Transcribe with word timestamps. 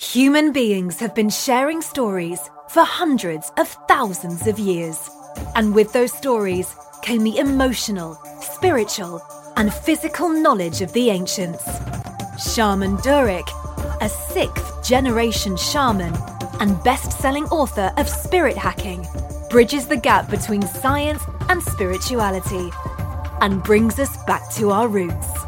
Human 0.00 0.50
beings 0.50 0.98
have 1.00 1.14
been 1.14 1.28
sharing 1.28 1.82
stories 1.82 2.40
for 2.70 2.82
hundreds 2.82 3.52
of 3.58 3.68
thousands 3.86 4.46
of 4.46 4.58
years. 4.58 5.10
And 5.54 5.74
with 5.74 5.92
those 5.92 6.10
stories 6.10 6.74
came 7.02 7.22
the 7.22 7.36
emotional, 7.36 8.18
spiritual, 8.40 9.20
and 9.58 9.70
physical 9.70 10.30
knowledge 10.30 10.80
of 10.80 10.90
the 10.94 11.10
ancients. 11.10 11.62
Shaman 12.42 12.96
Durek, 12.96 13.46
a 14.00 14.08
sixth 14.08 14.82
generation 14.82 15.58
shaman 15.58 16.14
and 16.60 16.82
best 16.82 17.12
selling 17.20 17.44
author 17.48 17.92
of 17.98 18.08
Spirit 18.08 18.56
Hacking, 18.56 19.06
bridges 19.50 19.86
the 19.86 19.98
gap 19.98 20.30
between 20.30 20.62
science 20.62 21.22
and 21.50 21.62
spirituality 21.62 22.70
and 23.42 23.62
brings 23.62 23.98
us 23.98 24.16
back 24.24 24.50
to 24.52 24.70
our 24.70 24.88
roots. 24.88 25.39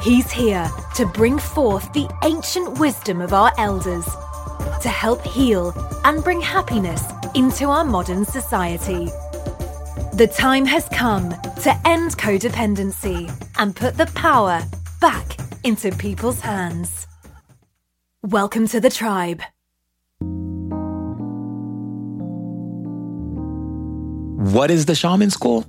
He's 0.00 0.30
here 0.30 0.70
to 0.94 1.06
bring 1.06 1.40
forth 1.40 1.92
the 1.92 2.08
ancient 2.24 2.78
wisdom 2.78 3.20
of 3.20 3.32
our 3.32 3.52
elders, 3.58 4.04
to 4.80 4.88
help 4.88 5.22
heal 5.22 5.72
and 6.04 6.22
bring 6.22 6.40
happiness 6.40 7.02
into 7.34 7.66
our 7.66 7.84
modern 7.84 8.24
society. 8.24 9.06
The 10.14 10.32
time 10.32 10.66
has 10.66 10.88
come 10.90 11.30
to 11.30 11.80
end 11.84 12.16
codependency 12.16 13.28
and 13.58 13.74
put 13.74 13.96
the 13.96 14.06
power 14.14 14.62
back 15.00 15.36
into 15.64 15.90
people's 15.90 16.40
hands. 16.40 17.08
Welcome 18.22 18.68
to 18.68 18.80
the 18.80 18.90
tribe. 18.90 19.42
What 24.54 24.70
is 24.70 24.86
the 24.86 24.94
shaman 24.94 25.30
school? 25.30 25.66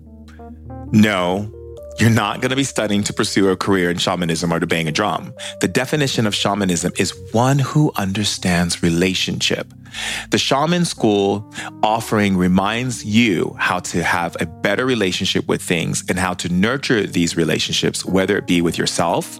No, 0.91 1.51
you're 1.99 2.09
not 2.09 2.39
going 2.39 2.49
to 2.49 2.55
be 2.55 2.63
studying 2.63 3.03
to 3.03 3.13
pursue 3.13 3.49
a 3.49 3.57
career 3.57 3.89
in 3.89 3.97
shamanism 3.97 4.53
or 4.53 4.59
to 4.59 4.67
bang 4.67 4.87
a 4.87 4.91
drum. 4.91 5.33
The 5.59 5.67
definition 5.67 6.25
of 6.25 6.33
shamanism 6.33 6.93
is 6.97 7.13
one 7.31 7.59
who 7.59 7.91
understands 7.95 8.81
relationship. 8.81 9.73
The 10.29 10.37
shaman 10.37 10.85
school 10.85 11.51
offering 11.83 12.37
reminds 12.37 13.03
you 13.03 13.55
how 13.59 13.79
to 13.79 14.01
have 14.03 14.37
a 14.39 14.45
better 14.45 14.85
relationship 14.85 15.47
with 15.47 15.61
things 15.61 16.03
and 16.07 16.17
how 16.17 16.33
to 16.35 16.49
nurture 16.49 17.05
these 17.05 17.35
relationships, 17.35 18.05
whether 18.05 18.37
it 18.37 18.47
be 18.47 18.61
with 18.61 18.77
yourself, 18.77 19.39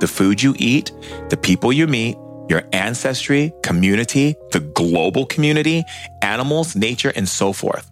the 0.00 0.08
food 0.08 0.42
you 0.42 0.54
eat, 0.58 0.90
the 1.28 1.36
people 1.36 1.72
you 1.72 1.86
meet, 1.86 2.16
your 2.48 2.64
ancestry, 2.72 3.52
community, 3.62 4.34
the 4.50 4.60
global 4.60 5.26
community, 5.26 5.84
animals, 6.22 6.74
nature, 6.74 7.12
and 7.14 7.28
so 7.28 7.52
forth. 7.52 7.89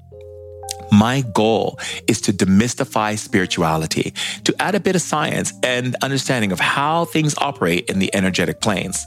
My 0.91 1.23
goal 1.33 1.79
is 2.07 2.21
to 2.23 2.33
demystify 2.33 3.19
spirituality, 3.19 4.15
to 4.45 4.55
add 4.61 4.75
a 4.75 4.81
bit 4.81 4.97
of 4.97 5.03
science 5.03 5.53
and 5.63 5.97
understanding 6.03 6.53
of 6.53 6.61
how 6.61 7.05
things 7.05 7.35
operate 7.39 7.89
in 7.91 7.99
the 7.99 8.15
energetic 8.15 8.61
planes. 8.61 9.07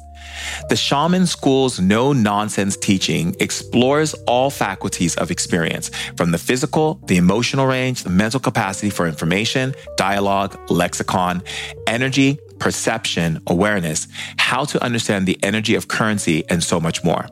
The 0.69 0.75
Shaman 0.75 1.27
School's 1.27 1.79
no 1.79 2.13
nonsense 2.13 2.77
teaching 2.77 3.35
explores 3.39 4.13
all 4.27 4.49
faculties 4.49 5.15
of 5.15 5.31
experience 5.31 5.89
from 6.15 6.31
the 6.31 6.37
physical, 6.37 7.01
the 7.07 7.17
emotional 7.17 7.65
range, 7.65 8.03
the 8.03 8.09
mental 8.09 8.39
capacity 8.39 8.89
for 8.89 9.07
information, 9.07 9.75
dialogue, 9.97 10.57
lexicon, 10.69 11.43
energy, 11.87 12.39
perception, 12.59 13.41
awareness, 13.47 14.07
how 14.37 14.63
to 14.65 14.81
understand 14.83 15.25
the 15.25 15.37
energy 15.43 15.75
of 15.75 15.87
currency, 15.87 16.43
and 16.49 16.63
so 16.63 16.79
much 16.79 17.03
more. 17.03 17.27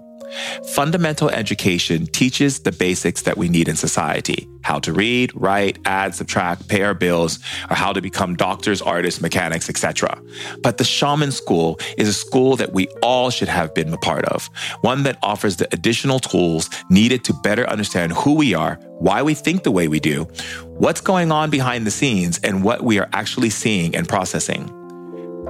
Fundamental 0.74 1.30
education 1.30 2.06
teaches 2.08 2.60
the 2.60 2.72
basics 2.72 3.24
that 3.24 3.38
we 3.38 3.50
need 3.50 3.68
in 3.68 3.76
society 3.76 4.48
how 4.70 4.80
to 4.80 4.94
read, 4.94 5.32
write, 5.36 5.80
add, 5.86 6.14
subtract, 6.14 6.68
pay 6.68 6.84
our 6.84 6.94
bills, 6.94 7.40
or 7.72 7.76
how 7.76 7.92
to 7.92 8.02
become 8.02 8.36
doctors, 8.36 8.82
artists, 8.82 9.20
mechanics, 9.20 9.70
etc. 9.70 10.22
But 10.62 10.78
the 10.78 10.84
Shaman 10.84 11.32
School 11.32 11.80
is 11.98 12.08
a 12.08 12.14
school 12.14 12.56
that 12.58 12.72
we 12.72 12.88
all 13.02 13.32
should 13.32 13.48
have 13.48 13.74
been 13.74 13.92
a 13.92 13.98
part 13.98 14.26
of, 14.26 14.48
one 14.82 15.04
that 15.04 15.18
offers 15.24 15.58
the 15.58 15.68
additional 15.74 16.20
tools 16.20 16.70
needed 16.90 17.24
to 17.24 17.34
better 17.34 17.68
understand 17.68 18.12
who 18.12 18.36
we 18.36 18.54
are, 18.54 18.76
why 19.00 19.24
we 19.24 19.34
think 19.34 19.64
the 19.64 19.72
way 19.72 19.88
we 19.88 20.00
do, 20.00 20.26
what's 20.66 21.02
going 21.02 21.32
on 21.32 21.50
behind 21.50 21.88
the 21.88 21.92
scenes, 21.92 22.40
and 22.44 22.64
what 22.64 22.84
we 22.84 23.00
are 23.00 23.10
actually 23.14 23.50
seeing 23.50 23.96
and 23.96 24.08
processing. 24.08 24.70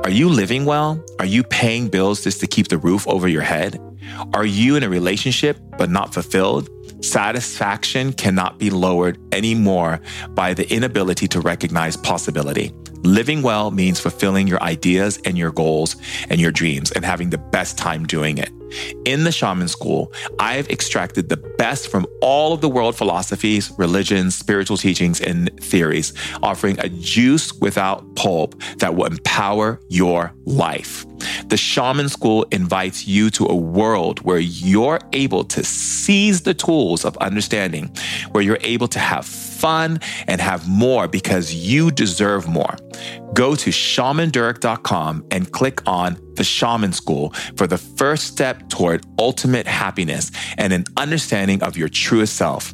Are 0.05 0.11
you 0.11 0.29
living 0.29 0.63
well? 0.63 1.03
Are 1.19 1.25
you 1.25 1.43
paying 1.43 1.89
bills 1.89 2.23
just 2.23 2.39
to 2.39 2.47
keep 2.47 2.69
the 2.69 2.77
roof 2.77 3.05
over 3.07 3.27
your 3.27 3.41
head? 3.41 3.81
Are 4.33 4.45
you 4.45 4.75
in 4.75 4.83
a 4.83 4.89
relationship 4.89 5.59
but 5.77 5.89
not 5.89 6.13
fulfilled? 6.13 6.69
Satisfaction 7.03 8.13
cannot 8.13 8.59
be 8.59 8.69
lowered 8.69 9.17
anymore 9.33 10.01
by 10.31 10.53
the 10.53 10.71
inability 10.73 11.27
to 11.29 11.41
recognize 11.41 11.95
possibility. 11.97 12.73
Living 13.03 13.41
well 13.41 13.71
means 13.71 13.99
fulfilling 13.99 14.47
your 14.47 14.61
ideas 14.61 15.19
and 15.23 15.37
your 15.37 15.51
goals 15.51 15.95
and 16.29 16.41
your 16.41 16.51
dreams 16.51 16.91
and 16.91 17.05
having 17.05 17.29
the 17.29 17.37
best 17.37 17.77
time 17.77 18.05
doing 18.05 18.37
it. 18.37 18.51
In 19.05 19.23
the 19.23 19.31
shaman 19.31 19.67
school, 19.67 20.11
I've 20.39 20.69
extracted 20.69 21.29
the 21.29 21.37
best 21.37 21.89
from 21.89 22.05
all 22.21 22.53
of 22.53 22.61
the 22.61 22.69
world 22.69 22.95
philosophies, 22.95 23.71
religions, 23.77 24.35
spiritual 24.35 24.77
teachings, 24.77 25.21
and 25.21 25.49
theories, 25.61 26.13
offering 26.43 26.79
a 26.79 26.89
juice 26.89 27.53
without 27.53 28.15
pulp 28.15 28.61
that 28.77 28.95
will 28.95 29.05
empower 29.05 29.79
your 29.89 30.33
life. 30.45 31.05
The 31.47 31.57
shaman 31.57 32.09
school 32.09 32.45
invites 32.51 33.07
you 33.07 33.29
to 33.31 33.45
a 33.45 33.55
world 33.55 34.19
where 34.21 34.39
you're 34.39 34.99
able 35.13 35.43
to 35.45 35.63
seize 35.63 36.41
the 36.41 36.53
tools 36.53 37.05
of 37.05 37.17
understanding, 37.17 37.91
where 38.31 38.43
you're 38.43 38.59
able 38.61 38.87
to 38.89 38.99
have 38.99 39.25
fun 39.59 39.99
and 40.27 40.41
have 40.41 40.67
more 40.67 41.07
because 41.07 41.53
you 41.53 41.91
deserve 41.91 42.47
more. 42.47 42.75
Go 43.33 43.55
to 43.55 43.69
shamandurek.com 43.69 45.25
and 45.31 45.51
click 45.51 45.87
on 45.87 46.17
the 46.35 46.43
Shaman 46.43 46.93
School 46.93 47.33
for 47.55 47.67
the 47.67 47.77
first 47.77 48.27
step 48.27 48.69
toward 48.69 49.05
ultimate 49.19 49.67
happiness 49.67 50.31
and 50.57 50.73
an 50.73 50.85
understanding 50.97 51.61
of 51.63 51.77
your 51.77 51.89
truest 51.89 52.35
self. 52.35 52.73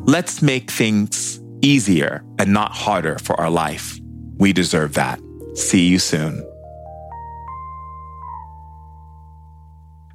Let's 0.00 0.42
make 0.42 0.70
things 0.70 1.40
easier 1.62 2.24
and 2.38 2.52
not 2.52 2.72
harder 2.72 3.18
for 3.18 3.38
our 3.40 3.50
life. 3.50 3.98
We 4.36 4.52
deserve 4.52 4.94
that. 4.94 5.20
See 5.54 5.86
you 5.86 5.98
soon. 5.98 6.44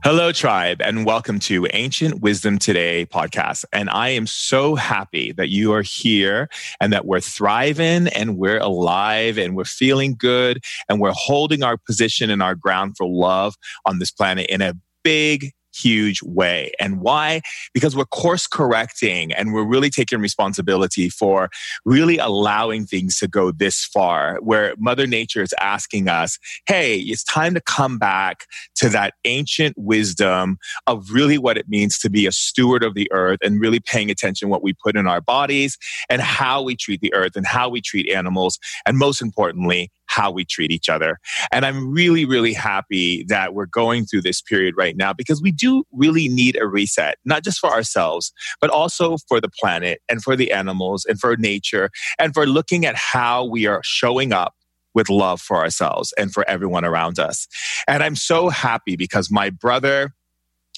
Hello, 0.03 0.31
tribe, 0.31 0.81
and 0.81 1.05
welcome 1.05 1.37
to 1.41 1.67
Ancient 1.73 2.21
Wisdom 2.21 2.57
Today 2.57 3.05
podcast. 3.05 3.65
And 3.71 3.87
I 3.91 4.09
am 4.09 4.25
so 4.25 4.73
happy 4.73 5.31
that 5.33 5.49
you 5.49 5.73
are 5.73 5.83
here 5.83 6.49
and 6.79 6.91
that 6.91 7.05
we're 7.05 7.19
thriving 7.19 8.07
and 8.07 8.35
we're 8.35 8.57
alive 8.57 9.37
and 9.37 9.55
we're 9.55 9.63
feeling 9.63 10.15
good 10.17 10.63
and 10.89 10.99
we're 10.99 11.13
holding 11.13 11.61
our 11.61 11.77
position 11.77 12.31
and 12.31 12.41
our 12.41 12.55
ground 12.55 12.97
for 12.97 13.05
love 13.07 13.53
on 13.85 13.99
this 13.99 14.09
planet 14.09 14.47
in 14.49 14.63
a 14.63 14.73
big 15.03 15.51
huge 15.81 16.21
way. 16.23 16.71
And 16.79 17.01
why? 17.01 17.41
Because 17.73 17.95
we're 17.95 18.05
course 18.05 18.47
correcting 18.47 19.31
and 19.33 19.53
we're 19.53 19.63
really 19.63 19.89
taking 19.89 20.19
responsibility 20.19 21.09
for 21.09 21.49
really 21.85 22.17
allowing 22.17 22.85
things 22.85 23.17
to 23.19 23.27
go 23.27 23.51
this 23.51 23.85
far, 23.85 24.37
where 24.41 24.73
Mother 24.77 25.07
Nature 25.07 25.41
is 25.41 25.53
asking 25.59 26.09
us, 26.09 26.37
hey, 26.67 26.97
it's 26.97 27.23
time 27.23 27.53
to 27.53 27.61
come 27.61 27.97
back 27.97 28.45
to 28.75 28.89
that 28.89 29.13
ancient 29.25 29.75
wisdom 29.77 30.57
of 30.87 31.11
really 31.11 31.37
what 31.37 31.57
it 31.57 31.67
means 31.69 31.97
to 31.99 32.09
be 32.09 32.25
a 32.25 32.31
steward 32.31 32.83
of 32.83 32.93
the 32.93 33.11
earth 33.11 33.39
and 33.43 33.59
really 33.59 33.79
paying 33.79 34.09
attention 34.11 34.49
what 34.49 34.63
we 34.63 34.73
put 34.73 34.95
in 34.95 35.07
our 35.07 35.21
bodies 35.21 35.77
and 36.09 36.21
how 36.21 36.61
we 36.61 36.75
treat 36.75 37.01
the 37.01 37.13
earth 37.13 37.35
and 37.35 37.45
how 37.45 37.69
we 37.69 37.81
treat 37.81 38.09
animals. 38.09 38.59
And 38.85 38.97
most 38.97 39.21
importantly, 39.21 39.91
how 40.11 40.31
we 40.31 40.45
treat 40.45 40.71
each 40.71 40.89
other. 40.89 41.17
And 41.51 41.65
I'm 41.65 41.91
really, 41.91 42.25
really 42.25 42.53
happy 42.53 43.23
that 43.29 43.53
we're 43.53 43.65
going 43.65 44.05
through 44.05 44.21
this 44.21 44.41
period 44.41 44.75
right 44.77 44.97
now 44.97 45.13
because 45.13 45.41
we 45.41 45.51
do 45.51 45.83
really 45.91 46.27
need 46.27 46.57
a 46.59 46.67
reset, 46.67 47.17
not 47.25 47.43
just 47.43 47.59
for 47.59 47.69
ourselves, 47.69 48.33
but 48.59 48.69
also 48.69 49.17
for 49.27 49.39
the 49.39 49.49
planet 49.59 50.01
and 50.09 50.21
for 50.21 50.35
the 50.35 50.51
animals 50.51 51.05
and 51.05 51.19
for 51.19 51.35
nature 51.37 51.89
and 52.19 52.33
for 52.33 52.45
looking 52.45 52.85
at 52.85 52.95
how 52.95 53.45
we 53.45 53.65
are 53.65 53.81
showing 53.83 54.33
up 54.33 54.53
with 54.93 55.09
love 55.09 55.39
for 55.39 55.57
ourselves 55.57 56.13
and 56.17 56.33
for 56.33 56.47
everyone 56.49 56.83
around 56.83 57.17
us. 57.17 57.47
And 57.87 58.03
I'm 58.03 58.15
so 58.15 58.49
happy 58.49 58.95
because 58.95 59.31
my 59.31 59.49
brother, 59.49 60.13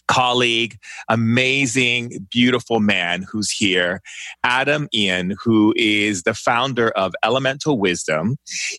colleague, 0.08 0.78
amazing, 1.10 2.28
beautiful 2.30 2.80
man 2.80 3.26
who's 3.30 3.50
here, 3.50 4.02
Adam 4.44 4.88
Ian, 4.94 5.36
who 5.44 5.74
is 5.78 6.24
the 6.24 6.34
founder 6.34 6.90
of 6.90 7.14
Elemental 7.24 7.80
Wisdom. 7.80 8.38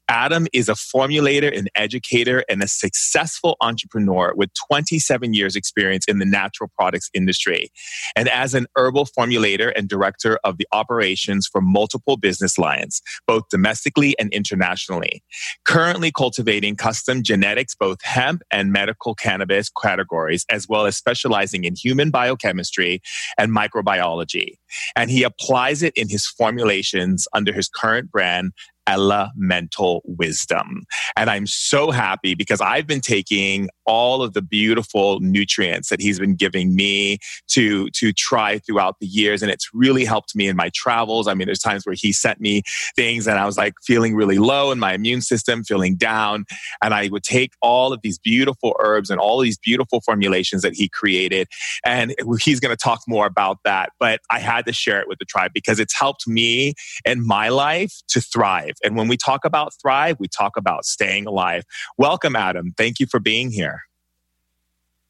Adam 0.08 0.46
is 0.52 0.68
a 0.68 0.74
formulator, 0.74 1.56
an 1.56 1.68
educator, 1.74 2.44
and 2.48 2.62
a 2.62 2.68
successful 2.68 3.56
entrepreneur 3.60 4.32
with 4.36 4.50
27 4.68 5.34
years 5.34 5.56
experience 5.56 6.04
in 6.06 6.18
the 6.18 6.26
natural 6.26 6.70
products 6.78 7.10
industry. 7.14 7.70
And 8.14 8.28
as 8.28 8.54
an 8.54 8.66
herbal 8.76 9.06
formulator 9.06 9.72
and 9.74 9.88
director 9.88 10.38
of 10.44 10.58
the 10.58 10.66
operations 10.72 11.48
for 11.50 11.60
multiple 11.60 12.16
business 12.16 12.58
lines, 12.58 13.00
both 13.26 13.48
domestically 13.50 14.14
and 14.18 14.32
internationally. 14.32 15.22
Currently 15.64 16.12
cultivating 16.12 16.76
custom 16.76 17.22
genetics, 17.22 17.74
both 17.74 18.02
hemp 18.02 18.42
and 18.50 18.72
medical 18.72 19.14
cannabis 19.14 19.70
categories, 19.70 20.44
as 20.50 20.68
well 20.68 20.86
as 20.86 20.96
special 20.96 21.13
specializing 21.14 21.64
in 21.64 21.74
human 21.76 22.10
biochemistry 22.10 23.00
and 23.38 23.52
microbiology. 23.52 24.58
And 24.96 25.10
he 25.10 25.22
applies 25.22 25.82
it 25.82 25.92
in 25.96 26.08
his 26.08 26.26
formulations 26.26 27.28
under 27.32 27.52
his 27.52 27.68
current 27.68 28.10
brand, 28.10 28.52
elemental 28.86 30.02
wisdom. 30.04 30.84
And 31.16 31.30
I'm 31.30 31.46
so 31.46 31.90
happy 31.90 32.34
because 32.34 32.60
I've 32.60 32.86
been 32.86 33.00
taking 33.00 33.68
all 33.86 34.22
of 34.22 34.32
the 34.32 34.42
beautiful 34.42 35.20
nutrients 35.20 35.88
that 35.88 36.00
he's 36.00 36.18
been 36.18 36.36
giving 36.36 36.74
me 36.74 37.18
to, 37.48 37.88
to 37.90 38.12
try 38.12 38.58
throughout 38.58 38.96
the 39.00 39.06
years. 39.06 39.42
And 39.42 39.50
it's 39.50 39.70
really 39.72 40.04
helped 40.04 40.34
me 40.34 40.48
in 40.48 40.56
my 40.56 40.70
travels. 40.74 41.28
I 41.28 41.34
mean, 41.34 41.46
there's 41.46 41.58
times 41.58 41.84
where 41.86 41.94
he 41.94 42.12
sent 42.12 42.40
me 42.40 42.62
things 42.96 43.26
and 43.26 43.38
I 43.38 43.46
was 43.46 43.56
like 43.56 43.74
feeling 43.82 44.14
really 44.14 44.38
low 44.38 44.70
in 44.70 44.78
my 44.78 44.94
immune 44.94 45.20
system, 45.20 45.64
feeling 45.64 45.96
down. 45.96 46.44
And 46.82 46.94
I 46.94 47.08
would 47.08 47.22
take 47.22 47.52
all 47.60 47.92
of 47.92 48.00
these 48.02 48.18
beautiful 48.18 48.74
herbs 48.80 49.10
and 49.10 49.20
all 49.20 49.40
these 49.40 49.58
beautiful 49.58 50.00
formulations 50.00 50.62
that 50.62 50.74
he 50.74 50.88
created. 50.88 51.48
And 51.84 52.14
he's 52.40 52.60
going 52.60 52.74
to 52.74 52.82
talk 52.82 53.02
more 53.06 53.26
about 53.26 53.58
that. 53.64 53.90
But 53.98 54.20
I 54.30 54.38
had 54.38 54.66
to 54.66 54.72
share 54.72 55.00
it 55.00 55.08
with 55.08 55.18
the 55.18 55.24
tribe 55.24 55.52
because 55.52 55.78
it's 55.78 55.98
helped 55.98 56.26
me 56.26 56.74
in 57.04 57.26
my 57.26 57.48
life 57.48 58.02
to 58.08 58.20
thrive. 58.20 58.73
And 58.82 58.96
when 58.96 59.08
we 59.08 59.16
talk 59.16 59.44
about 59.44 59.74
thrive, 59.80 60.16
we 60.18 60.28
talk 60.28 60.56
about 60.56 60.84
staying 60.84 61.26
alive. 61.26 61.64
Welcome, 61.98 62.36
Adam. 62.36 62.74
Thank 62.76 63.00
you 63.00 63.06
for 63.06 63.20
being 63.20 63.50
here. 63.50 63.82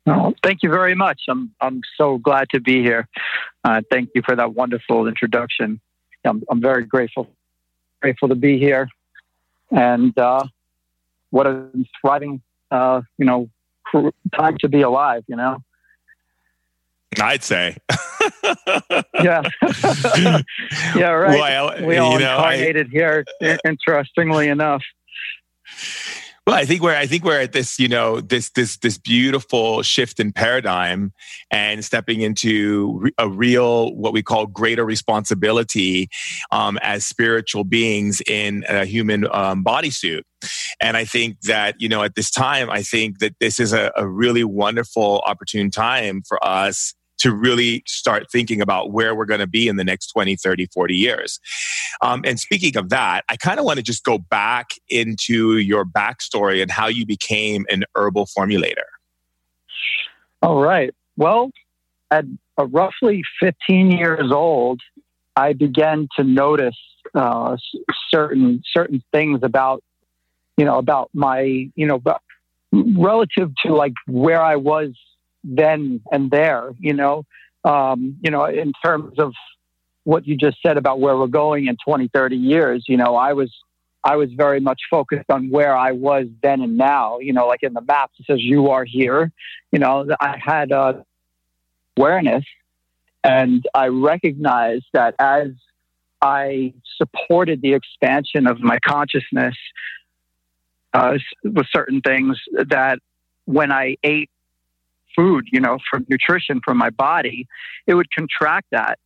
Well, 0.07 0.35
thank 0.43 0.63
you 0.63 0.71
very 0.71 0.95
much. 0.95 1.23
I'm 1.29 1.55
I'm 1.61 1.81
so 1.97 2.19
glad 2.19 2.51
to 2.51 2.61
be 2.61 2.83
here. 2.83 3.09
Uh, 3.65 3.81
thank 3.91 4.11
you 4.15 4.23
for 4.23 4.37
that 4.37 4.55
wonderful 4.55 5.07
introduction. 5.07 5.81
I'm 6.25 6.43
I'm 6.51 6.61
very 6.61 6.85
grateful 6.85 7.31
grateful 8.03 8.29
to 8.29 8.35
be 8.35 8.59
here, 8.59 8.89
and 9.71 10.17
uh, 10.19 10.45
what 11.31 11.47
a 11.47 11.69
thriving 12.01 12.43
uh, 12.71 13.01
you 13.17 13.25
know 13.25 13.49
time 14.37 14.59
to 14.59 14.69
be 14.69 14.83
alive. 14.83 15.25
You 15.27 15.37
know, 15.37 15.63
I'd 17.21 17.43
say. 17.43 17.77
yeah. 19.23 19.43
yeah, 20.95 21.11
right. 21.11 21.39
Well, 21.39 21.87
we 21.87 21.97
all 21.97 22.19
know, 22.19 22.37
incarnated 22.37 22.89
I, 22.89 22.91
here, 22.91 23.25
interestingly 23.65 24.49
enough. 24.49 24.83
Well, 26.47 26.57
I 26.57 26.67
think 26.67 26.83
we're 26.83 26.95
I 26.95 27.07
think 27.07 27.25
we're 27.25 27.41
at 27.41 27.53
this, 27.53 27.79
you 27.79 27.89
know, 27.89 28.21
this 28.21 28.51
this 28.51 28.77
this 28.77 28.99
beautiful 28.99 29.81
shift 29.83 30.21
in 30.21 30.31
paradigm 30.31 31.15
and 31.51 31.83
stepping 31.83 32.21
into 32.21 33.09
a 33.17 33.31
real 33.31 33.95
what 33.95 34.13
we 34.13 34.23
call 34.23 34.47
greater 34.47 34.85
responsibility 34.85 36.11
um, 36.51 36.79
as 36.83 37.07
spiritual 37.07 37.65
beings 37.65 38.21
in 38.29 38.63
a 38.69 38.85
human 38.85 39.27
um, 39.33 39.65
bodysuit. 39.65 40.23
And 40.83 40.99
I 40.99 41.07
think 41.07 41.41
that, 41.43 41.77
you 41.79 41.89
know, 41.89 42.03
at 42.03 42.15
this 42.15 42.31
time, 42.31 42.69
I 42.69 42.83
think 42.83 43.21
that 43.21 43.37
this 43.41 43.59
is 43.59 43.73
a, 43.73 43.91
a 43.97 44.07
really 44.07 44.45
wonderful, 44.45 45.23
opportune 45.27 45.71
time 45.71 46.23
for 46.29 46.45
us 46.47 46.95
to 47.25 47.35
really 47.35 47.83
start 47.87 48.31
thinking 48.31 48.61
about 48.61 48.93
where 48.93 49.15
we're 49.15 49.25
going 49.25 49.41
to 49.41 49.47
be 49.47 49.67
in 49.67 49.77
the 49.77 49.85
next 49.85 50.09
20, 50.09 50.37
30, 50.37 50.67
40 50.67 50.95
years. 50.95 51.41
Um, 52.03 52.21
and 52.27 52.39
speaking 52.39 52.77
of 52.77 52.91
that, 52.91 53.25
I 53.31 53.37
kind 53.37 53.59
of 53.59 53.65
want 53.65 53.79
to 53.79 53.83
just 53.83 54.05
go 54.05 54.19
back 54.19 54.73
into 54.91 55.57
your 55.57 55.87
backstory 55.87 56.61
and 56.61 56.71
how 56.71 56.87
you 56.87 57.07
became 57.07 57.65
an 57.71 57.85
herbal 57.95 58.29
formulator. 58.37 58.85
All 60.43 60.61
right. 60.61 60.93
Well, 61.17 61.51
at 62.11 62.27
uh, 62.59 62.67
roughly 62.67 63.23
15 63.41 63.91
years 63.91 64.31
old, 64.31 64.83
I 65.35 65.55
began 65.55 66.09
to 66.19 66.25
notice 66.25 66.77
uh, 67.15 67.57
certain 68.11 68.63
certain 68.71 69.03
things 69.13 69.41
about 69.43 69.83
you 70.59 70.65
know 70.67 70.77
about 70.77 71.09
my 71.15 71.71
you 71.75 71.87
know 71.87 72.03
relative 72.73 73.51
to 73.65 73.75
like 73.75 73.95
where 74.07 74.43
I 74.43 74.57
was 74.57 74.93
then 75.45 76.01
and 76.11 76.31
there, 76.31 76.71
you 76.79 76.95
know, 76.95 77.25
um, 77.65 78.17
you 78.23 78.31
know, 78.31 78.45
in 78.47 78.73
terms 78.85 79.19
of 79.19 79.33
what 80.05 80.27
you 80.27 80.37
just 80.37 80.59
said 80.65 80.77
about 80.77 81.01
where 81.01 81.17
we're 81.17 81.27
going 81.27 81.67
in 81.67 81.77
20, 81.85 82.09
30 82.09 82.37
years, 82.37 82.85
you 82.89 82.97
know, 82.97 83.17
I 83.17 83.33
was, 83.33 83.53
I 84.03 84.17
was 84.17 84.31
very 84.33 84.61
much 84.61 84.83
focused 84.91 85.31
on 85.31 85.51
where 85.51 85.77
I 85.77 85.93
was 85.93 86.27
then 86.43 86.61
and 86.61 86.77
now, 86.77 87.19
you 87.21 87.33
know, 87.33 87.47
like 87.47 87.63
in 87.63 87.73
the 87.73 87.81
map, 87.81 88.11
it 88.19 88.27
says 88.27 88.39
you 88.41 88.71
are 88.71 88.85
here, 88.85 89.31
you 89.73 89.79
know, 89.79 90.07
I 90.21 90.37
had 90.43 90.73
uh, 90.73 90.95
awareness 91.97 92.45
and 93.23 93.67
I 93.75 93.87
recognized 93.89 94.85
that 94.93 95.15
as 95.19 95.49
I 96.21 96.75
supported 96.97 97.63
the 97.63 97.73
expansion 97.75 98.47
of 98.47 98.61
my 98.61 98.79
consciousness 98.87 99.55
uh, 100.93 101.19
with 101.43 101.67
certain 101.73 102.01
things 102.03 102.39
that 102.53 102.99
when 103.47 103.73
I 103.73 103.97
ate 104.03 104.31
food, 105.15 105.47
you 105.53 105.61
know, 105.61 105.79
from 105.91 106.07
nutrition 106.09 106.61
for 106.65 106.75
my 106.75 106.91
body, 106.91 107.47
it 107.87 107.95
would 107.95 108.11
contract 108.13 108.67
that 108.71 108.99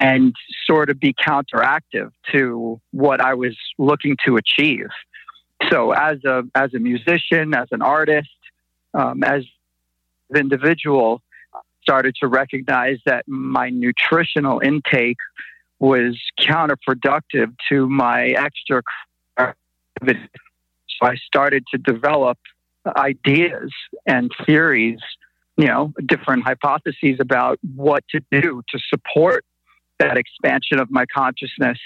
and 0.00 0.34
sort 0.66 0.90
of 0.90 0.98
be 0.98 1.14
counteractive 1.14 2.10
to 2.32 2.80
what 2.90 3.20
I 3.20 3.34
was 3.34 3.56
looking 3.78 4.16
to 4.26 4.36
achieve. 4.36 4.88
So 5.70 5.92
as 5.92 6.24
a 6.24 6.42
as 6.54 6.74
a 6.74 6.78
musician, 6.78 7.54
as 7.54 7.68
an 7.70 7.80
artist, 7.80 8.28
um, 8.92 9.22
as 9.22 9.44
an 10.30 10.36
individual, 10.38 11.22
started 11.82 12.14
to 12.20 12.26
recognize 12.26 12.98
that 13.06 13.26
my 13.28 13.70
nutritional 13.70 14.60
intake 14.60 15.18
was 15.78 16.18
counterproductive 16.40 17.54
to 17.68 17.88
my 17.88 18.28
extra. 18.28 18.82
So 19.38 19.46
I 21.02 21.16
started 21.16 21.64
to 21.72 21.78
develop 21.78 22.38
ideas 22.96 23.70
and 24.06 24.30
theories 24.46 25.00
you 25.56 25.66
know, 25.66 25.92
different 26.06 26.42
hypotheses 26.42 27.18
about 27.20 27.58
what 27.74 28.04
to 28.10 28.20
do 28.30 28.62
to 28.70 28.78
support 28.88 29.44
that 29.98 30.16
expansion 30.16 30.80
of 30.80 30.90
my 30.90 31.04
consciousness, 31.06 31.78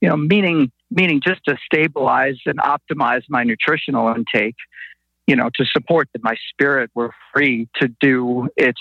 you 0.00 0.08
know, 0.08 0.16
meaning 0.16 0.72
meaning 0.90 1.20
just 1.20 1.40
to 1.46 1.56
stabilize 1.64 2.38
and 2.44 2.58
optimize 2.58 3.22
my 3.28 3.44
nutritional 3.44 4.08
intake, 4.14 4.56
you 5.26 5.36
know, 5.36 5.48
to 5.54 5.64
support 5.64 6.08
that 6.12 6.22
my 6.22 6.34
spirit 6.50 6.90
were 6.94 7.12
free 7.32 7.68
to 7.76 7.88
do 8.00 8.48
its 8.56 8.80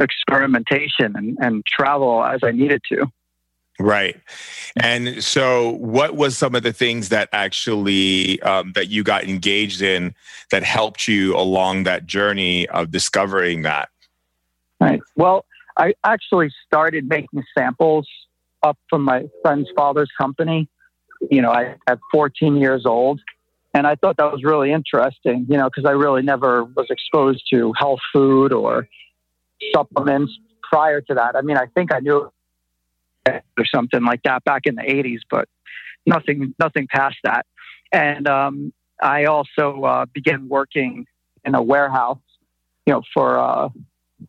experimentation 0.00 1.14
and, 1.14 1.38
and 1.40 1.64
travel 1.66 2.24
as 2.24 2.40
I 2.42 2.50
needed 2.50 2.82
to. 2.90 3.06
Right. 3.82 4.16
And 4.76 5.22
so, 5.22 5.70
what 5.72 6.14
was 6.14 6.38
some 6.38 6.54
of 6.54 6.62
the 6.62 6.72
things 6.72 7.08
that 7.08 7.28
actually 7.32 8.40
um, 8.42 8.72
that 8.74 8.88
you 8.88 9.02
got 9.02 9.24
engaged 9.24 9.82
in 9.82 10.14
that 10.52 10.62
helped 10.62 11.08
you 11.08 11.36
along 11.36 11.82
that 11.84 12.06
journey 12.06 12.68
of 12.68 12.92
discovering 12.92 13.62
that? 13.62 13.88
Right. 14.80 15.00
Well, 15.16 15.44
I 15.76 15.94
actually 16.04 16.50
started 16.64 17.08
making 17.08 17.42
samples 17.58 18.06
up 18.62 18.78
from 18.88 19.02
my 19.02 19.28
friend's 19.42 19.68
father's 19.74 20.10
company. 20.16 20.68
You 21.28 21.42
know, 21.42 21.50
I 21.50 21.74
at 21.88 21.98
14 22.12 22.56
years 22.56 22.86
old, 22.86 23.20
and 23.74 23.84
I 23.84 23.96
thought 23.96 24.16
that 24.18 24.32
was 24.32 24.44
really 24.44 24.70
interesting. 24.70 25.46
You 25.48 25.56
know, 25.56 25.68
because 25.68 25.86
I 25.86 25.92
really 25.92 26.22
never 26.22 26.62
was 26.62 26.86
exposed 26.88 27.42
to 27.52 27.72
health 27.76 28.00
food 28.12 28.52
or 28.52 28.86
supplements 29.74 30.32
prior 30.62 31.00
to 31.00 31.14
that. 31.14 31.34
I 31.34 31.40
mean, 31.40 31.56
I 31.56 31.66
think 31.66 31.92
I 31.92 31.98
knew 31.98 32.30
or 33.26 33.64
something 33.64 34.04
like 34.04 34.22
that 34.24 34.44
back 34.44 34.62
in 34.66 34.74
the 34.74 34.82
80s, 34.82 35.20
but 35.30 35.48
nothing, 36.06 36.54
nothing 36.58 36.88
past 36.88 37.16
that. 37.24 37.46
And 37.92 38.26
um, 38.26 38.72
I 39.00 39.24
also 39.24 39.82
uh, 39.82 40.06
began 40.06 40.48
working 40.48 41.06
in 41.44 41.54
a 41.54 41.62
warehouse, 41.62 42.18
you 42.86 42.92
know, 42.92 43.02
for, 43.12 43.38
uh, 43.38 43.68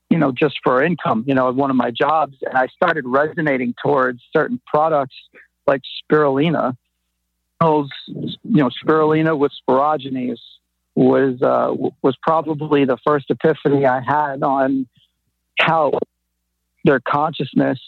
you 0.10 0.18
know, 0.18 0.32
just 0.32 0.56
for 0.64 0.84
income, 0.84 1.24
you 1.28 1.36
know, 1.36 1.52
one 1.52 1.70
of 1.70 1.76
my 1.76 1.92
jobs. 1.92 2.38
And 2.42 2.58
I 2.58 2.68
started 2.68 3.06
resonating 3.06 3.74
towards 3.82 4.22
certain 4.36 4.60
products 4.68 5.16
like 5.66 5.82
spirulina. 6.02 6.76
Those, 7.62 7.90
you 8.08 8.34
know, 8.44 8.70
spirulina 8.84 9.38
with 9.38 9.52
sporogenes 9.68 10.40
was 10.96 11.42
uh, 11.42 11.74
was 12.02 12.16
probably 12.22 12.86
the 12.86 12.98
first 13.06 13.30
epiphany 13.30 13.86
I 13.86 14.02
had 14.02 14.44
on 14.44 14.88
how 15.60 15.94
their 16.84 17.00
consciousness 17.00 17.80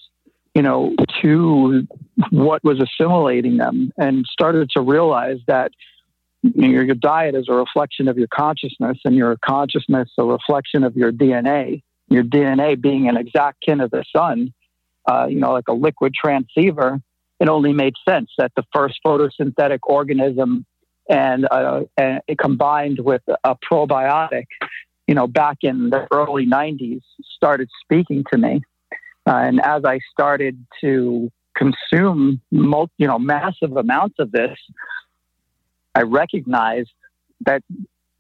you 0.56 0.62
know, 0.62 0.96
to 1.22 1.86
what 2.32 2.64
was 2.64 2.80
assimilating 2.80 3.58
them 3.58 3.92
and 3.98 4.26
started 4.26 4.70
to 4.72 4.82
realize 4.82 5.40
that 5.48 5.72
you 6.42 6.68
know, 6.70 6.82
your 6.82 6.96
diet 6.96 7.36
is 7.36 7.48
a 7.50 7.54
reflection 7.54 8.08
of 8.08 8.18
your 8.18 8.28
consciousness 8.34 8.98
and 9.04 9.16
your 9.16 9.36
consciousness 9.44 10.10
a 10.18 10.24
reflection 10.24 10.84
of 10.84 10.96
your 10.96 11.12
DNA. 11.12 11.84
Your 12.08 12.24
DNA 12.24 12.80
being 12.80 13.10
an 13.10 13.18
exact 13.18 13.62
kin 13.62 13.82
of 13.82 13.92
the 13.92 14.06
sun, 14.16 14.54
uh, 15.10 15.26
you 15.28 15.40
know, 15.40 15.52
like 15.52 15.68
a 15.68 15.74
liquid 15.74 16.14
transceiver, 16.14 17.02
it 17.40 17.50
only 17.50 17.74
made 17.74 17.96
sense 18.08 18.30
that 18.38 18.52
the 18.56 18.64
first 18.74 19.00
photosynthetic 19.06 19.80
organism 19.84 20.66
and, 21.10 21.48
uh, 21.50 21.82
and 21.98 22.22
it 22.28 22.38
combined 22.38 23.00
with 23.00 23.24
a 23.44 23.56
probiotic, 23.56 24.46
you 25.08 25.16
know, 25.16 25.28
back 25.28 25.58
in 25.62 25.90
the 25.90 26.08
early 26.12 26.46
90s 26.46 27.02
started 27.36 27.70
speaking 27.84 28.24
to 28.32 28.38
me. 28.38 28.62
And 29.26 29.60
as 29.62 29.84
I 29.86 30.00
started 30.12 30.66
to 30.82 31.32
consume, 31.56 32.42
you 32.52 33.08
know, 33.08 33.20
massive 33.20 33.76
amounts 33.76 34.20
of 34.20 34.32
this, 34.32 34.58
I 35.96 36.02
recognized 36.02 36.92
that 37.46 37.64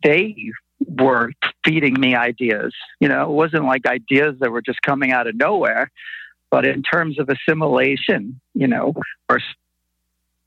they 0.03 0.51
were 0.87 1.31
feeding 1.63 1.99
me 1.99 2.15
ideas. 2.15 2.73
You 2.99 3.09
know, 3.09 3.23
it 3.23 3.33
wasn't 3.33 3.65
like 3.65 3.85
ideas 3.85 4.35
that 4.39 4.51
were 4.51 4.61
just 4.61 4.81
coming 4.81 5.11
out 5.11 5.27
of 5.27 5.35
nowhere, 5.35 5.91
but 6.49 6.65
in 6.65 6.83
terms 6.83 7.19
of 7.19 7.29
assimilation, 7.29 8.39
you 8.53 8.67
know, 8.67 8.93
or 9.29 9.39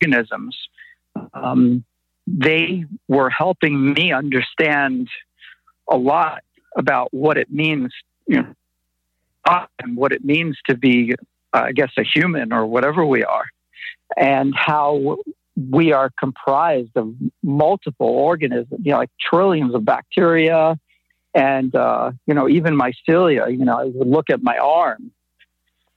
organisms, 0.01 0.57
um, 1.35 1.85
they 2.27 2.85
were 3.09 3.31
helping 3.31 3.93
me 3.93 4.13
understand 4.13 5.09
a 5.91 5.97
lot 5.97 6.43
about 6.77 7.13
what 7.13 7.39
it 7.39 7.51
means, 7.51 7.93
you 8.27 8.43
know, 8.43 8.55
and 9.83 9.97
what 9.97 10.13
it 10.13 10.25
means 10.25 10.59
to 10.69 10.77
be, 10.77 11.15
uh, 11.53 11.59
I 11.59 11.73
guess, 11.73 11.91
a 11.99 12.03
human 12.03 12.53
or 12.53 12.67
whatever 12.67 13.05
we 13.05 13.25
are, 13.25 13.47
and 14.17 14.55
how 14.55 15.19
we 15.71 15.93
are 15.93 16.11
comprised 16.19 16.97
of 16.97 17.15
multiple 17.43 18.07
organisms, 18.07 18.81
you 18.83 18.93
know, 18.93 18.99
like 18.99 19.11
trillions 19.21 19.75
of 19.75 19.85
bacteria, 19.85 20.79
and 21.35 21.75
uh, 21.75 22.13
you 22.27 22.35
know, 22.35 22.49
even 22.49 22.79
mycelia. 22.79 23.51
You 23.51 23.65
know, 23.65 23.79
I 23.79 23.85
would 23.85 24.09
look 24.09 24.31
at 24.31 24.43
my 24.43 24.57
arm 24.59 25.11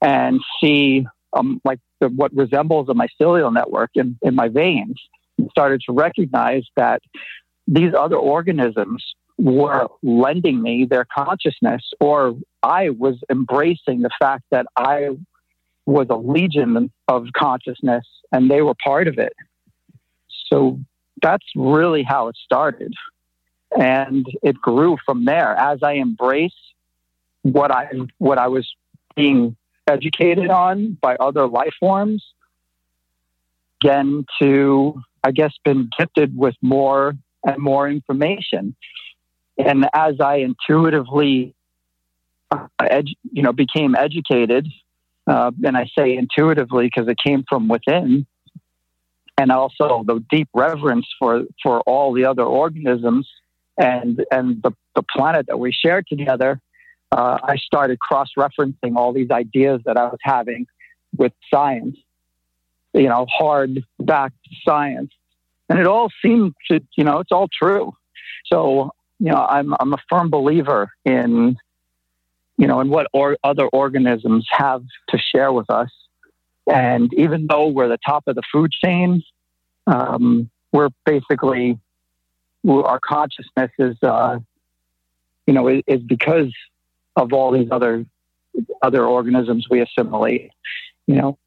and 0.02 0.40
see 0.60 1.06
um, 1.34 1.62
like 1.64 1.80
the, 2.00 2.10
what 2.10 2.36
resembles 2.36 2.90
a 2.90 2.94
mycelial 2.94 3.54
network 3.54 3.92
in, 3.96 4.18
in 4.22 4.36
my 4.36 4.48
veins 4.48 5.00
and 5.38 5.50
started 5.52 5.82
to 5.86 5.94
recognize 5.94 6.64
that 6.76 7.02
these 7.68 7.94
other 7.94 8.18
organisms 8.18 9.04
were 9.42 9.88
lending 10.04 10.62
me 10.62 10.86
their 10.86 11.06
consciousness, 11.06 11.82
or 12.00 12.36
I 12.62 12.90
was 12.90 13.16
embracing 13.30 14.02
the 14.02 14.12
fact 14.20 14.44
that 14.52 14.68
I 14.78 15.10
was 15.86 16.08
a 16.10 16.16
legion 16.16 16.92
of 17.08 17.28
consciousness 17.36 18.06
and 18.32 18.52
they 18.52 18.62
were 18.62 18.76
part 18.84 19.08
of 19.08 19.18
it. 19.18 19.34
So 20.48 20.80
that's 21.22 21.46
really 21.56 22.04
how 22.04 22.28
it 22.28 22.38
started. 22.44 22.94
And 23.78 24.26
it 24.44 24.62
grew 24.62 24.98
from 25.06 25.26
there 25.26 25.56
as 25.56 25.80
I 25.82 25.96
embraced 25.96 26.56
what 27.42 27.72
I 27.72 27.90
what 28.20 28.38
I 28.38 28.48
was 28.48 28.70
being 29.16 29.56
educated 29.88 30.52
on 30.52 30.98
by 31.02 31.16
other 31.16 31.48
life 31.48 31.74
forms. 31.80 32.24
Again, 33.82 34.26
to 34.40 35.02
I 35.24 35.32
guess, 35.32 35.54
been 35.64 35.90
gifted 35.98 36.36
with 36.36 36.56
more 36.62 37.16
and 37.46 37.58
more 37.58 37.90
information. 37.90 38.76
And 39.58 39.88
as 39.94 40.20
I 40.20 40.38
intuitively, 40.38 41.54
uh, 42.50 42.68
edu- 42.82 43.16
you 43.32 43.44
know, 43.44 43.54
became 43.54 43.96
educated, 43.96 44.68
uh, 45.28 45.52
and 45.64 45.78
I 45.78 45.90
say 45.98 46.16
intuitively 46.16 46.88
because 46.88 47.08
it 47.08 47.18
came 47.18 47.44
from 47.48 47.68
within, 47.68 48.26
and 49.38 49.52
also 49.52 50.04
the 50.06 50.24
deep 50.30 50.50
reverence 50.54 51.08
for 51.20 51.44
for 51.62 51.82
all 51.82 52.14
the 52.14 52.26
other 52.26 52.44
organisms 52.44 53.30
and 53.78 54.24
and 54.32 54.62
the, 54.64 54.72
the 54.96 55.04
planet 55.04 55.48
that 55.48 55.58
we 55.58 55.72
share 55.72 56.02
together, 56.02 56.60
uh, 57.12 57.38
I 57.44 57.58
started 57.58 58.00
cross 58.00 58.30
referencing 58.38 58.96
all 58.96 59.14
these 59.14 59.32
ideas 59.32 59.82
that 59.86 59.98
I 59.98 60.06
was 60.06 60.20
having 60.24 60.66
with 61.18 61.34
science 61.54 61.98
you 62.94 63.08
know, 63.08 63.26
hard 63.30 63.84
backed 64.00 64.36
science. 64.66 65.12
And 65.70 65.80
it 65.80 65.88
all 65.88 66.10
seemed 66.22 66.54
to, 66.70 66.82
you 66.98 67.04
know, 67.04 67.20
it's 67.20 67.32
all 67.32 67.48
true. 67.48 67.94
So, 68.52 68.92
you 69.22 69.30
know, 69.32 69.46
I'm, 69.48 69.76
I'm 69.80 69.94
a 69.94 70.00
firm 70.10 70.32
believer 70.32 70.92
in, 71.06 71.56
you 72.58 72.66
know, 72.66 72.80
in 72.80 72.90
what 72.90 73.06
or 73.14 73.38
other 73.44 73.68
organisms 73.68 74.48
have 74.50 74.84
to 75.10 75.20
share 75.20 75.54
with 75.54 75.70
us. 75.70 75.92
And 76.66 77.14
even 77.14 77.46
though 77.46 77.68
we're 77.68 77.88
the 77.88 78.00
top 78.04 78.24
of 78.26 78.34
the 78.36 78.42
food 78.52 78.72
chain, 78.72 79.22
um, 79.86 80.50
we're 80.72 80.90
basically, 81.06 81.78
our 82.68 83.00
consciousness 83.00 83.70
is, 83.78 83.96
uh, 84.02 84.40
you 85.46 85.54
know, 85.54 85.68
is, 85.68 85.84
is 85.86 86.02
because 86.02 86.52
of 87.16 87.32
all 87.32 87.52
these 87.52 87.70
other 87.70 88.06
other 88.82 89.06
organisms 89.06 89.68
we 89.70 89.82
assimilate. 89.82 90.50
You 91.06 91.16
know, 91.16 91.38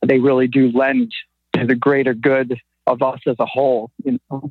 they 0.00 0.18
really 0.18 0.48
do 0.48 0.70
lend 0.72 1.12
to 1.52 1.66
the 1.66 1.74
greater 1.74 2.14
good 2.14 2.58
of 2.86 3.02
us 3.02 3.20
as 3.26 3.36
a 3.38 3.46
whole. 3.46 3.90
You 4.02 4.18
know? 4.30 4.50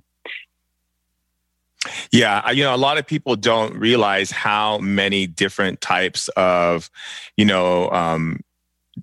Yeah, 2.12 2.50
you 2.52 2.64
know, 2.64 2.76
a 2.76 2.78
lot 2.78 2.98
of 2.98 3.08
people 3.08 3.36
don't 3.36 3.74
realize 3.76 4.32
how 4.32 4.80
many 4.80 5.28
different 5.28 5.80
types 5.80 6.28
of, 6.36 6.90
you 7.38 7.46
know, 7.46 7.90
um, 7.92 8.42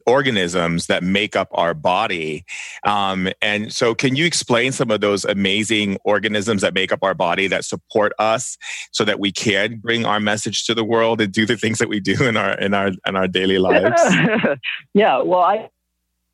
organisms 0.07 0.87
that 0.87 1.03
make 1.03 1.35
up 1.35 1.49
our 1.53 1.73
body. 1.75 2.45
Um, 2.85 3.31
and 3.41 3.73
so, 3.73 3.95
can 3.95 4.17
you 4.17 4.27
explain 4.27 4.73
some 4.73 4.91
of 4.91 5.01
those 5.01 5.25
amazing 5.25 5.97
organisms 6.05 6.63
that 6.63 6.75
make 6.75 6.93
up 6.93 7.03
our 7.03 7.15
body 7.15 7.47
that 7.47 7.65
support 7.65 8.13
us, 8.19 8.59
so 8.93 9.05
that 9.05 9.19
we 9.19 9.33
can 9.33 9.79
bring 9.79 10.05
our 10.05 10.21
message 10.21 10.65
to 10.67 10.75
the 10.75 10.85
world 10.85 11.21
and 11.21 11.33
do 11.33 11.47
the 11.47 11.57
things 11.57 11.79
that 11.79 11.89
we 11.89 12.01
do 12.01 12.25
in 12.25 12.37
our 12.37 12.59
in 12.59 12.75
our 12.75 12.91
in 13.07 13.17
our 13.17 13.29
daily 13.29 13.59
lives? 13.69 14.03
yeah, 14.95 15.23
well, 15.23 15.41
I 15.41 15.71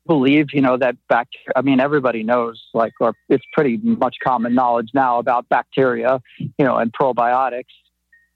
believe, 0.07 0.47
you 0.53 0.61
know, 0.61 0.77
that 0.77 0.95
bacteria, 1.09 1.53
I 1.55 1.61
mean, 1.61 1.79
everybody 1.79 2.23
knows, 2.23 2.61
like, 2.73 2.93
or 2.99 3.13
it's 3.29 3.45
pretty 3.53 3.77
much 3.77 4.17
common 4.23 4.53
knowledge 4.53 4.89
now 4.93 5.19
about 5.19 5.49
bacteria, 5.49 6.21
you 6.39 6.65
know, 6.65 6.77
and 6.77 6.91
probiotics, 6.93 7.73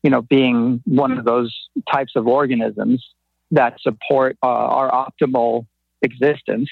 you 0.03 0.09
know, 0.09 0.21
being 0.21 0.81
one 0.85 1.17
of 1.17 1.25
those 1.25 1.55
types 1.91 2.13
of 2.15 2.27
organisms 2.27 3.05
that 3.51 3.79
support 3.81 4.37
uh, 4.43 4.47
our 4.47 4.91
optimal 4.91 5.65
existence. 6.01 6.69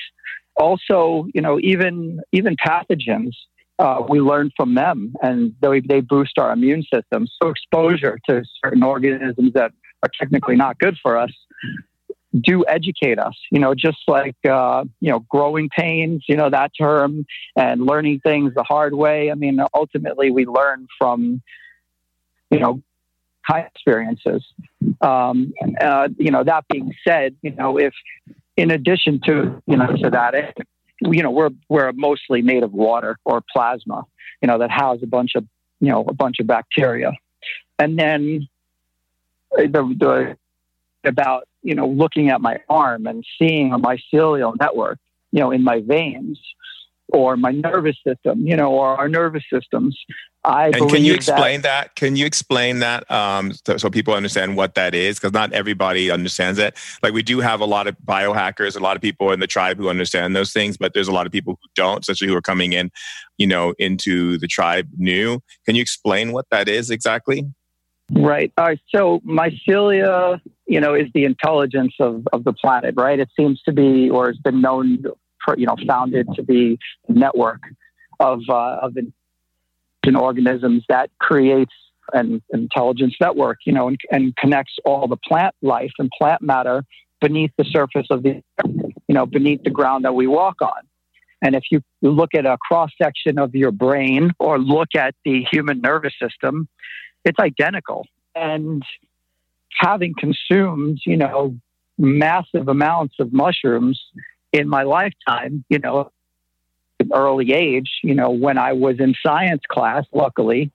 Also, 0.55 1.27
you 1.33 1.41
know, 1.41 1.59
even, 1.61 2.19
even 2.31 2.55
pathogens, 2.55 3.33
uh, 3.79 4.01
we 4.09 4.19
learn 4.19 4.51
from 4.57 4.73
them 4.73 5.13
and 5.21 5.53
they, 5.61 5.81
they 5.81 6.01
boost 6.01 6.39
our 6.39 6.51
immune 6.51 6.83
system. 6.91 7.27
So 7.41 7.49
exposure 7.49 8.17
to 8.27 8.43
certain 8.63 8.81
organisms 8.81 9.53
that 9.53 9.71
are 10.01 10.09
technically 10.19 10.55
not 10.55 10.79
good 10.79 10.97
for 11.01 11.17
us 11.17 11.31
do 12.41 12.65
educate 12.67 13.19
us, 13.19 13.35
you 13.51 13.59
know, 13.59 13.73
just 13.73 13.99
like, 14.07 14.35
uh, 14.49 14.83
you 14.99 15.11
know, 15.11 15.19
growing 15.19 15.69
pains, 15.69 16.23
you 16.27 16.35
know, 16.35 16.49
that 16.49 16.71
term 16.79 17.25
and 17.55 17.85
learning 17.85 18.19
things 18.19 18.53
the 18.53 18.63
hard 18.63 18.93
way. 18.93 19.31
I 19.31 19.35
mean, 19.35 19.59
ultimately 19.73 20.31
we 20.31 20.45
learn 20.45 20.87
from, 20.97 21.41
you 22.49 22.59
know, 22.59 22.81
high 23.41 23.61
experiences. 23.61 24.45
Um, 25.01 25.53
uh, 25.79 26.09
you 26.17 26.31
know, 26.31 26.43
that 26.43 26.65
being 26.69 26.93
said, 27.07 27.35
you 27.41 27.51
know, 27.51 27.77
if 27.77 27.93
in 28.55 28.71
addition 28.71 29.21
to, 29.25 29.61
you 29.65 29.77
know, 29.77 29.87
to 29.87 30.09
that, 30.09 30.33
it, 30.33 30.57
you 31.01 31.23
know, 31.23 31.31
we're, 31.31 31.51
we're 31.69 31.91
mostly 31.93 32.41
made 32.41 32.63
of 32.63 32.73
water 32.73 33.17
or 33.23 33.41
plasma, 33.53 34.03
you 34.41 34.47
know, 34.47 34.57
that 34.57 34.71
has 34.71 35.01
a 35.03 35.07
bunch 35.07 35.35
of, 35.35 35.45
you 35.79 35.89
know, 35.89 36.03
a 36.07 36.13
bunch 36.13 36.39
of 36.39 36.47
bacteria. 36.47 37.11
And 37.79 37.97
then 37.97 38.47
the, 39.51 39.67
the 39.67 40.37
about 41.07 41.47
you 41.63 41.75
know 41.75 41.87
looking 41.87 42.29
at 42.29 42.41
my 42.41 42.59
arm 42.69 43.07
and 43.07 43.25
seeing 43.39 43.73
a 43.73 43.79
mycelial 43.79 44.53
network 44.59 44.99
you 45.31 45.39
know 45.39 45.51
in 45.51 45.63
my 45.63 45.81
veins 45.81 46.39
or 47.09 47.37
my 47.37 47.51
nervous 47.51 47.97
system 48.05 48.45
you 48.45 48.55
know 48.55 48.71
or 48.71 48.97
our 48.97 49.09
nervous 49.09 49.43
systems 49.51 49.97
I 50.47 50.67
and 50.67 50.89
can 50.89 51.03
you 51.03 51.13
explain 51.13 51.61
that, 51.61 51.87
that, 51.87 51.95
Can 51.95 52.15
you 52.15 52.25
explain 52.25 52.79
that 52.79 53.09
um, 53.11 53.51
so, 53.65 53.75
so, 53.75 53.89
people 53.89 54.13
understand 54.13 54.55
what 54.55 54.75
that 54.75 54.95
is? 54.95 55.19
Because 55.19 55.33
not 55.33 55.51
everybody 55.51 56.09
understands 56.09 56.57
it. 56.57 56.75
Like 57.03 57.13
we 57.13 57.21
do 57.21 57.39
have 57.39 57.59
a 57.59 57.65
lot 57.65 57.87
of 57.87 57.97
biohackers, 58.05 58.77
a 58.77 58.79
lot 58.79 58.95
of 58.95 59.01
people 59.01 59.31
in 59.31 59.41
the 59.41 59.47
tribe 59.47 59.77
who 59.77 59.89
understand 59.89 60.35
those 60.35 60.53
things, 60.53 60.77
but 60.77 60.93
there's 60.93 61.09
a 61.09 61.11
lot 61.11 61.25
of 61.25 61.33
people 61.33 61.59
who 61.61 61.67
don't, 61.75 61.99
especially 61.99 62.27
who 62.27 62.35
are 62.35 62.41
coming 62.41 62.73
in, 62.73 62.91
you 63.37 63.47
know, 63.47 63.73
into 63.77 64.37
the 64.37 64.47
tribe 64.47 64.87
new. 64.97 65.41
Can 65.65 65.75
you 65.75 65.81
explain 65.81 66.31
what 66.31 66.45
that 66.49 66.69
is 66.69 66.89
exactly? 66.89 67.45
Right. 68.09 68.53
All 68.57 68.65
right. 68.65 68.79
So 68.95 69.19
mycelia, 69.25 70.39
you 70.65 70.79
know, 70.79 70.93
is 70.95 71.07
the 71.13 71.25
intelligence 71.25 71.93
of, 71.99 72.25
of 72.31 72.43
the 72.45 72.53
planet, 72.53 72.95
right? 72.97 73.19
It 73.19 73.29
seems 73.37 73.61
to 73.63 73.73
be, 73.73 74.09
or 74.09 74.27
has 74.27 74.37
been 74.37 74.61
known, 74.61 75.03
for, 75.43 75.57
you 75.57 75.65
know, 75.65 75.75
founded 75.85 76.27
to 76.35 76.43
be 76.43 76.79
a 77.09 77.11
network 77.11 77.61
of 78.19 78.41
uh, 78.49 78.77
of 78.81 78.93
the 78.93 79.11
organisms 80.15 80.83
that 80.87 81.09
creates 81.19 81.73
an 82.13 82.41
intelligence 82.53 83.15
network, 83.19 83.57
you 83.65 83.73
know, 83.73 83.89
and, 83.89 83.99
and 84.09 84.35
connects 84.37 84.75
all 84.85 85.07
the 85.07 85.17
plant 85.17 85.53
life 85.61 85.91
and 85.99 86.09
plant 86.17 86.41
matter 86.41 86.83
beneath 87.19 87.51
the 87.57 87.65
surface 87.65 88.07
of 88.09 88.23
the, 88.23 88.41
you 88.65 89.13
know, 89.15 89.25
beneath 89.25 89.63
the 89.63 89.69
ground 89.69 90.05
that 90.05 90.15
we 90.15 90.27
walk 90.27 90.61
on. 90.61 90.81
And 91.41 91.55
if 91.55 91.63
you 91.71 91.81
look 92.01 92.33
at 92.33 92.45
a 92.45 92.57
cross 92.57 92.91
section 93.01 93.37
of 93.37 93.53
your 93.53 93.71
brain 93.71 94.31
or 94.39 94.57
look 94.57 94.89
at 94.95 95.13
the 95.25 95.45
human 95.51 95.81
nervous 95.81 96.13
system, 96.21 96.67
it's 97.27 97.39
identical. 97.39 98.07
And 98.35 98.83
having 99.79 100.13
consumed, 100.17 100.99
you 101.05 101.17
know, 101.17 101.55
massive 101.97 102.67
amounts 102.67 103.15
of 103.19 103.33
mushrooms 103.33 104.01
in 104.53 104.69
my 104.69 104.83
lifetime, 104.83 105.63
you 105.69 105.79
know, 105.79 106.11
early 107.13 107.53
age, 107.53 107.89
you 108.03 108.15
know, 108.15 108.29
when 108.29 108.57
I 108.57 108.73
was 108.73 108.99
in 108.99 109.13
science 109.25 109.61
class, 109.69 110.05
luckily. 110.13 110.71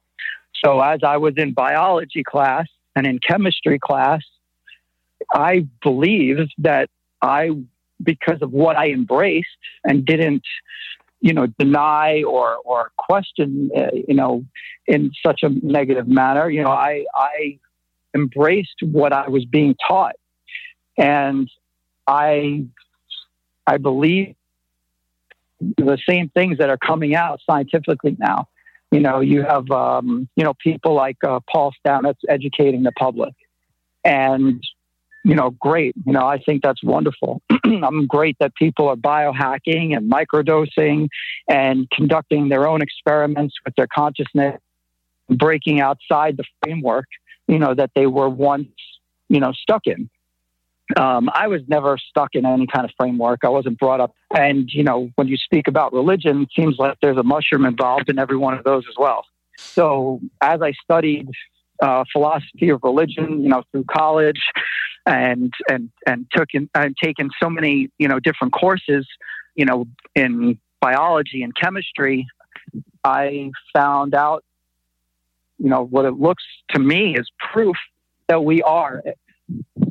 So 0.65 0.81
as 0.81 1.01
I 1.03 1.17
was 1.17 1.35
in 1.37 1.53
biology 1.53 2.23
class 2.23 2.67
and 2.95 3.07
in 3.07 3.19
chemistry 3.19 3.79
class, 3.79 4.23
I 5.33 5.67
believed 5.83 6.53
that 6.59 6.91
I, 7.21 7.51
because 8.03 8.43
of 8.43 8.53
what 8.53 8.77
I 8.77 8.91
embraced 8.91 9.49
and 9.85 10.05
didn't 10.05 10.43
you 11.23 11.33
know, 11.33 11.47
deny 11.59 12.25
or 12.25 12.57
or 12.57 12.91
question, 12.99 13.71
uh, 13.75 13.95
you 13.95 14.15
know, 14.15 14.45
in 14.87 15.13
such 15.25 15.41
a 15.43 15.49
negative 15.49 16.09
manner. 16.09 16.51
You 16.51 16.63
know, 16.63 16.71
I 16.71 17.05
I 17.15 17.59
embraced 18.15 18.83
what 18.83 19.13
I 19.13 19.29
was 19.29 19.45
being 19.45 19.77
taught, 19.89 20.17
and 20.99 21.49
I 22.07 22.67
I 23.67 23.79
believe 23.79 24.35
the 25.61 25.97
same 26.09 26.29
things 26.31 26.59
that 26.59 26.69
are 26.69 26.77
coming 26.77 27.15
out 27.15 27.41
scientifically 27.49 28.17
now. 28.19 28.49
You 28.91 28.99
know, 28.99 29.21
you 29.21 29.43
have 29.43 29.71
um, 29.71 30.29
you 30.35 30.43
know 30.43 30.55
people 30.55 30.93
like 30.95 31.19
uh, 31.25 31.39
Paul 31.51 31.73
Stamets 31.87 32.19
educating 32.29 32.83
the 32.83 32.93
public, 32.93 33.33
and 34.05 34.61
you 35.25 35.35
know, 35.35 35.51
great. 35.51 35.95
You 36.05 36.13
know, 36.13 36.27
I 36.27 36.39
think 36.39 36.63
that's 36.63 36.83
wonderful. 36.83 37.43
I'm 37.65 38.07
great 38.07 38.37
that 38.41 38.55
people 38.55 38.89
are 38.89 38.97
biohacking 38.97 39.97
and 39.97 40.11
microdosing 40.11 41.09
and 41.49 41.89
conducting 41.91 42.49
their 42.49 42.67
own 42.67 42.83
experiments 42.83 43.55
with 43.65 43.75
their 43.77 43.87
consciousness, 43.87 44.61
breaking 45.29 45.81
outside 45.81 46.37
the 46.37 46.45
framework, 46.63 47.07
you 47.47 47.59
know, 47.59 47.75
that 47.75 47.91
they 47.95 48.07
were 48.07 48.29
once, 48.29 48.69
you 49.29 49.39
know, 49.39 49.53
stuck 49.53 49.87
in. 49.87 50.11
Um, 50.97 51.31
I 51.33 51.47
was 51.49 51.63
never 51.69 51.97
stuck 51.97 52.35
in 52.35 52.45
any 52.45 52.67
kind 52.67 52.85
of 52.85 52.91
framework. 52.99 53.41
I 53.45 53.49
wasn't 53.49 53.79
brought 53.79 54.01
up. 54.01 54.15
And, 54.35 54.69
you 54.71 54.83
know, 54.83 55.11
when 55.15 55.29
you 55.29 55.37
speak 55.37 55.69
about 55.69 55.93
religion, 55.93 56.43
it 56.43 56.49
seems 56.55 56.77
like 56.79 56.99
there's 57.01 57.17
a 57.17 57.23
mushroom 57.23 57.65
involved 57.65 58.11
in 58.11 58.19
every 58.19 58.37
one 58.37 58.55
of 58.55 58.65
those 58.65 58.85
as 58.89 58.95
well. 58.99 59.25
So 59.57 60.21
as 60.41 60.61
I 60.61 60.73
studied 60.83 61.29
uh, 61.81 62.05
philosophy 62.13 62.69
of 62.71 62.81
religion, 62.83 63.43
you 63.43 63.49
know, 63.49 63.63
through 63.71 63.85
college, 63.85 64.41
and 65.07 65.53
and 65.69 65.91
and 66.07 66.27
took 66.33 66.49
and 66.55 66.97
taken 67.03 67.31
so 67.41 67.49
many 67.49 67.91
you 67.99 68.09
know 68.09 68.21
different 68.21 68.53
courses, 68.53 69.07
you 69.55 69.65
know, 69.65 69.87
in 70.15 70.59
biology 70.81 71.43
and 71.43 71.55
chemistry. 71.55 72.27
I 73.05 73.51
found 73.75 74.15
out, 74.15 74.45
you 75.59 75.69
know, 75.69 75.85
what 75.85 76.05
it 76.05 76.15
looks 76.15 76.45
to 76.71 76.79
me 76.79 77.17
is 77.17 77.29
proof 77.53 77.77
that 78.29 78.45
we 78.45 78.63
are 78.63 79.03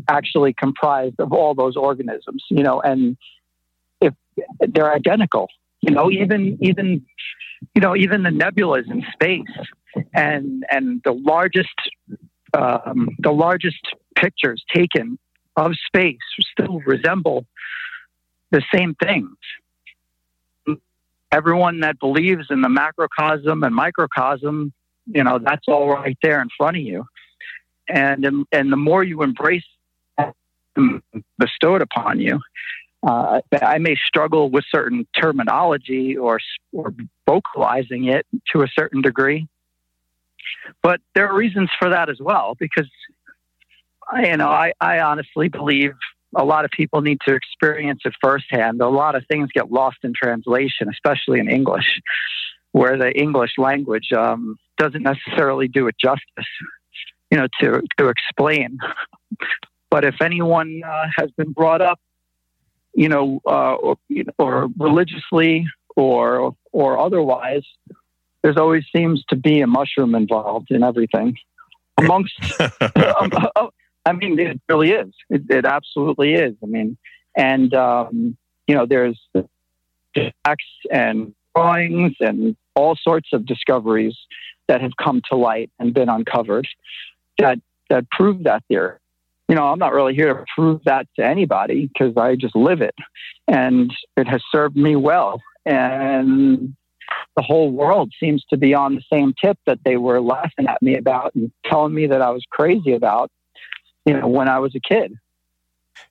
actually 0.08 0.54
comprised 0.54 1.20
of 1.20 1.34
all 1.34 1.54
those 1.54 1.76
organisms, 1.76 2.44
you 2.50 2.64
know, 2.64 2.82
and 2.82 3.18
if 4.00 4.14
they're 4.60 4.94
identical, 4.94 5.50
you 5.82 5.92
know, 5.92 6.12
even 6.12 6.58
even 6.62 7.06
you 7.76 7.82
know 7.82 7.96
even 7.96 8.24
the 8.24 8.30
nebulas 8.30 8.90
in 8.90 9.04
space 9.14 10.06
and 10.14 10.66
and 10.72 11.02
the 11.04 11.12
largest 11.12 11.70
um, 12.54 13.10
the 13.20 13.32
largest 13.32 13.80
pictures 14.16 14.64
taken 14.74 15.18
of 15.56 15.74
space 15.88 16.18
still 16.40 16.80
resemble 16.86 17.46
the 18.52 18.62
same 18.74 18.96
things. 18.96 19.36
Everyone 21.32 21.80
that 21.80 22.00
believes 22.00 22.48
in 22.50 22.62
the 22.62 22.70
macrocosm 22.70 23.64
and 23.64 23.74
microcosm, 23.74 24.74
you 25.08 25.24
know, 25.24 25.40
that's 25.40 25.68
all 25.68 25.90
right 25.90 26.18
there 26.22 26.42
in 26.42 26.50
front 26.58 26.78
of 26.78 26.84
you. 26.84 27.06
And, 27.88 28.26
and 28.52 28.72
the 28.72 28.78
more 28.78 29.04
you 29.04 29.24
embrace 29.24 29.64
bestowed 31.38 31.82
upon 31.82 32.20
you, 32.20 32.40
uh, 33.03 33.41
I 33.62 33.79
may 33.79 33.96
struggle 34.08 34.50
with 34.50 34.63
certain 34.74 35.08
terminology 35.20 36.17
or, 36.17 36.39
or 36.72 36.93
vocalizing 37.25 38.05
it 38.05 38.25
to 38.53 38.62
a 38.62 38.67
certain 38.67 39.01
degree. 39.01 39.48
But 40.84 41.01
there 41.15 41.27
are 41.27 41.36
reasons 41.36 41.70
for 41.79 41.89
that 41.89 42.10
as 42.10 42.20
well, 42.20 42.55
because 42.60 42.89
you 44.24 44.38
know, 44.38 44.50
I, 44.50 44.74
I 44.79 45.00
honestly 45.00 45.48
believe 45.48 45.93
a 46.36 46.43
lot 46.43 46.65
of 46.65 46.72
people 46.72 47.01
need 47.01 47.20
to 47.27 47.34
experience 47.34 48.01
it 48.05 48.13
firsthand. 48.22 48.81
A 48.81 48.89
lot 48.89 49.15
of 49.15 49.24
things 49.29 49.50
get 49.53 49.72
lost 49.72 49.98
in 50.03 50.13
translation, 50.13 50.88
especially 50.89 51.39
in 51.39 51.50
English, 51.50 52.00
where 52.72 52.98
the 52.98 53.12
English 53.12 53.51
language 53.58 54.12
um, 54.15 54.58
doesn't 54.77 55.03
necessarily 55.03 55.67
do 55.67 55.88
it 55.88 55.96
justice, 56.00 56.50
you 57.29 57.38
know, 57.38 57.48
to 57.62 57.81
to 57.98 58.10
explain. 58.10 58.77
But 59.89 60.05
if 60.05 60.22
anyone 60.22 60.81
uh, 60.88 61.08
has 61.17 61.31
been 61.31 61.51
brought 61.51 61.81
up, 61.81 62.00
you 62.94 63.10
know, 63.10 63.42
uh, 63.46 63.76
or, 63.76 63.98
you 64.08 64.24
know, 64.24 64.34
or 64.38 64.70
religiously 64.78 65.68
or 65.96 66.56
or 66.72 66.98
otherwise, 66.98 67.64
there's 68.44 68.58
always 68.58 68.84
seems 68.96 69.24
to 69.30 69.36
be 69.36 69.62
a 69.62 69.68
mushroom 69.68 70.16
involved 70.16 70.72
in 70.72 70.84
everything 70.84 71.36
amongst 71.98 72.34
um, 72.62 73.32
uh, 73.56 73.68
I 74.06 74.14
mean, 74.14 74.40
it 74.40 74.60
really 74.68 74.92
is. 74.92 75.14
It, 75.30 75.44
it 75.50 75.66
absolutely 75.66 76.34
is. 76.34 76.56
I 76.64 76.66
mean, 76.66 76.98
and 77.36 77.74
um, 77.74 78.38
you 78.68 78.75
know, 78.75 78.86
there's 78.86 79.20
facts 80.44 80.66
and 80.92 81.34
drawings 81.56 82.14
and 82.20 82.56
all 82.75 82.96
sorts 82.96 83.30
of 83.34 83.46
discoveries 83.46 84.18
that 84.68 84.82
have 84.82 84.92
come 85.01 85.22
to 85.30 85.36
light 85.36 85.70
and 85.80 85.94
been 85.94 86.10
uncovered 86.10 86.68
that 87.38 87.60
that 87.90 88.10
prove 88.10 88.44
that 88.44 88.64
theory. 88.68 88.98
You 89.51 89.57
know, 89.57 89.68
I'm 89.68 89.79
not 89.79 89.92
really 89.92 90.16
here 90.16 90.33
to 90.33 90.46
prove 90.55 90.79
that 90.85 91.07
to 91.18 91.25
anybody 91.25 91.87
because 91.87 92.16
I 92.16 92.37
just 92.37 92.55
live 92.55 92.81
it, 92.81 92.96
and 93.50 93.94
it 94.16 94.25
has 94.25 94.42
served 94.50 94.77
me 94.77 94.96
well. 94.96 95.42
And 95.66 96.74
the 97.35 97.42
whole 97.42 97.70
world 97.70 98.14
seems 98.18 98.46
to 98.51 98.55
be 98.55 98.74
on 98.74 98.96
the 98.96 99.03
same 99.11 99.33
tip 99.44 99.57
that 99.66 99.79
they 99.83 99.98
were 99.98 100.22
laughing 100.22 100.68
at 100.70 100.81
me 100.81 100.96
about 100.96 101.35
and 101.35 101.51
telling 101.66 101.94
me 101.94 102.07
that 102.07 102.22
I 102.22 102.29
was 102.29 102.46
crazy 102.50 102.94
about 102.94 103.29
you 104.05 104.18
know, 104.18 104.25
when 104.25 104.48
I 104.48 104.59
was 104.59 104.74
a 104.74 104.79
kid. 104.79 105.16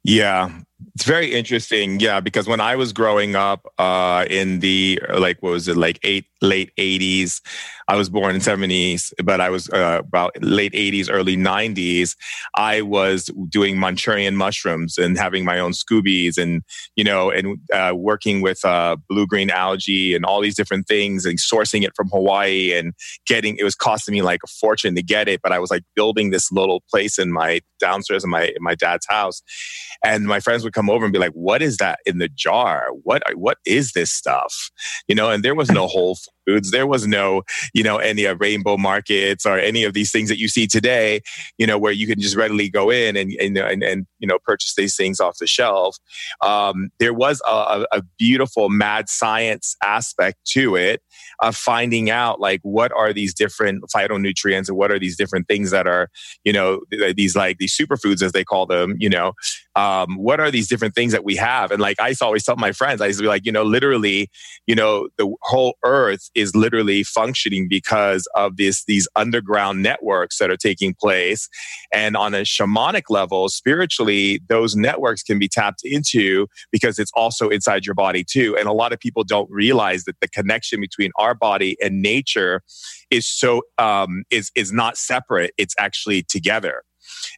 Yeah, 0.04 0.50
it's 0.94 1.04
very 1.04 1.32
interesting. 1.32 1.98
Yeah, 1.98 2.20
because 2.20 2.46
when 2.46 2.60
I 2.60 2.76
was 2.76 2.92
growing 2.92 3.36
up 3.36 3.66
uh, 3.78 4.26
in 4.28 4.60
the 4.60 5.00
like 5.14 5.42
what 5.42 5.52
was 5.52 5.66
it 5.66 5.78
like 5.78 5.98
eight 6.02 6.26
late 6.42 6.72
80s. 6.76 7.40
I 7.90 7.96
was 7.96 8.08
born 8.08 8.36
in 8.36 8.40
70s, 8.40 9.12
but 9.24 9.40
I 9.40 9.50
was 9.50 9.68
uh, 9.70 9.96
about 9.98 10.40
late 10.40 10.72
80s, 10.74 11.08
early 11.10 11.36
90s. 11.36 12.14
I 12.54 12.82
was 12.82 13.24
doing 13.48 13.80
Manchurian 13.80 14.36
mushrooms 14.36 14.96
and 14.96 15.18
having 15.18 15.44
my 15.44 15.58
own 15.58 15.72
SCOBYs 15.72 16.38
and, 16.38 16.62
you 16.94 17.02
know, 17.02 17.32
and 17.32 17.58
uh, 17.72 17.92
working 17.96 18.42
with 18.42 18.64
uh, 18.64 18.96
blue 19.08 19.26
green 19.26 19.50
algae 19.50 20.14
and 20.14 20.24
all 20.24 20.40
these 20.40 20.54
different 20.54 20.86
things 20.86 21.26
and 21.26 21.40
sourcing 21.40 21.82
it 21.82 21.90
from 21.96 22.08
Hawaii 22.10 22.72
and 22.72 22.94
getting, 23.26 23.56
it 23.56 23.64
was 23.64 23.74
costing 23.74 24.12
me 24.12 24.22
like 24.22 24.42
a 24.44 24.46
fortune 24.46 24.94
to 24.94 25.02
get 25.02 25.26
it. 25.26 25.40
But 25.42 25.50
I 25.50 25.58
was 25.58 25.72
like 25.72 25.82
building 25.96 26.30
this 26.30 26.52
little 26.52 26.84
place 26.88 27.18
in 27.18 27.32
my 27.32 27.60
downstairs 27.80 28.22
in 28.22 28.30
my, 28.30 28.44
in 28.44 28.62
my 28.62 28.76
dad's 28.76 29.06
house. 29.08 29.42
And 30.04 30.26
my 30.26 30.38
friends 30.38 30.62
would 30.62 30.74
come 30.74 30.88
over 30.88 31.04
and 31.04 31.12
be 31.12 31.18
like, 31.18 31.32
what 31.32 31.60
is 31.60 31.78
that 31.78 31.98
in 32.06 32.18
the 32.18 32.28
jar? 32.28 32.90
What, 33.02 33.24
what 33.34 33.58
is 33.66 33.92
this 33.92 34.12
stuff? 34.12 34.70
You 35.08 35.16
know, 35.16 35.30
and 35.30 35.42
there 35.42 35.56
was 35.56 35.72
no 35.72 35.86
whole 35.88 36.16
foods. 36.50 36.70
There 36.70 36.86
was 36.86 37.06
no, 37.06 37.42
you 37.74 37.82
know, 37.82 37.98
any 37.98 38.26
uh, 38.26 38.34
rainbow 38.34 38.76
markets 38.76 39.46
or 39.46 39.58
any 39.58 39.84
of 39.84 39.94
these 39.94 40.10
things 40.10 40.28
that 40.28 40.38
you 40.38 40.48
see 40.48 40.66
today, 40.66 41.20
you 41.58 41.66
know, 41.66 41.78
where 41.78 41.92
you 41.92 42.06
can 42.06 42.20
just 42.20 42.36
readily 42.36 42.68
go 42.68 42.90
in 42.90 43.16
and, 43.16 43.32
and, 43.40 43.56
and, 43.56 43.82
and 43.82 44.06
you 44.18 44.26
know, 44.26 44.38
purchase 44.44 44.74
these 44.74 44.96
things 44.96 45.20
off 45.20 45.38
the 45.38 45.46
shelf. 45.46 45.96
Um, 46.40 46.90
there 46.98 47.14
was 47.14 47.40
a, 47.46 47.86
a 47.92 48.02
beautiful 48.18 48.68
mad 48.68 49.08
science 49.08 49.76
aspect 49.82 50.38
to 50.48 50.76
it 50.76 51.02
of 51.40 51.56
finding 51.56 52.10
out 52.10 52.40
like 52.40 52.60
what 52.62 52.92
are 52.92 53.12
these 53.12 53.34
different 53.34 53.84
phytonutrients 53.94 54.68
and 54.68 54.76
what 54.76 54.90
are 54.90 54.98
these 54.98 55.16
different 55.16 55.48
things 55.48 55.70
that 55.70 55.86
are, 55.86 56.08
you 56.44 56.52
know, 56.52 56.80
these 57.16 57.36
like 57.36 57.58
these 57.58 57.76
superfoods 57.76 58.22
as 58.22 58.32
they 58.32 58.44
call 58.44 58.66
them, 58.66 58.96
you 58.98 59.08
know, 59.08 59.32
um, 59.80 60.16
what 60.16 60.40
are 60.40 60.50
these 60.50 60.68
different 60.68 60.94
things 60.94 61.12
that 61.12 61.24
we 61.24 61.36
have? 61.36 61.70
And 61.70 61.80
like 61.80 61.98
I 61.98 62.08
used 62.08 62.20
to 62.20 62.26
always 62.26 62.44
tell 62.44 62.56
my 62.56 62.72
friends, 62.72 63.00
I 63.00 63.06
used 63.06 63.18
to 63.18 63.22
be 63.22 63.28
like, 63.28 63.46
you 63.46 63.52
know, 63.52 63.62
literally, 63.62 64.28
you 64.66 64.74
know, 64.74 65.08
the 65.16 65.34
whole 65.40 65.76
earth 65.84 66.28
is 66.34 66.54
literally 66.54 67.02
functioning 67.02 67.66
because 67.66 68.28
of 68.34 68.58
this 68.58 68.84
these 68.84 69.08
underground 69.16 69.82
networks 69.82 70.38
that 70.38 70.50
are 70.50 70.56
taking 70.56 70.94
place. 70.94 71.48
And 71.94 72.14
on 72.14 72.34
a 72.34 72.42
shamanic 72.42 73.04
level, 73.08 73.48
spiritually, 73.48 74.40
those 74.50 74.76
networks 74.76 75.22
can 75.22 75.38
be 75.38 75.48
tapped 75.48 75.80
into 75.82 76.46
because 76.70 76.98
it's 76.98 77.12
also 77.14 77.48
inside 77.48 77.86
your 77.86 77.94
body 77.94 78.22
too. 78.22 78.56
And 78.58 78.68
a 78.68 78.72
lot 78.72 78.92
of 78.92 79.00
people 79.00 79.24
don't 79.24 79.50
realize 79.50 80.04
that 80.04 80.20
the 80.20 80.28
connection 80.28 80.80
between 80.80 81.10
our 81.16 81.34
body 81.34 81.78
and 81.82 82.02
nature 82.02 82.60
is 83.10 83.26
so 83.26 83.62
um, 83.78 84.24
is 84.30 84.50
is 84.54 84.72
not 84.72 84.98
separate. 84.98 85.52
It's 85.56 85.74
actually 85.78 86.22
together. 86.22 86.82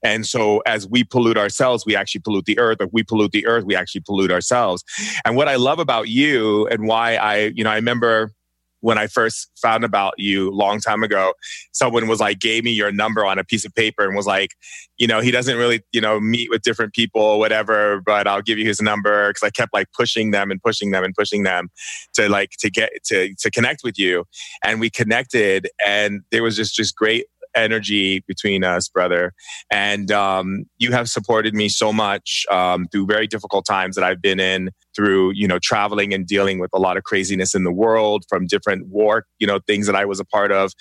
And 0.02 0.26
so 0.26 0.62
as 0.66 0.86
we 0.88 1.04
pollute 1.04 1.38
ourselves, 1.38 1.84
we 1.86 1.96
actually 1.96 2.22
pollute 2.22 2.44
the 2.44 2.58
earth. 2.58 2.78
If 2.80 2.90
we 2.92 3.02
pollute 3.02 3.32
the 3.32 3.46
earth, 3.46 3.64
we 3.64 3.76
actually 3.76 4.02
pollute 4.02 4.30
ourselves. 4.30 4.84
And 5.24 5.36
what 5.36 5.48
I 5.48 5.56
love 5.56 5.78
about 5.78 6.08
you 6.08 6.66
and 6.68 6.86
why 6.86 7.16
I, 7.16 7.52
you 7.54 7.64
know, 7.64 7.70
I 7.70 7.76
remember 7.76 8.32
when 8.80 8.98
I 8.98 9.06
first 9.06 9.48
found 9.62 9.84
about 9.84 10.14
you 10.18 10.50
long 10.50 10.80
time 10.80 11.04
ago, 11.04 11.34
someone 11.70 12.08
was 12.08 12.18
like, 12.18 12.40
gave 12.40 12.64
me 12.64 12.72
your 12.72 12.90
number 12.90 13.24
on 13.24 13.38
a 13.38 13.44
piece 13.44 13.64
of 13.64 13.72
paper 13.76 14.04
and 14.04 14.16
was 14.16 14.26
like, 14.26 14.50
you 14.98 15.06
know, 15.06 15.20
he 15.20 15.30
doesn't 15.30 15.56
really, 15.56 15.82
you 15.92 16.00
know, 16.00 16.18
meet 16.18 16.50
with 16.50 16.62
different 16.62 16.92
people, 16.92 17.22
or 17.22 17.38
whatever, 17.38 18.02
but 18.04 18.26
I'll 18.26 18.42
give 18.42 18.58
you 18.58 18.66
his 18.66 18.82
number. 18.82 19.32
Cause 19.32 19.44
I 19.44 19.50
kept 19.50 19.72
like 19.72 19.86
pushing 19.92 20.32
them 20.32 20.50
and 20.50 20.60
pushing 20.60 20.90
them 20.90 21.04
and 21.04 21.14
pushing 21.14 21.44
them 21.44 21.68
to 22.14 22.28
like, 22.28 22.50
to 22.58 22.70
get, 22.70 22.90
to, 23.04 23.32
to 23.36 23.50
connect 23.52 23.82
with 23.84 24.00
you. 24.00 24.24
And 24.64 24.80
we 24.80 24.90
connected 24.90 25.68
and 25.86 26.22
there 26.32 26.42
was 26.42 26.56
just, 26.56 26.74
just 26.74 26.96
great 26.96 27.26
energy 27.54 28.24
between 28.26 28.64
us, 28.64 28.88
brother. 28.88 29.32
And 29.70 30.10
um, 30.10 30.64
you 30.78 30.92
have 30.92 31.08
supported 31.08 31.54
me 31.54 31.68
so 31.68 31.92
much 31.92 32.44
um, 32.50 32.86
through 32.90 33.06
very 33.06 33.26
difficult 33.26 33.66
times 33.66 33.96
that 33.96 34.04
I've 34.04 34.22
been 34.22 34.40
in, 34.40 34.70
through 34.94 35.32
you 35.34 35.48
know 35.48 35.58
traveling 35.58 36.12
and 36.12 36.26
dealing 36.26 36.58
with 36.58 36.70
a 36.74 36.78
lot 36.78 36.96
of 36.96 37.04
craziness 37.04 37.54
in 37.54 37.64
the 37.64 37.72
world 37.72 38.24
from 38.28 38.46
different 38.46 38.88
war, 38.88 39.26
you 39.38 39.46
know, 39.46 39.60
things 39.66 39.86
that 39.86 39.96
I 39.96 40.04
was 40.04 40.20
a 40.20 40.24
part 40.24 40.52
of, 40.52 40.72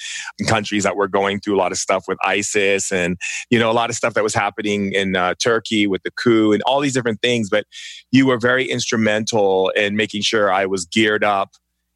countries 0.47 0.83
that 0.83 0.95
were 0.95 1.07
going 1.07 1.39
through 1.39 1.55
a 1.55 1.59
lot 1.59 1.71
of 1.71 1.77
stuff 1.77 2.05
with 2.07 2.17
ISIS 2.23 2.91
and 2.91 3.17
you 3.49 3.59
know 3.59 3.71
a 3.71 3.73
lot 3.73 3.89
of 3.89 3.95
stuff 3.95 4.13
that 4.13 4.23
was 4.23 4.33
happening 4.33 4.91
in 4.93 5.15
uh, 5.15 5.35
Turkey 5.41 5.87
with 5.87 6.03
the 6.03 6.11
coup 6.11 6.51
and 6.51 6.61
all 6.63 6.79
these 6.79 6.93
different 6.93 7.21
things. 7.21 7.49
But 7.49 7.65
you 8.11 8.25
were 8.25 8.37
very 8.37 8.65
instrumental 8.69 9.69
in 9.69 9.95
making 9.95 10.21
sure 10.21 10.51
I 10.51 10.65
was 10.65 10.85
geared 10.85 11.23
up 11.23 11.51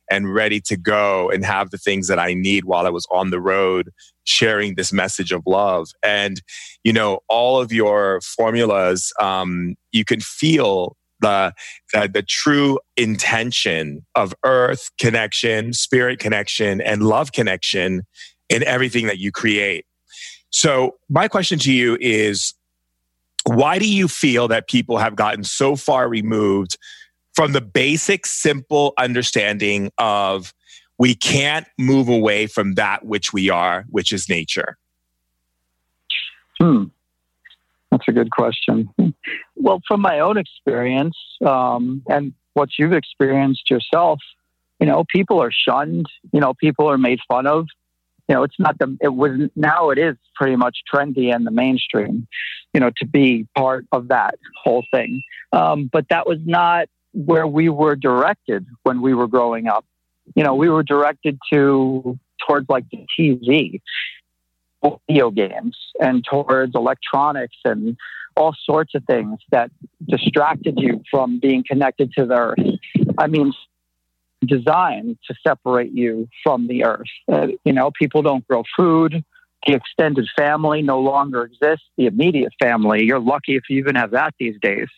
and 0.10 0.34
ready 0.34 0.60
to 0.62 0.78
go 0.78 1.30
and 1.30 1.46
have 1.46 1.70
the 1.70 1.78
things 1.78 2.08
that 2.08 2.20
I 2.20 2.34
need 2.34 2.66
while 2.66 2.86
I 2.86 2.90
was 2.90 3.08
on 3.12 3.30
the 3.30 3.40
road 3.40 3.92
sharing 4.24 4.76
this 4.76 4.92
message 4.92 5.32
of 5.32 5.44
love. 5.46 5.90
And, 6.04 6.42
you 6.84 6.94
know, 6.94 7.20
all 7.30 7.60
of 7.60 7.72
your 7.72 8.22
formulas, 8.22 9.12
um, 9.20 9.76
you 9.92 10.06
can 10.06 10.20
feel 10.20 10.96
the, 11.22 11.54
the, 11.94 12.10
the 12.14 12.24
true 12.24 12.80
intention 12.98 14.06
of 14.16 14.34
earth 14.44 14.92
connection, 15.00 15.74
spirit 15.74 16.20
connection, 16.20 16.82
and 16.82 17.04
love 17.04 17.32
connection 17.32 18.04
in 18.50 18.64
everything 18.64 19.08
that 19.08 19.18
you 19.18 19.32
create. 19.32 19.86
So, 20.50 20.96
my 21.10 21.28
question 21.28 21.60
to 21.60 21.72
you 21.72 21.98
is 22.00 22.54
why 23.46 23.78
do 23.78 23.92
you 23.92 24.08
feel 24.08 24.48
that 24.48 24.68
people 24.68 24.98
have 24.98 25.16
gotten 25.16 25.44
so 25.44 25.76
far 25.76 26.08
removed 26.08 26.78
from 27.36 27.52
the 27.52 27.62
basic, 27.62 28.26
simple 28.26 28.94
understanding 28.98 29.92
of 29.98 30.54
we 30.98 31.14
can't 31.14 31.68
move 31.78 32.08
away 32.08 32.48
from 32.48 32.76
that 32.76 33.06
which 33.06 33.34
we 33.34 33.50
are, 33.50 33.86
which 33.90 34.12
is 34.12 34.30
nature? 34.30 34.78
Hmm. 36.60 36.86
That's 37.92 38.08
a 38.08 38.12
good 38.12 38.32
question. 38.32 38.90
Well, 39.56 39.82
from 39.88 40.02
my 40.02 40.20
own 40.20 40.38
experience 40.38 41.18
um, 41.46 42.02
and 42.10 42.34
what 42.54 42.70
you've 42.78 42.94
experienced 42.94 43.70
yourself, 43.70 44.20
you 44.80 44.86
know, 44.86 45.06
people 45.10 45.42
are 45.42 45.52
shunned. 45.52 46.06
You 46.34 46.40
know, 46.40 46.54
people 46.54 46.90
are 46.90 46.98
made 46.98 47.20
fun 47.28 47.48
of. 47.48 47.68
You 48.28 48.36
know, 48.36 48.44
it's 48.44 48.60
not 48.60 48.80
the. 48.80 48.98
It 49.02 49.14
was 49.14 49.50
now. 49.56 49.92
It 49.92 49.98
is 49.98 50.16
pretty 50.36 50.56
much 50.56 50.80
trendy 50.92 51.34
and 51.34 51.46
the 51.46 51.52
mainstream. 51.52 52.28
You 52.74 52.80
know, 52.82 52.92
to 52.98 53.06
be 53.06 53.48
part 53.56 53.86
of 53.92 54.10
that 54.10 54.36
whole 54.64 54.84
thing. 54.92 55.22
Um, 55.54 55.90
but 55.92 56.10
that 56.10 56.28
was 56.28 56.40
not 56.44 56.90
where 57.16 57.48
we 57.48 57.70
were 57.70 57.96
directed 57.96 58.66
when 58.84 59.02
we 59.02 59.14
were 59.14 59.28
growing 59.28 59.68
up. 59.68 59.86
You 60.36 60.44
know, 60.44 60.54
we 60.54 60.70
were 60.70 60.84
directed 60.84 61.40
to 61.52 62.20
towards 62.46 62.68
like 62.70 62.86
the 62.92 63.06
TV, 63.18 63.82
video 65.08 65.32
games, 65.32 65.78
and 66.00 66.24
towards 66.30 66.76
electronics 66.76 67.56
and 67.64 67.98
all 68.36 68.54
sorts 68.66 68.94
of 68.96 69.04
things 69.06 69.40
that 69.52 69.72
distracted 70.08 70.76
you 70.78 71.02
from 71.10 71.40
being 71.40 71.64
connected 71.66 72.12
to 72.14 72.26
the 72.26 72.36
earth. 72.36 72.60
I 73.18 73.28
mean, 73.28 73.54
designed 74.46 75.18
to 75.28 75.36
separate 75.48 75.94
you 75.94 76.28
from 76.44 76.68
the 76.68 76.84
earth. 76.84 77.08
Uh, 77.32 77.48
you 77.64 77.72
know, 77.72 77.92
people 77.92 78.22
don't 78.22 78.46
grow 78.48 78.64
food. 78.76 79.24
The 79.66 79.74
extended 79.74 80.28
family 80.38 80.82
no 80.82 81.00
longer 81.00 81.44
exists. 81.44 81.86
The 81.98 82.06
immediate 82.08 82.54
family, 82.62 83.06
you're 83.06 83.20
lucky 83.20 83.56
if 83.56 83.64
you 83.70 83.80
even 83.80 83.96
have 83.96 84.12
that 84.12 84.34
these 84.38 84.58
days. 84.62 84.90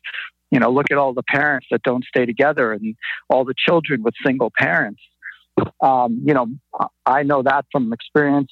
You 0.52 0.60
know, 0.60 0.72
look 0.72 0.88
at 0.92 0.98
all 0.98 1.14
the 1.14 1.24
parents 1.24 1.68
that 1.72 1.84
don't 1.84 2.06
stay 2.06 2.26
together 2.26 2.72
and 2.72 2.96
all 3.30 3.44
the 3.46 3.54
children 3.58 4.04
with 4.04 4.14
single 4.26 4.52
parents. 4.58 5.02
Um, 5.82 6.22
you 6.26 6.34
know, 6.34 6.48
I 7.06 7.24
know 7.24 7.44
that 7.44 7.66
from 7.72 7.92
experience. 7.92 8.52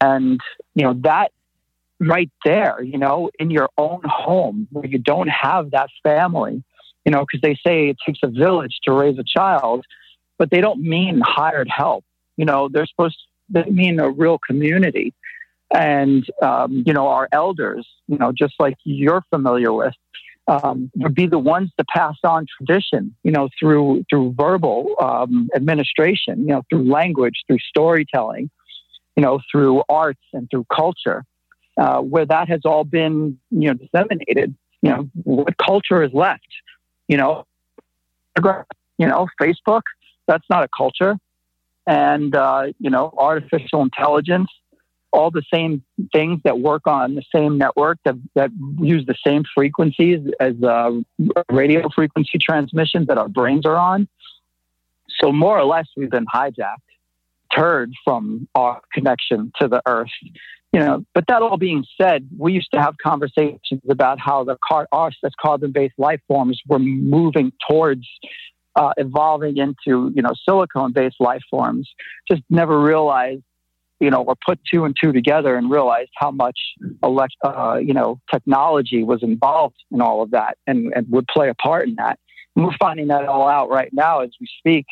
And, 0.00 0.40
you 0.74 0.84
know, 0.84 0.94
that 1.02 1.32
right 1.98 2.30
there, 2.44 2.80
you 2.80 2.98
know, 2.98 3.30
in 3.38 3.50
your 3.50 3.68
own 3.76 4.02
home 4.04 4.68
where 4.70 4.86
you 4.86 4.98
don't 4.98 5.28
have 5.28 5.72
that 5.72 5.88
family, 6.04 6.62
you 7.04 7.10
know, 7.10 7.24
because 7.24 7.40
they 7.40 7.54
say 7.66 7.88
it 7.88 7.96
takes 8.06 8.20
a 8.22 8.28
village 8.28 8.78
to 8.84 8.92
raise 8.92 9.18
a 9.18 9.24
child, 9.24 9.84
but 10.38 10.50
they 10.50 10.60
don't 10.60 10.80
mean 10.80 11.20
hired 11.24 11.68
help. 11.68 12.04
You 12.36 12.44
know, 12.44 12.68
they're 12.68 12.86
supposed 12.86 13.16
to 13.16 13.28
they 13.50 13.64
mean 13.70 13.98
a 13.98 14.10
real 14.10 14.38
community. 14.38 15.14
And, 15.72 16.24
um, 16.42 16.84
you 16.86 16.92
know, 16.92 17.08
our 17.08 17.28
elders, 17.32 17.86
you 18.06 18.18
know, 18.18 18.32
just 18.32 18.54
like 18.58 18.76
you're 18.84 19.22
familiar 19.30 19.72
with, 19.72 19.94
um, 20.48 20.90
would 20.96 21.14
be 21.14 21.26
the 21.26 21.38
ones 21.38 21.70
to 21.78 21.84
pass 21.84 22.16
on 22.24 22.46
tradition, 22.56 23.14
you 23.22 23.30
know, 23.30 23.48
through 23.60 24.04
through 24.08 24.34
verbal 24.36 24.94
um, 25.00 25.48
administration, 25.54 26.40
you 26.40 26.54
know, 26.54 26.62
through 26.70 26.90
language, 26.90 27.44
through 27.46 27.58
storytelling, 27.58 28.50
you 29.14 29.22
know, 29.22 29.40
through 29.52 29.82
arts 29.88 30.22
and 30.32 30.48
through 30.50 30.64
culture, 30.74 31.24
uh, 31.76 32.00
where 32.00 32.24
that 32.24 32.48
has 32.48 32.60
all 32.64 32.84
been, 32.84 33.38
you 33.50 33.68
know, 33.68 33.74
disseminated. 33.74 34.54
You 34.80 34.90
know, 34.90 35.10
what 35.24 35.56
culture 35.58 36.02
is 36.02 36.12
left? 36.14 36.48
You 37.08 37.18
know, 37.18 37.44
you 38.36 39.06
know, 39.06 39.28
Facebook. 39.40 39.82
That's 40.26 40.44
not 40.48 40.62
a 40.62 40.68
culture, 40.76 41.16
and 41.86 42.34
uh, 42.34 42.68
you 42.78 42.90
know, 42.90 43.12
artificial 43.18 43.82
intelligence 43.82 44.48
all 45.12 45.30
the 45.30 45.42
same 45.52 45.82
things 46.12 46.40
that 46.44 46.58
work 46.60 46.86
on 46.86 47.14
the 47.14 47.22
same 47.34 47.58
network 47.58 47.98
that, 48.04 48.14
that 48.34 48.50
use 48.78 49.06
the 49.06 49.14
same 49.26 49.42
frequencies 49.54 50.20
as 50.40 50.54
uh, 50.62 50.90
radio 51.50 51.88
frequency 51.94 52.38
transmissions 52.38 53.06
that 53.06 53.18
our 53.18 53.28
brains 53.28 53.64
are 53.64 53.76
on. 53.76 54.08
So 55.20 55.32
more 55.32 55.58
or 55.58 55.64
less, 55.64 55.86
we've 55.96 56.10
been 56.10 56.26
hijacked, 56.26 56.76
turned 57.54 57.94
from 58.04 58.48
our 58.54 58.80
connection 58.92 59.52
to 59.60 59.68
the 59.68 59.82
earth. 59.86 60.10
You 60.72 60.80
know, 60.80 61.04
but 61.14 61.24
that 61.28 61.40
all 61.40 61.56
being 61.56 61.86
said, 62.00 62.28
we 62.36 62.52
used 62.52 62.70
to 62.74 62.80
have 62.80 62.94
conversations 63.02 63.80
about 63.88 64.20
how 64.20 64.44
the 64.44 64.58
car, 64.62 64.86
us 64.92 65.14
as 65.24 65.32
carbon-based 65.40 65.94
life 65.96 66.20
forms 66.28 66.60
were 66.66 66.78
moving 66.78 67.52
towards 67.68 68.06
uh, 68.76 68.92
evolving 68.98 69.56
into 69.56 70.12
you 70.14 70.22
know 70.22 70.32
silicone-based 70.46 71.16
life 71.20 71.42
forms. 71.50 71.88
Just 72.30 72.42
never 72.50 72.78
realized 72.78 73.42
you 74.00 74.10
know, 74.10 74.22
or 74.22 74.34
put 74.46 74.60
two 74.72 74.84
and 74.84 74.96
two 75.02 75.12
together 75.12 75.56
and 75.56 75.70
realized 75.70 76.10
how 76.14 76.30
much 76.30 76.58
elect, 77.02 77.34
uh, 77.44 77.78
you 77.82 77.94
know, 77.94 78.20
technology 78.32 79.02
was 79.02 79.22
involved 79.22 79.76
in 79.90 80.00
all 80.00 80.22
of 80.22 80.30
that 80.30 80.56
and, 80.66 80.92
and 80.94 81.06
would 81.10 81.26
play 81.26 81.48
a 81.48 81.54
part 81.54 81.88
in 81.88 81.96
that. 81.96 82.18
And 82.54 82.64
we're 82.64 82.76
finding 82.78 83.08
that 83.08 83.26
all 83.26 83.48
out 83.48 83.70
right 83.70 83.90
now 83.92 84.20
as 84.20 84.30
we 84.40 84.48
speak, 84.58 84.86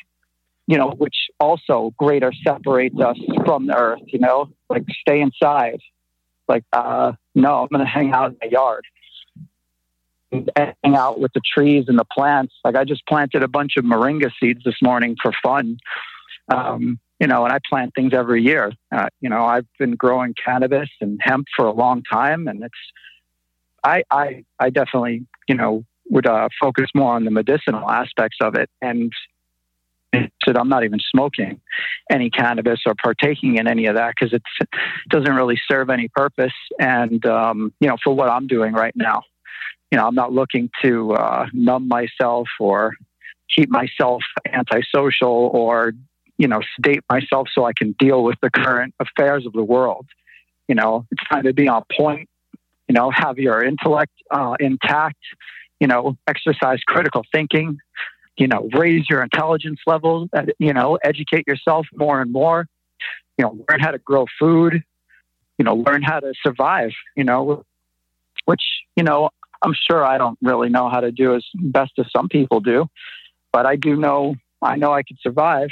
you 0.67 0.77
know, 0.77 0.91
which 0.91 1.17
also 1.39 1.93
greater 1.97 2.33
separates 2.45 2.99
us 3.01 3.17
from 3.45 3.67
the 3.67 3.77
earth, 3.77 4.03
you 4.07 4.19
know, 4.19 4.51
like 4.69 4.85
stay 5.01 5.21
inside. 5.21 5.81
Like, 6.49 6.65
uh, 6.73 7.13
no, 7.35 7.63
I'm 7.63 7.69
going 7.69 7.85
to 7.85 7.91
hang 7.91 8.13
out 8.13 8.31
in 8.31 8.37
the 8.41 8.51
yard 8.51 8.85
hang 10.57 10.97
out 10.97 11.21
with 11.21 11.33
the 11.33 11.41
trees 11.41 11.85
and 11.89 11.99
the 11.99 12.05
plants. 12.05 12.55
Like 12.65 12.77
I 12.77 12.85
just 12.85 13.07
planted 13.07 13.43
a 13.43 13.49
bunch 13.49 13.77
of 13.77 13.85
moringa 13.85 14.31
seeds 14.41 14.63
this 14.65 14.77
morning 14.83 15.17
for 15.21 15.33
fun. 15.43 15.79
Um, 16.49 16.99
you 17.21 17.27
know, 17.27 17.45
and 17.45 17.53
I 17.53 17.59
plant 17.69 17.93
things 17.95 18.13
every 18.13 18.43
year. 18.43 18.73
Uh, 18.93 19.09
you 19.21 19.29
know, 19.29 19.45
I've 19.45 19.67
been 19.79 19.93
growing 19.93 20.35
cannabis 20.43 20.89
and 21.01 21.19
hemp 21.23 21.47
for 21.57 21.67
a 21.67 21.73
long 21.73 22.03
time, 22.03 22.49
and 22.49 22.63
it's, 22.63 22.75
I, 23.83 24.03
I, 24.11 24.45
I 24.59 24.71
definitely, 24.71 25.27
you 25.49 25.55
know, 25.55 25.85
would 26.11 26.27
uh, 26.27 26.49
focus 26.61 26.87
more 26.95 27.15
on 27.15 27.25
the 27.25 27.31
medicinal 27.31 27.89
aspects 27.91 28.39
of 28.41 28.55
it. 28.55 28.71
And 28.81 29.13
said, 30.45 30.57
I'm 30.57 30.69
not 30.69 30.85
even 30.85 30.99
smoking 31.11 31.61
any 32.11 32.31
cannabis 32.31 32.81
or 32.87 32.95
partaking 32.95 33.57
in 33.57 33.67
any 33.67 33.87
of 33.87 33.97
that 33.97 34.15
because 34.19 34.33
it 34.33 34.43
doesn't 35.11 35.35
really 35.35 35.61
serve 35.69 35.91
any 35.91 36.09
purpose. 36.09 36.55
And, 36.79 37.25
um, 37.27 37.73
you 37.81 37.89
know, 37.89 37.97
for 38.03 38.15
what 38.15 38.31
I'm 38.31 38.47
doing 38.47 38.73
right 38.73 38.95
now, 38.97 39.23
you 39.91 39.99
know, 39.99 40.07
I'm 40.07 40.15
not 40.15 40.33
looking 40.33 40.71
to 40.83 41.13
uh, 41.15 41.47
numb 41.53 41.89
myself 41.89 42.49
or 42.59 42.95
keep 43.55 43.71
myself 43.71 44.23
antisocial 44.53 45.51
or 45.53 45.93
you 46.39 46.49
know, 46.49 46.61
sedate 46.75 47.03
myself 47.11 47.49
so 47.53 47.65
I 47.65 47.73
can 47.73 47.95
deal 47.99 48.23
with 48.23 48.37
the 48.43 48.51
current 48.51 48.95
affairs 49.01 49.47
of 49.47 49.53
the 49.53 49.65
world. 49.65 50.07
You 50.69 50.75
know, 50.75 51.07
it's 51.11 51.23
time 51.29 51.45
to 51.45 51.53
be 51.53 51.69
on 51.69 51.85
point, 51.97 52.29
you 52.89 52.95
know, 52.95 53.11
have 53.11 53.39
your 53.39 53.65
intellect 53.65 54.13
uh, 54.31 54.57
intact, 54.61 55.19
you 55.81 55.87
know, 55.87 56.17
exercise 56.27 56.81
critical 56.87 57.25
thinking, 57.33 57.79
you 58.37 58.49
know, 58.49 58.69
raise 58.75 59.09
your 59.09 59.23
intelligence 59.23 59.81
level, 59.87 60.29
uh, 60.37 60.43
you 60.59 60.73
know, 60.73 60.99
educate 61.03 61.47
yourself 61.47 61.87
more 61.95 62.21
and 62.21 62.33
more, 62.33 62.67
you 63.39 63.45
know, 63.45 63.65
learn 63.69 63.81
how 63.81 63.91
to 63.91 63.99
grow 63.99 64.27
food, 64.39 64.83
you 65.59 65.65
know, 65.65 65.75
learn 65.75 66.03
how 66.03 66.21
to 66.21 66.35
survive, 66.43 66.91
you 67.17 67.25
know, 67.25 67.65
which, 68.45 68.63
you 68.95 69.03
know, 69.03 69.31
I'm 69.63 69.75
sure 69.75 70.05
I 70.05 70.19
don't 70.19 70.39
really 70.43 70.69
know 70.69 70.89
how 70.89 71.01
to 71.01 71.11
do 71.11 71.35
as 71.35 71.45
best 71.55 71.93
as 71.99 72.07
some 72.15 72.29
people 72.29 72.61
do, 72.61 72.87
but 73.53 73.67
I 73.67 73.77
do 73.77 73.97
know 73.97 74.37
I 74.63 74.77
know 74.77 74.93
I 74.93 75.03
could 75.03 75.19
survive. 75.21 75.69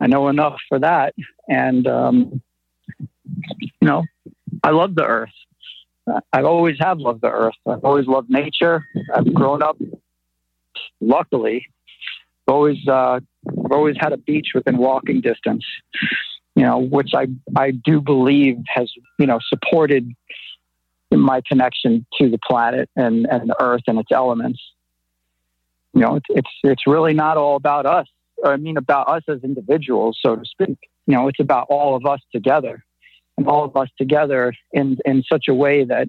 I 0.00 0.06
know 0.06 0.28
enough 0.28 0.56
for 0.68 0.78
that. 0.78 1.14
And, 1.48 1.86
um, 1.86 2.40
you 3.80 3.88
know, 3.88 4.04
I 4.62 4.70
love 4.70 4.94
the 4.94 5.04
earth. 5.04 5.32
I've 6.32 6.46
always 6.46 6.76
have 6.80 6.98
loved 6.98 7.20
the 7.20 7.30
earth. 7.30 7.56
I've 7.66 7.84
always 7.84 8.06
loved 8.06 8.30
nature. 8.30 8.84
I've 9.14 9.32
grown 9.34 9.62
up, 9.62 9.76
luckily, 11.00 11.66
always, 12.46 12.78
uh, 12.88 13.20
I've 13.48 13.72
always 13.72 13.96
had 13.98 14.12
a 14.12 14.16
beach 14.16 14.48
within 14.54 14.78
walking 14.78 15.20
distance. 15.20 15.64
you 16.58 16.64
know, 16.64 16.78
which 16.78 17.10
I, 17.14 17.28
I 17.56 17.70
do 17.70 18.00
believe 18.00 18.56
has, 18.66 18.92
you 19.16 19.26
know, 19.26 19.38
supported 19.48 20.12
my 21.12 21.40
connection 21.46 22.04
to 22.18 22.28
the 22.28 22.38
planet 22.38 22.90
and, 22.96 23.26
and 23.26 23.48
the 23.48 23.62
earth 23.62 23.82
and 23.86 23.96
its 24.00 24.10
elements. 24.10 24.60
You 25.94 26.00
know, 26.00 26.16
it's, 26.16 26.26
it's, 26.28 26.50
it's 26.62 26.86
really 26.86 27.14
not 27.14 27.36
all 27.36 27.56
about 27.56 27.86
us. 27.86 28.06
I 28.44 28.56
mean, 28.56 28.76
about 28.76 29.08
us 29.08 29.22
as 29.28 29.42
individuals, 29.42 30.18
so 30.24 30.36
to 30.36 30.44
speak. 30.44 30.78
You 31.06 31.14
know, 31.14 31.28
it's 31.28 31.40
about 31.40 31.66
all 31.70 31.96
of 31.96 32.06
us 32.06 32.20
together 32.32 32.84
and 33.36 33.46
all 33.48 33.64
of 33.64 33.76
us 33.76 33.88
together 33.98 34.54
in, 34.72 34.98
in 35.04 35.22
such 35.22 35.46
a 35.48 35.54
way 35.54 35.84
that 35.84 36.08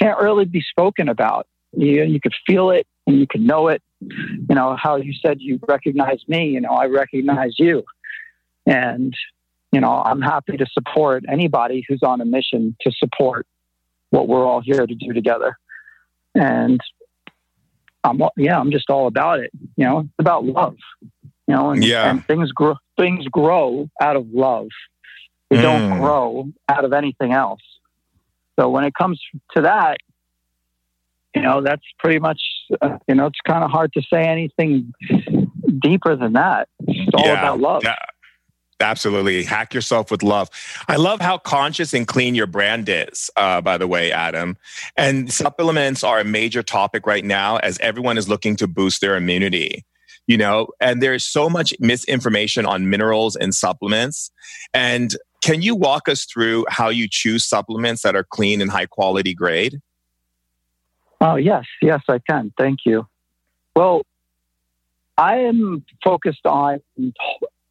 can't 0.00 0.18
really 0.20 0.44
be 0.44 0.60
spoken 0.60 1.08
about. 1.08 1.46
You, 1.72 2.02
you 2.04 2.20
could 2.20 2.34
feel 2.46 2.70
it 2.70 2.86
and 3.06 3.18
you 3.18 3.26
can 3.26 3.46
know 3.46 3.68
it. 3.68 3.82
You 4.00 4.54
know, 4.54 4.76
how 4.76 4.96
you 4.96 5.12
said 5.24 5.40
you 5.40 5.60
recognize 5.66 6.22
me, 6.26 6.48
you 6.48 6.60
know, 6.60 6.72
I 6.72 6.86
recognize 6.86 7.52
you. 7.58 7.84
And, 8.66 9.14
you 9.70 9.80
know, 9.80 10.02
I'm 10.04 10.20
happy 10.20 10.56
to 10.56 10.66
support 10.66 11.24
anybody 11.28 11.84
who's 11.88 12.02
on 12.02 12.20
a 12.20 12.24
mission 12.24 12.76
to 12.82 12.92
support 12.92 13.46
what 14.10 14.28
we're 14.28 14.44
all 14.44 14.60
here 14.60 14.86
to 14.86 14.94
do 14.94 15.12
together. 15.12 15.56
And 16.34 16.80
I'm, 18.04 18.20
yeah, 18.36 18.58
I'm 18.58 18.70
just 18.70 18.90
all 18.90 19.06
about 19.06 19.40
it. 19.40 19.50
You 19.76 19.84
know, 19.84 20.00
it's 20.00 20.10
about 20.18 20.44
love, 20.44 20.76
you 21.02 21.54
know, 21.54 21.70
and, 21.70 21.84
yeah. 21.84 22.10
and 22.10 22.24
things 22.26 22.50
grow, 22.52 22.76
things 22.96 23.26
grow 23.28 23.88
out 24.00 24.16
of 24.16 24.26
love. 24.32 24.68
They 25.50 25.58
mm. 25.58 25.62
don't 25.62 25.98
grow 25.98 26.48
out 26.68 26.84
of 26.84 26.92
anything 26.92 27.32
else. 27.32 27.60
So 28.58 28.68
when 28.68 28.84
it 28.84 28.94
comes 28.94 29.20
to 29.54 29.62
that, 29.62 29.98
you 31.34 31.42
know, 31.42 31.62
that's 31.62 31.84
pretty 31.98 32.18
much, 32.18 32.40
uh, 32.80 32.98
you 33.08 33.14
know, 33.14 33.26
it's 33.26 33.40
kind 33.46 33.64
of 33.64 33.70
hard 33.70 33.92
to 33.94 34.02
say 34.02 34.24
anything 34.24 34.92
deeper 35.78 36.16
than 36.16 36.34
that. 36.34 36.68
It's 36.80 37.14
all 37.14 37.24
yeah. 37.24 37.38
about 37.38 37.60
love. 37.60 37.84
Absolutely. 38.82 39.44
Hack 39.44 39.72
yourself 39.72 40.10
with 40.10 40.22
love. 40.22 40.50
I 40.88 40.96
love 40.96 41.20
how 41.20 41.38
conscious 41.38 41.94
and 41.94 42.06
clean 42.06 42.34
your 42.34 42.46
brand 42.46 42.88
is, 42.88 43.30
uh, 43.36 43.60
by 43.60 43.78
the 43.78 43.86
way, 43.86 44.12
Adam. 44.12 44.56
And 44.96 45.32
supplements 45.32 46.04
are 46.04 46.18
a 46.18 46.24
major 46.24 46.62
topic 46.62 47.06
right 47.06 47.24
now 47.24 47.56
as 47.58 47.78
everyone 47.78 48.18
is 48.18 48.28
looking 48.28 48.56
to 48.56 48.66
boost 48.66 49.00
their 49.00 49.16
immunity. 49.16 49.84
You 50.26 50.36
know, 50.36 50.68
and 50.80 51.02
there's 51.02 51.24
so 51.24 51.48
much 51.48 51.74
misinformation 51.80 52.64
on 52.64 52.88
minerals 52.90 53.34
and 53.34 53.54
supplements. 53.54 54.30
And 54.72 55.16
can 55.42 55.62
you 55.62 55.74
walk 55.74 56.08
us 56.08 56.24
through 56.24 56.64
how 56.68 56.88
you 56.88 57.08
choose 57.10 57.44
supplements 57.44 58.02
that 58.02 58.14
are 58.14 58.22
clean 58.22 58.60
and 58.60 58.70
high 58.70 58.86
quality 58.86 59.34
grade? 59.34 59.80
Oh, 61.20 61.36
yes, 61.36 61.64
yes, 61.80 62.02
I 62.08 62.18
can. 62.18 62.52
Thank 62.56 62.80
you. 62.86 63.06
Well, 63.74 64.02
I 65.18 65.38
am 65.38 65.84
focused 66.02 66.46
on, 66.46 66.80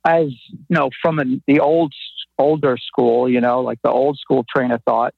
as 0.06 0.28
you 0.28 0.60
know, 0.70 0.90
from 1.02 1.20
an, 1.20 1.44
the 1.48 1.60
old, 1.60 1.94
older 2.38 2.78
school, 2.78 3.30
you 3.30 3.42
know, 3.42 3.62
like 3.62 3.80
the 3.84 3.92
old 3.92 4.18
school 4.18 4.46
train 4.54 4.72
of 4.72 4.82
thought 4.84 5.14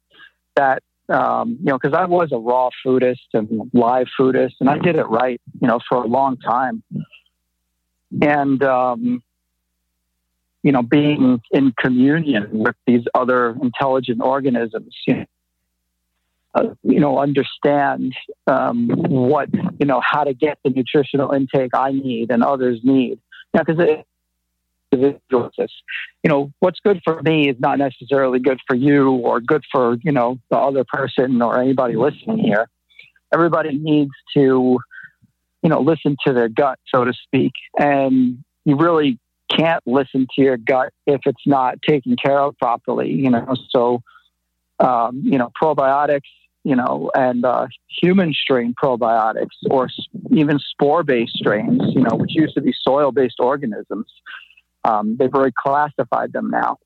that, 0.56 0.84
um, 1.10 1.58
you 1.60 1.66
know, 1.66 1.78
because 1.78 1.98
I 1.98 2.06
was 2.06 2.32
a 2.32 2.38
raw 2.38 2.70
foodist 2.86 3.34
and 3.34 3.70
live 3.74 4.08
foodist, 4.20 4.54
and 4.60 4.70
I 4.70 4.78
did 4.78 4.96
it 4.96 5.06
right, 5.06 5.42
you 5.62 5.68
know, 5.68 5.80
for 5.88 6.04
a 6.04 6.08
long 6.08 6.38
time. 6.38 6.84
And, 8.22 8.64
um, 8.64 9.24
you 10.62 10.72
know, 10.72 10.82
being 10.82 11.42
in 11.52 11.74
communion 11.78 12.48
with 12.52 12.76
these 12.88 13.04
other 13.14 13.50
intelligent 13.62 14.22
organisms, 14.22 14.96
you 15.08 15.16
know, 15.16 15.26
uh, 16.56 16.76
you 16.84 17.00
know, 17.00 17.18
understand 17.18 18.14
um, 18.46 18.88
what, 18.88 19.50
you 19.80 19.86
know, 19.88 20.00
how 20.06 20.24
to 20.24 20.36
get 20.36 20.60
the 20.64 20.70
nutritional 20.70 21.32
intake 21.32 21.72
I 21.74 21.92
need 21.92 22.30
and 22.30 22.44
others 22.44 22.80
need. 22.84 23.20
Now, 23.54 23.64
Because 23.64 24.06
you 25.02 26.30
know, 26.30 26.52
what's 26.60 26.80
good 26.80 27.02
for 27.04 27.22
me 27.22 27.50
is 27.50 27.56
not 27.60 27.78
necessarily 27.78 28.40
good 28.40 28.60
for 28.68 28.76
you 28.76 29.12
or 29.12 29.40
good 29.40 29.64
for, 29.72 29.98
you 30.04 30.12
know, 30.12 30.40
the 30.50 30.58
other 30.58 30.84
person 30.84 31.42
or 31.42 31.60
anybody 31.60 31.96
listening 31.96 32.40
here. 32.40 32.70
Everybody 33.34 33.78
needs 33.78 34.12
to, 34.36 34.80
you 35.62 35.70
know, 35.70 35.82
listen 35.82 36.18
to 36.28 36.34
their 36.34 36.50
gut, 36.50 36.80
so 36.94 37.04
to 37.04 37.14
speak. 37.14 37.54
And 37.78 38.44
you 38.66 38.76
really 38.76 39.20
can't 39.50 39.84
listen 39.86 40.28
to 40.36 40.42
your 40.42 40.58
gut 40.58 40.94
if 41.06 41.22
it's 41.26 41.46
not 41.46 41.82
taken 41.82 42.16
care 42.16 42.40
of 42.40 42.58
properly, 42.58 43.12
you 43.12 43.30
know. 43.30 43.56
So, 43.70 44.02
um, 44.80 45.22
you 45.24 45.38
know, 45.38 45.52
probiotics 45.62 46.22
you 46.64 46.76
know, 46.76 47.12
and 47.14 47.44
uh, 47.44 47.68
human 48.02 48.34
strain 48.34 48.74
probiotics 48.82 49.48
or 49.70 49.90
even 50.32 50.60
spore 50.60 51.04
based 51.04 51.36
strains, 51.36 51.82
you 51.94 52.02
know, 52.02 52.16
which 52.16 52.34
used 52.34 52.56
to 52.56 52.62
be 52.62 52.74
soil 52.82 53.12
based 53.12 53.40
organisms. 53.40 54.08
Um, 54.84 55.16
they've 55.18 55.34
already 55.34 55.54
classified 55.58 56.34
them 56.34 56.50
now. 56.50 56.78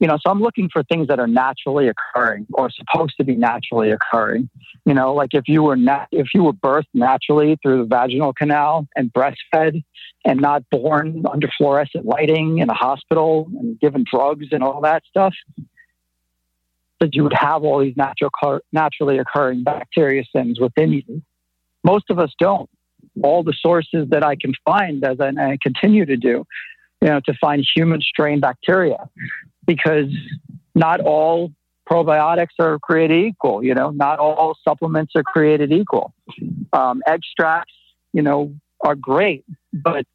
You 0.00 0.08
know, 0.08 0.18
so 0.20 0.32
I'm 0.32 0.40
looking 0.40 0.68
for 0.72 0.82
things 0.82 1.06
that 1.06 1.20
are 1.20 1.28
naturally 1.28 1.88
occurring 1.88 2.48
or 2.54 2.70
supposed 2.70 3.16
to 3.18 3.24
be 3.24 3.36
naturally 3.36 3.92
occurring. 3.92 4.50
You 4.84 4.94
know, 4.94 5.14
like 5.14 5.30
if 5.32 5.44
you 5.46 5.62
were 5.62 5.76
nat- 5.76 6.08
if 6.10 6.34
you 6.34 6.42
were 6.42 6.52
birthed 6.52 6.88
naturally 6.92 7.56
through 7.62 7.78
the 7.78 7.84
vaginal 7.84 8.32
canal 8.32 8.88
and 8.96 9.12
breastfed 9.12 9.84
and 10.24 10.40
not 10.40 10.68
born 10.70 11.24
under 11.32 11.48
fluorescent 11.56 12.04
lighting 12.04 12.58
in 12.58 12.68
a 12.68 12.74
hospital 12.74 13.48
and 13.60 13.78
given 13.78 14.04
drugs 14.10 14.48
and 14.50 14.64
all 14.64 14.80
that 14.80 15.04
stuff, 15.08 15.34
that 16.98 17.14
you 17.14 17.22
would 17.22 17.34
have 17.34 17.62
all 17.62 17.78
these 17.78 17.96
natural, 17.96 18.30
naturally 18.72 19.18
occurring 19.18 19.62
bacteria 19.62 20.24
sins 20.34 20.58
within 20.58 20.92
you. 20.92 21.22
Most 21.84 22.10
of 22.10 22.18
us 22.18 22.32
don't. 22.40 22.68
All 23.22 23.42
the 23.42 23.52
sources 23.52 24.08
that 24.10 24.24
I 24.24 24.36
can 24.36 24.52
find, 24.64 25.04
as 25.04 25.20
I, 25.20 25.28
I 25.28 25.58
continue 25.62 26.06
to 26.06 26.16
do, 26.16 26.44
you 27.02 27.08
know, 27.08 27.20
to 27.26 27.34
find 27.40 27.66
human 27.74 28.00
strain 28.00 28.38
bacteria, 28.38 29.08
because 29.66 30.06
not 30.74 31.00
all 31.00 31.50
probiotics 31.90 32.54
are 32.60 32.78
created 32.78 33.24
equal. 33.26 33.64
You 33.64 33.74
know, 33.74 33.90
not 33.90 34.20
all 34.20 34.56
supplements 34.66 35.12
are 35.16 35.24
created 35.24 35.72
equal. 35.72 36.14
Um, 36.72 37.02
extracts, 37.06 37.74
you 38.12 38.22
know, 38.22 38.54
are 38.80 38.94
great, 38.94 39.44
but 39.72 40.06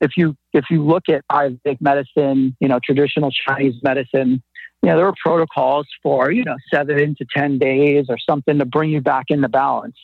if 0.00 0.16
you 0.16 0.36
if 0.52 0.64
you 0.70 0.84
look 0.84 1.08
at 1.08 1.22
Ayurvedic 1.30 1.80
medicine, 1.80 2.56
you 2.60 2.68
know, 2.68 2.80
traditional 2.84 3.30
Chinese 3.30 3.76
medicine, 3.82 4.42
you 4.82 4.88
know, 4.88 4.96
there 4.96 5.06
are 5.06 5.14
protocols 5.22 5.86
for, 6.02 6.32
you 6.32 6.42
know, 6.44 6.56
seven 6.72 7.14
to 7.16 7.26
10 7.36 7.58
days 7.58 8.06
or 8.08 8.16
something 8.28 8.58
to 8.58 8.64
bring 8.64 8.90
you 8.90 9.00
back 9.00 9.26
into 9.28 9.48
balance. 9.48 9.96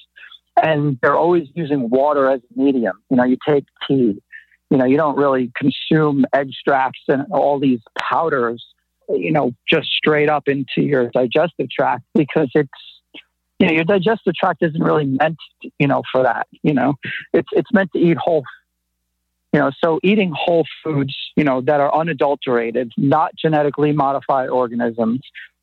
And 0.62 0.98
they're 1.02 1.16
always 1.16 1.48
using 1.54 1.90
water 1.90 2.30
as 2.30 2.40
a 2.40 2.60
medium. 2.62 2.98
You 3.10 3.16
know, 3.16 3.24
you 3.24 3.36
take 3.46 3.64
tea, 3.88 4.22
you 4.70 4.78
know, 4.78 4.84
you 4.84 4.96
don't 4.96 5.16
really 5.16 5.52
consume 5.56 6.24
extracts 6.32 7.02
and 7.08 7.26
all 7.30 7.58
these 7.58 7.80
powders, 7.98 8.64
you 9.08 9.32
know, 9.32 9.52
just 9.68 9.88
straight 9.88 10.28
up 10.28 10.48
into 10.48 10.82
your 10.82 11.08
digestive 11.10 11.70
tract 11.70 12.02
because 12.14 12.50
it's, 12.54 12.68
you 13.58 13.66
know, 13.66 13.72
your 13.72 13.84
digestive 13.84 14.34
tract 14.34 14.62
isn't 14.62 14.82
really 14.82 15.04
meant, 15.04 15.38
you 15.78 15.86
know, 15.86 16.02
for 16.10 16.22
that. 16.24 16.46
You 16.62 16.74
know, 16.74 16.94
it's 17.32 17.48
it's 17.52 17.72
meant 17.72 17.92
to 17.92 17.98
eat 17.98 18.16
whole 18.16 18.44
you 19.52 19.60
know, 19.60 19.70
so 19.82 19.98
eating 20.02 20.34
whole 20.36 20.66
foods, 20.84 21.16
you 21.34 21.44
know, 21.44 21.62
that 21.62 21.80
are 21.80 21.94
unadulterated, 21.94 22.92
not 22.98 23.34
genetically 23.36 23.92
modified 23.92 24.50
organisms, 24.50 25.20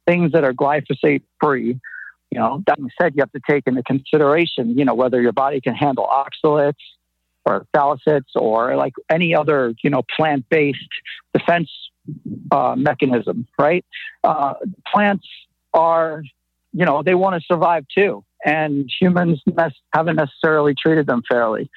things 0.08 0.32
that 0.32 0.44
are 0.44 0.54
glyphosate 0.54 1.22
free, 1.40 1.80
you 2.32 2.40
know, 2.40 2.64
that 2.66 2.78
being 2.78 2.90
said, 3.00 3.14
you 3.16 3.22
have 3.22 3.32
to 3.34 3.42
take 3.48 3.68
into 3.68 3.84
consideration, 3.84 4.76
you 4.80 4.84
know, 4.84 4.96
whether 4.96 5.22
your 5.22 5.34
body 5.34 5.62
can 5.62 5.76
handle 5.76 6.08
oxalates 6.08 6.74
or 7.46 7.66
salicylates 7.76 8.36
or 8.36 8.76
like 8.76 8.94
any 9.10 9.36
other, 9.36 9.74
you 9.84 9.90
know, 9.90 10.02
plant 10.16 10.46
based 10.50 10.80
defense 11.34 11.70
uh, 12.52 12.76
mechanism, 12.78 13.48
right? 13.58 13.86
Uh, 14.24 14.54
plants 14.92 15.28
are, 15.74 16.24
you 16.74 16.86
know, 16.86 17.04
they 17.04 17.16
want 17.16 17.36
to 17.36 17.46
survive 17.46 17.86
too. 17.94 18.24
And 18.46 18.90
humans 19.00 19.42
haven't 19.94 20.18
necessarily 20.18 20.76
treated 20.76 21.08
them 21.08 21.24
fairly. 21.30 21.70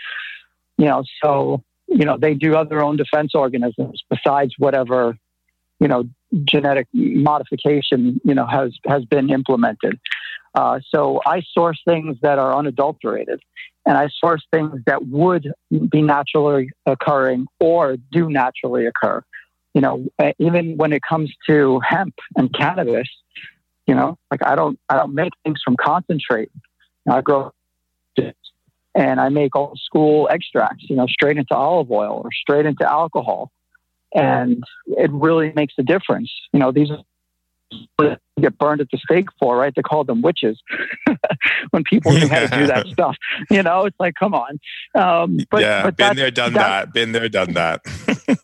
You 0.78 0.86
know, 0.86 1.04
so 1.22 1.62
you 1.88 2.04
know, 2.04 2.16
they 2.18 2.34
do 2.34 2.52
have 2.52 2.68
their 2.68 2.82
own 2.82 2.96
defense 2.96 3.34
organisms 3.34 4.02
besides 4.10 4.54
whatever, 4.58 5.16
you 5.80 5.88
know, 5.88 6.04
genetic 6.44 6.88
modification, 6.92 8.20
you 8.24 8.34
know, 8.34 8.46
has, 8.46 8.72
has 8.86 9.04
been 9.04 9.30
implemented. 9.30 9.98
Uh, 10.54 10.80
so 10.90 11.20
I 11.24 11.42
source 11.52 11.80
things 11.84 12.16
that 12.22 12.38
are 12.38 12.54
unadulterated 12.56 13.40
and 13.86 13.96
I 13.96 14.08
source 14.18 14.44
things 14.52 14.80
that 14.86 15.06
would 15.06 15.52
be 15.90 16.02
naturally 16.02 16.70
occurring 16.84 17.46
or 17.60 17.96
do 18.10 18.28
naturally 18.28 18.86
occur. 18.86 19.22
You 19.74 19.80
know, 19.80 20.06
eh, 20.18 20.32
even 20.38 20.76
when 20.76 20.92
it 20.92 21.02
comes 21.08 21.32
to 21.46 21.80
hemp 21.80 22.14
and 22.36 22.52
cannabis, 22.52 23.08
you 23.86 23.94
know, 23.94 24.18
like 24.30 24.44
I 24.44 24.56
don't, 24.56 24.78
I 24.88 24.96
don't 24.96 25.14
make 25.14 25.32
things 25.44 25.60
from 25.64 25.76
concentrate. 25.76 26.50
I 27.08 27.20
grow 27.20 27.52
and 28.96 29.20
I 29.20 29.28
make 29.28 29.54
old 29.54 29.78
school 29.78 30.26
extracts, 30.30 30.88
you 30.88 30.96
know, 30.96 31.06
straight 31.06 31.36
into 31.36 31.54
olive 31.54 31.90
oil 31.90 32.22
or 32.24 32.30
straight 32.32 32.64
into 32.64 32.90
alcohol. 32.90 33.52
And 34.14 34.64
it 34.86 35.10
really 35.12 35.52
makes 35.54 35.74
a 35.78 35.82
difference. 35.82 36.32
You 36.52 36.60
know, 36.60 36.72
these 36.72 36.88
get 38.40 38.58
burned 38.58 38.80
at 38.80 38.88
the 38.90 38.98
stake 38.98 39.28
for, 39.40 39.56
right? 39.56 39.72
They 39.74 39.82
call 39.82 40.04
them 40.04 40.22
witches 40.22 40.60
when 41.70 41.84
people 41.84 42.12
knew 42.12 42.28
how 42.28 42.40
to 42.40 42.48
do 42.48 42.66
that 42.66 42.86
stuff. 42.88 43.16
You 43.50 43.62
know, 43.62 43.86
it's 43.86 43.96
like, 43.98 44.14
come 44.14 44.34
on. 44.34 44.58
Um, 44.94 45.38
but, 45.50 45.62
yeah, 45.62 45.82
but 45.82 45.96
been 45.96 46.16
there, 46.16 46.30
done 46.30 46.52
that. 46.54 46.92
Been 46.92 47.12
there, 47.12 47.28
done 47.28 47.54
that. 47.54 47.80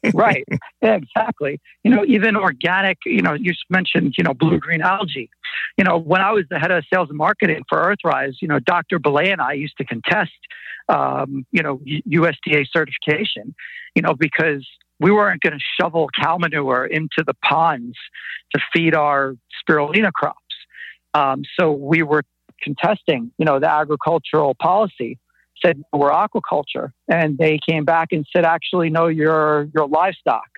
right. 0.14 0.44
Yeah, 0.80 0.96
exactly. 0.96 1.60
You 1.84 1.94
know, 1.94 2.04
even 2.06 2.36
organic, 2.36 2.98
you 3.04 3.22
know, 3.22 3.34
you 3.34 3.52
mentioned, 3.68 4.14
you 4.16 4.24
know, 4.24 4.34
blue 4.34 4.58
green 4.58 4.82
algae. 4.82 5.30
You 5.76 5.84
know, 5.84 5.98
when 5.98 6.20
I 6.20 6.32
was 6.32 6.44
the 6.50 6.58
head 6.58 6.70
of 6.70 6.84
sales 6.92 7.08
and 7.08 7.18
marketing 7.18 7.62
for 7.68 7.78
Earthrise, 7.78 8.34
you 8.40 8.48
know, 8.48 8.58
Dr. 8.58 8.98
Belay 8.98 9.30
and 9.30 9.40
I 9.40 9.52
used 9.52 9.76
to 9.78 9.84
contest, 9.84 10.32
um, 10.88 11.46
you 11.52 11.62
know, 11.62 11.80
USDA 11.86 12.66
certification, 12.72 13.54
you 13.94 14.02
know, 14.02 14.14
because 14.14 14.66
we 15.02 15.10
weren't 15.10 15.40
going 15.40 15.52
to 15.52 15.64
shovel 15.80 16.08
cow 16.18 16.38
manure 16.38 16.86
into 16.86 17.24
the 17.26 17.34
ponds 17.44 17.96
to 18.54 18.60
feed 18.72 18.94
our 18.94 19.34
spirulina 19.60 20.12
crops. 20.12 20.38
Um, 21.12 21.42
so 21.58 21.72
we 21.72 22.02
were 22.02 22.22
contesting, 22.62 23.32
you 23.36 23.44
know, 23.44 23.58
the 23.58 23.70
agricultural 23.70 24.54
policy 24.54 25.18
said 25.62 25.82
we're 25.92 26.10
aquaculture, 26.10 26.92
and 27.08 27.36
they 27.36 27.58
came 27.68 27.84
back 27.84 28.08
and 28.12 28.26
said, 28.32 28.44
actually, 28.44 28.90
no, 28.90 29.06
you're 29.08 29.68
you're 29.74 29.86
livestock. 29.86 30.48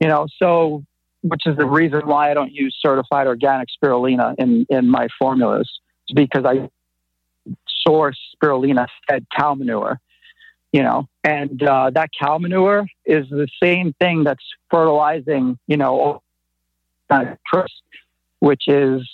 You 0.00 0.08
know, 0.08 0.26
so 0.38 0.84
which 1.22 1.42
is 1.46 1.56
the 1.56 1.66
reason 1.66 2.06
why 2.06 2.30
I 2.30 2.34
don't 2.34 2.52
use 2.52 2.76
certified 2.80 3.26
organic 3.26 3.68
spirulina 3.76 4.34
in 4.38 4.66
in 4.68 4.88
my 4.88 5.08
formulas, 5.18 5.68
because 6.14 6.44
I 6.44 6.68
source 7.86 8.18
spirulina 8.36 8.86
fed 9.08 9.26
cow 9.36 9.54
manure. 9.54 10.00
You 10.72 10.82
know, 10.82 11.08
and 11.24 11.62
uh, 11.62 11.90
that 11.94 12.10
cow 12.18 12.36
manure 12.38 12.86
is 13.06 13.28
the 13.30 13.48
same 13.62 13.94
thing 13.94 14.24
that's 14.24 14.44
fertilizing. 14.70 15.58
You 15.66 15.78
know, 15.78 16.22
which 18.40 18.68
is 18.68 19.08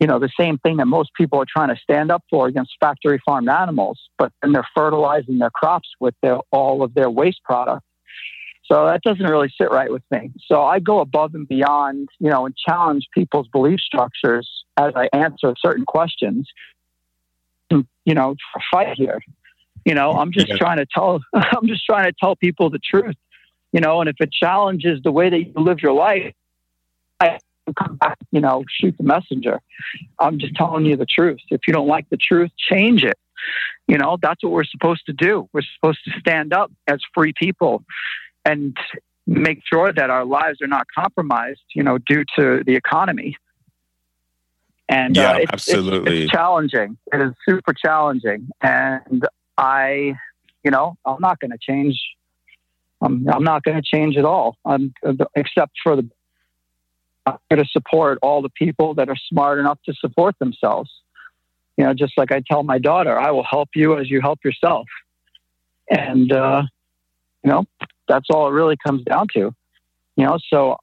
you 0.00 0.06
know, 0.06 0.18
the 0.18 0.30
same 0.38 0.58
thing 0.58 0.76
that 0.78 0.86
most 0.86 1.14
people 1.14 1.40
are 1.40 1.46
trying 1.48 1.74
to 1.74 1.80
stand 1.80 2.10
up 2.10 2.22
for 2.28 2.46
against 2.46 2.72
factory 2.80 3.20
farmed 3.24 3.48
animals, 3.48 3.98
but 4.18 4.32
then 4.42 4.52
they're 4.52 4.66
fertilizing 4.74 5.38
their 5.38 5.50
crops 5.50 5.88
with 6.00 6.14
their, 6.20 6.38
all 6.50 6.82
of 6.82 6.94
their 6.94 7.08
waste 7.08 7.42
product. 7.44 7.82
So 8.66 8.86
that 8.86 9.02
doesn't 9.02 9.24
really 9.24 9.52
sit 9.56 9.70
right 9.70 9.90
with 9.90 10.02
me. 10.10 10.32
So 10.46 10.62
I 10.62 10.78
go 10.78 11.00
above 11.00 11.34
and 11.34 11.46
beyond, 11.46 12.08
you 12.18 12.30
know, 12.30 12.46
and 12.46 12.56
challenge 12.56 13.08
people's 13.14 13.46
belief 13.48 13.78
structures 13.80 14.48
as 14.76 14.92
I 14.96 15.08
answer 15.12 15.54
certain 15.58 15.84
questions. 15.84 16.48
You 17.70 18.14
know, 18.14 18.36
fight 18.70 18.94
here. 18.96 19.20
You 19.84 19.94
know, 19.94 20.12
I'm 20.12 20.32
just 20.32 20.48
yeah. 20.48 20.56
trying 20.56 20.78
to 20.78 20.86
tell 20.92 21.20
I'm 21.34 21.66
just 21.66 21.84
trying 21.84 22.04
to 22.04 22.12
tell 22.18 22.36
people 22.36 22.70
the 22.70 22.78
truth. 22.78 23.16
You 23.72 23.80
know, 23.80 24.00
and 24.00 24.08
if 24.08 24.16
it 24.20 24.30
challenges 24.32 25.00
the 25.02 25.10
way 25.10 25.30
that 25.30 25.38
you 25.38 25.52
live 25.56 25.80
your 25.80 25.94
life, 25.94 26.32
I 27.20 27.38
come 27.72 27.96
back, 27.96 28.18
you 28.30 28.40
know, 28.40 28.64
shoot 28.68 28.96
the 28.96 29.04
messenger. 29.04 29.60
I'm 30.18 30.38
just 30.38 30.54
telling 30.54 30.84
you 30.84 30.96
the 30.96 31.06
truth. 31.06 31.40
If 31.50 31.62
you 31.66 31.72
don't 31.72 31.88
like 31.88 32.08
the 32.10 32.16
truth, 32.16 32.50
change 32.56 33.02
it. 33.04 33.18
You 33.88 33.98
know, 33.98 34.16
that's 34.20 34.42
what 34.42 34.52
we're 34.52 34.64
supposed 34.64 35.06
to 35.06 35.12
do. 35.12 35.48
We're 35.52 35.62
supposed 35.74 36.00
to 36.04 36.12
stand 36.20 36.52
up 36.52 36.70
as 36.86 37.00
free 37.14 37.32
people 37.38 37.84
and 38.44 38.76
make 39.26 39.60
sure 39.70 39.92
that 39.92 40.10
our 40.10 40.24
lives 40.24 40.60
are 40.62 40.68
not 40.68 40.86
compromised, 40.96 41.62
you 41.74 41.82
know, 41.82 41.98
due 41.98 42.24
to 42.38 42.62
the 42.64 42.76
economy. 42.76 43.36
And 44.88 45.16
yeah, 45.16 45.32
uh, 45.32 45.36
it's, 45.38 45.52
absolutely. 45.52 46.16
It's, 46.16 46.24
it's 46.24 46.32
challenging. 46.32 46.98
It 47.12 47.20
is 47.20 47.32
super 47.48 47.72
challenging. 47.72 48.48
And 48.62 49.26
I, 49.56 50.14
you 50.64 50.70
know, 50.70 50.96
I'm 51.04 51.20
not 51.20 51.40
going 51.40 51.50
to 51.50 51.58
change. 51.60 52.00
I'm, 53.00 53.28
I'm 53.28 53.44
not 53.44 53.62
going 53.62 53.76
to 53.76 53.82
change 53.82 54.16
at 54.16 54.24
all, 54.24 54.56
I'm, 54.64 54.94
except 55.36 55.72
for 55.82 55.96
the 55.96 56.08
I'm 57.26 57.38
going 57.50 57.62
to 57.62 57.68
support 57.70 58.18
all 58.22 58.42
the 58.42 58.50
people 58.50 58.94
that 58.94 59.08
are 59.08 59.16
smart 59.30 59.58
enough 59.58 59.78
to 59.86 59.94
support 59.94 60.38
themselves. 60.38 60.90
You 61.76 61.84
know, 61.84 61.94
just 61.94 62.12
like 62.16 62.30
I 62.30 62.42
tell 62.46 62.62
my 62.62 62.78
daughter, 62.78 63.18
I 63.18 63.30
will 63.30 63.44
help 63.44 63.70
you 63.74 63.96
as 63.98 64.10
you 64.10 64.20
help 64.20 64.40
yourself. 64.44 64.86
And, 65.90 66.30
uh, 66.30 66.62
you 67.42 67.50
know, 67.50 67.64
that's 68.08 68.26
all 68.30 68.48
it 68.48 68.52
really 68.52 68.76
comes 68.76 69.02
down 69.04 69.28
to. 69.34 69.54
You 70.16 70.24
know, 70.24 70.38
so 70.52 70.76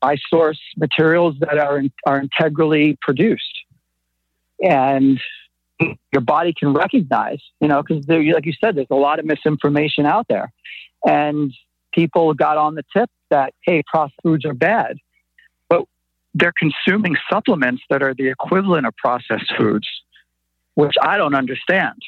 I 0.00 0.16
source 0.30 0.60
materials 0.76 1.34
that 1.40 1.58
are, 1.58 1.82
are 2.06 2.20
integrally 2.20 2.96
produced. 3.02 3.42
And 4.62 5.20
your 6.12 6.22
body 6.22 6.52
can 6.58 6.72
recognize, 6.72 7.40
you 7.60 7.68
know, 7.68 7.82
because 7.82 8.04
like 8.08 8.46
you 8.46 8.52
said, 8.60 8.76
there's 8.76 8.86
a 8.90 8.96
lot 8.96 9.18
of 9.18 9.24
misinformation 9.24 10.06
out 10.06 10.26
there. 10.28 10.52
And 11.04 11.52
people 11.92 12.34
got 12.34 12.56
on 12.56 12.74
the 12.74 12.84
tip 12.96 13.10
that, 13.30 13.54
hey, 13.62 13.82
processed 13.86 14.16
foods 14.22 14.44
are 14.44 14.54
bad 14.54 14.98
But 15.68 15.84
they're 16.34 16.52
consuming 16.58 17.16
supplements 17.30 17.82
that 17.90 18.02
are 18.02 18.14
the 18.14 18.28
equivalent 18.28 18.86
of 18.86 18.96
processed 18.96 19.52
foods, 19.56 19.86
which 20.74 20.94
I 21.02 21.16
don't 21.16 21.34
understand. 21.34 22.00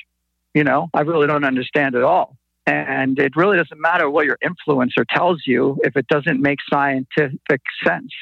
You 0.54 0.64
know, 0.64 0.90
I 0.94 1.02
really 1.02 1.26
don't 1.26 1.44
understand 1.44 1.94
at 1.94 2.02
all. 2.02 2.36
And 2.66 3.18
it 3.18 3.36
really 3.36 3.56
doesn't 3.56 3.80
matter 3.80 4.10
what 4.10 4.26
your 4.26 4.38
influencer 4.44 5.04
tells 5.08 5.42
you 5.46 5.78
if 5.82 5.96
it 5.96 6.06
doesn't 6.08 6.40
make 6.40 6.58
scientific 6.68 7.62
sense, 7.84 8.12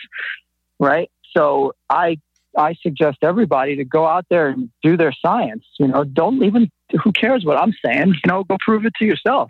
right? 0.78 1.10
So 1.36 1.74
I 1.90 2.18
I 2.58 2.74
suggest 2.74 3.18
everybody 3.22 3.76
to 3.76 3.84
go 3.84 4.06
out 4.06 4.26
there 4.28 4.48
and 4.48 4.70
do 4.82 4.96
their 4.96 5.12
science. 5.12 5.64
You 5.78 5.88
know, 5.88 6.04
don't 6.04 6.42
even 6.42 6.70
who 7.02 7.12
cares 7.12 7.44
what 7.44 7.56
I'm 7.56 7.74
saying. 7.84 8.08
You 8.08 8.28
know, 8.28 8.44
go 8.44 8.56
prove 8.60 8.84
it 8.84 8.92
to 8.98 9.04
yourself. 9.04 9.48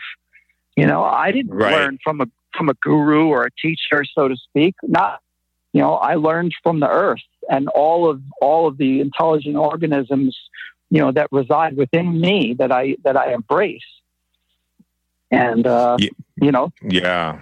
You 0.76 0.86
know, 0.86 1.02
I 1.02 1.32
didn't 1.32 1.52
right. 1.52 1.72
learn 1.72 1.98
from 2.04 2.20
a 2.20 2.26
from 2.56 2.68
a 2.68 2.74
guru 2.74 3.28
or 3.28 3.44
a 3.44 3.50
teacher, 3.60 4.04
so 4.14 4.28
to 4.28 4.36
speak. 4.36 4.74
Not 4.84 5.20
you 5.72 5.80
know, 5.80 5.94
I 5.94 6.14
learned 6.14 6.54
from 6.62 6.80
the 6.80 6.88
earth 6.88 7.20
and 7.50 7.68
all 7.68 8.08
of 8.08 8.22
all 8.40 8.66
of 8.66 8.78
the 8.78 9.00
intelligent 9.00 9.56
organisms, 9.56 10.36
you 10.90 11.00
know, 11.00 11.12
that 11.12 11.28
reside 11.32 11.76
within 11.76 12.20
me 12.20 12.54
that 12.58 12.72
I 12.72 12.96
that 13.04 13.16
I 13.16 13.32
embrace. 13.32 13.82
And 15.30 15.66
uh, 15.66 15.96
yeah. 15.98 16.10
you 16.40 16.52
know, 16.52 16.72
yeah. 16.82 17.40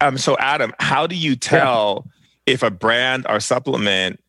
Um. 0.00 0.18
So, 0.18 0.36
Adam, 0.38 0.72
how 0.78 1.06
do 1.06 1.16
you 1.16 1.36
tell 1.36 2.06
yeah. 2.46 2.54
if 2.54 2.62
a 2.62 2.70
brand 2.70 3.26
or 3.28 3.40
supplement 3.40 4.20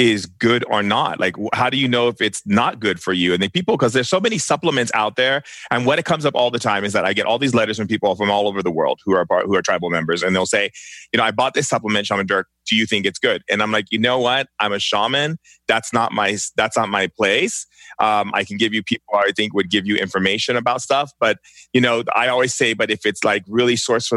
is 0.00 0.24
good 0.24 0.64
or 0.68 0.82
not? 0.82 1.20
Like 1.20 1.36
how 1.52 1.68
do 1.68 1.76
you 1.76 1.86
know 1.86 2.08
if 2.08 2.22
it's 2.22 2.42
not 2.46 2.80
good 2.80 3.00
for 3.00 3.12
you? 3.12 3.34
And 3.34 3.42
the 3.42 3.50
people 3.50 3.76
because 3.76 3.92
there's 3.92 4.08
so 4.08 4.18
many 4.18 4.38
supplements 4.38 4.90
out 4.94 5.16
there 5.16 5.42
and 5.70 5.84
what 5.84 5.98
it 5.98 6.06
comes 6.06 6.24
up 6.24 6.34
all 6.34 6.50
the 6.50 6.58
time 6.58 6.84
is 6.86 6.94
that 6.94 7.04
i 7.04 7.12
get 7.12 7.26
all 7.26 7.38
these 7.38 7.54
letters 7.54 7.76
from 7.76 7.86
people 7.86 8.16
from 8.16 8.30
all 8.30 8.48
over 8.48 8.62
the 8.62 8.70
world 8.70 8.98
who 9.04 9.14
are 9.14 9.26
part, 9.26 9.44
who 9.44 9.54
are 9.54 9.60
tribal 9.60 9.90
members 9.90 10.22
and 10.22 10.34
they'll 10.34 10.46
say 10.46 10.70
you 11.12 11.18
know 11.18 11.22
i 11.22 11.30
bought 11.30 11.52
this 11.52 11.68
supplement 11.68 12.06
shaman 12.06 12.26
Dirk. 12.26 12.48
do 12.66 12.76
you 12.76 12.86
think 12.86 13.04
it's 13.04 13.18
good? 13.18 13.42
And 13.50 13.62
i'm 13.62 13.72
like 13.72 13.86
you 13.90 13.98
know 13.98 14.18
what? 14.18 14.48
I'm 14.58 14.72
a 14.72 14.78
shaman. 14.78 15.38
That's 15.68 15.92
not 15.92 16.12
my 16.12 16.38
that's 16.56 16.78
not 16.78 16.88
my 16.88 17.08
place. 17.08 17.66
Um, 17.98 18.30
i 18.32 18.42
can 18.44 18.56
give 18.56 18.72
you 18.72 18.82
people 18.82 19.14
i 19.14 19.32
think 19.32 19.52
would 19.52 19.68
give 19.68 19.84
you 19.84 19.96
information 19.96 20.56
about 20.56 20.80
stuff 20.80 21.12
but 21.20 21.38
you 21.74 21.80
know 21.80 22.04
i 22.16 22.28
always 22.28 22.54
say 22.54 22.72
but 22.72 22.90
if 22.90 23.04
it's 23.04 23.22
like 23.24 23.44
really 23.48 23.74
sourced 23.74 24.08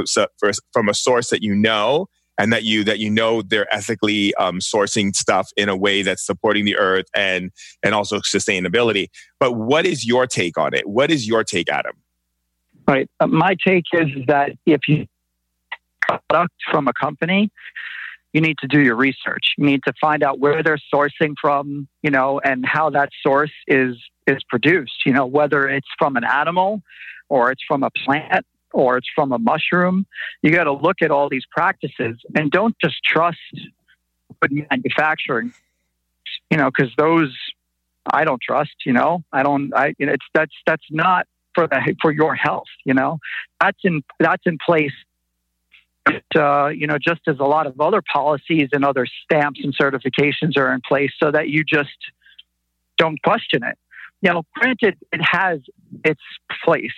from 0.71 0.89
a 0.89 0.93
source 0.93 1.29
that 1.31 1.43
you 1.43 1.53
know 1.53 2.07
and 2.37 2.51
that 2.51 2.63
you 2.63 2.83
that 2.83 2.99
you 2.99 3.09
know 3.09 3.41
they're 3.41 3.71
ethically 3.73 4.33
um, 4.35 4.59
sourcing 4.59 5.15
stuff 5.15 5.49
in 5.57 5.69
a 5.69 5.75
way 5.75 6.01
that's 6.01 6.25
supporting 6.25 6.65
the 6.65 6.77
earth 6.77 7.05
and 7.15 7.51
and 7.83 7.93
also 7.93 8.19
sustainability. 8.19 9.07
But 9.39 9.53
what 9.53 9.85
is 9.85 10.05
your 10.05 10.27
take 10.27 10.57
on 10.57 10.73
it? 10.73 10.87
What 10.87 11.11
is 11.11 11.27
your 11.27 11.43
take, 11.43 11.69
Adam? 11.69 11.95
Right. 12.87 13.09
Uh, 13.19 13.27
my 13.27 13.55
take 13.65 13.85
is 13.93 14.09
that 14.27 14.51
if 14.65 14.81
you 14.87 15.07
product 16.01 16.53
from 16.69 16.87
a 16.87 16.93
company, 16.93 17.49
you 18.33 18.41
need 18.41 18.57
to 18.59 18.67
do 18.67 18.81
your 18.81 18.95
research. 18.95 19.53
You 19.57 19.65
need 19.65 19.83
to 19.85 19.93
find 20.01 20.23
out 20.23 20.39
where 20.39 20.63
they're 20.63 20.79
sourcing 20.93 21.35
from, 21.39 21.87
you 22.01 22.09
know, 22.09 22.41
and 22.43 22.65
how 22.65 22.89
that 22.89 23.09
source 23.21 23.53
is 23.67 23.95
is 24.27 24.43
produced. 24.49 25.05
You 25.05 25.13
know, 25.13 25.25
whether 25.25 25.67
it's 25.69 25.87
from 25.97 26.15
an 26.17 26.23
animal 26.23 26.81
or 27.29 27.51
it's 27.51 27.63
from 27.67 27.83
a 27.83 27.89
plant 28.03 28.45
or 28.73 28.97
it's 28.97 29.07
from 29.15 29.31
a 29.31 29.39
mushroom. 29.39 30.05
You 30.41 30.51
got 30.51 30.65
to 30.65 30.73
look 30.73 30.97
at 31.01 31.11
all 31.11 31.29
these 31.29 31.45
practices 31.49 32.17
and 32.35 32.51
don't 32.51 32.75
just 32.83 33.01
trust 33.03 33.37
good 34.41 34.67
manufacturing, 34.69 35.53
you 36.49 36.57
know, 36.57 36.69
because 36.69 36.91
those 36.97 37.33
I 38.11 38.25
don't 38.25 38.41
trust. 38.41 38.73
You 38.85 38.93
know, 38.93 39.23
I 39.31 39.43
don't. 39.43 39.73
I 39.75 39.93
it's 39.97 40.25
that's 40.33 40.53
that's 40.65 40.85
not 40.89 41.27
for 41.55 41.67
the 41.67 41.95
for 42.01 42.11
your 42.11 42.35
health. 42.35 42.67
You 42.83 42.93
know, 42.93 43.19
that's 43.61 43.79
in 43.83 44.03
that's 44.19 44.43
in 44.45 44.57
place. 44.63 44.93
But, 46.05 46.23
uh, 46.35 46.67
you 46.67 46.85
know, 46.85 46.97
just 46.99 47.21
as 47.27 47.39
a 47.39 47.45
lot 47.45 47.65
of 47.65 47.79
other 47.79 48.01
policies 48.01 48.67
and 48.73 48.83
other 48.83 49.07
stamps 49.23 49.61
and 49.63 49.73
certifications 49.73 50.57
are 50.57 50.73
in 50.73 50.81
place, 50.85 51.11
so 51.17 51.31
that 51.31 51.47
you 51.47 51.63
just 51.63 51.95
don't 52.97 53.21
question 53.23 53.63
it. 53.63 53.77
You 54.21 54.33
know, 54.33 54.43
granted, 54.53 54.97
it 55.13 55.21
has 55.23 55.61
its 56.03 56.19
place 56.65 56.91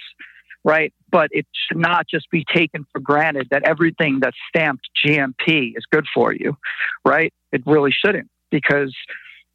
right? 0.66 0.92
But 1.12 1.30
it 1.32 1.46
should 1.54 1.78
not 1.78 2.08
just 2.10 2.30
be 2.32 2.44
taken 2.44 2.86
for 2.92 3.00
granted 3.00 3.48
that 3.52 3.64
everything 3.64 4.20
that's 4.20 4.36
stamped 4.50 4.90
GMP 5.06 5.78
is 5.78 5.86
good 5.90 6.08
for 6.14 6.34
you, 6.34 6.58
right? 7.06 7.32
It 7.54 7.62
really 7.66 7.92
shouldn't 7.92 8.30
because 8.50 8.94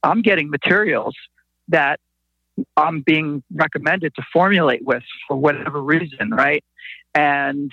I'm 0.03 0.23
getting 0.23 0.49
materials 0.49 1.15
that 1.69 2.01
I'm 2.77 3.01
being 3.01 3.43
recommended 3.53 4.15
to 4.15 4.23
formulate 4.33 4.85
with 4.85 5.03
for 5.27 5.37
whatever 5.37 5.83
reason, 5.83 6.31
right? 6.31 6.65
And 7.15 7.73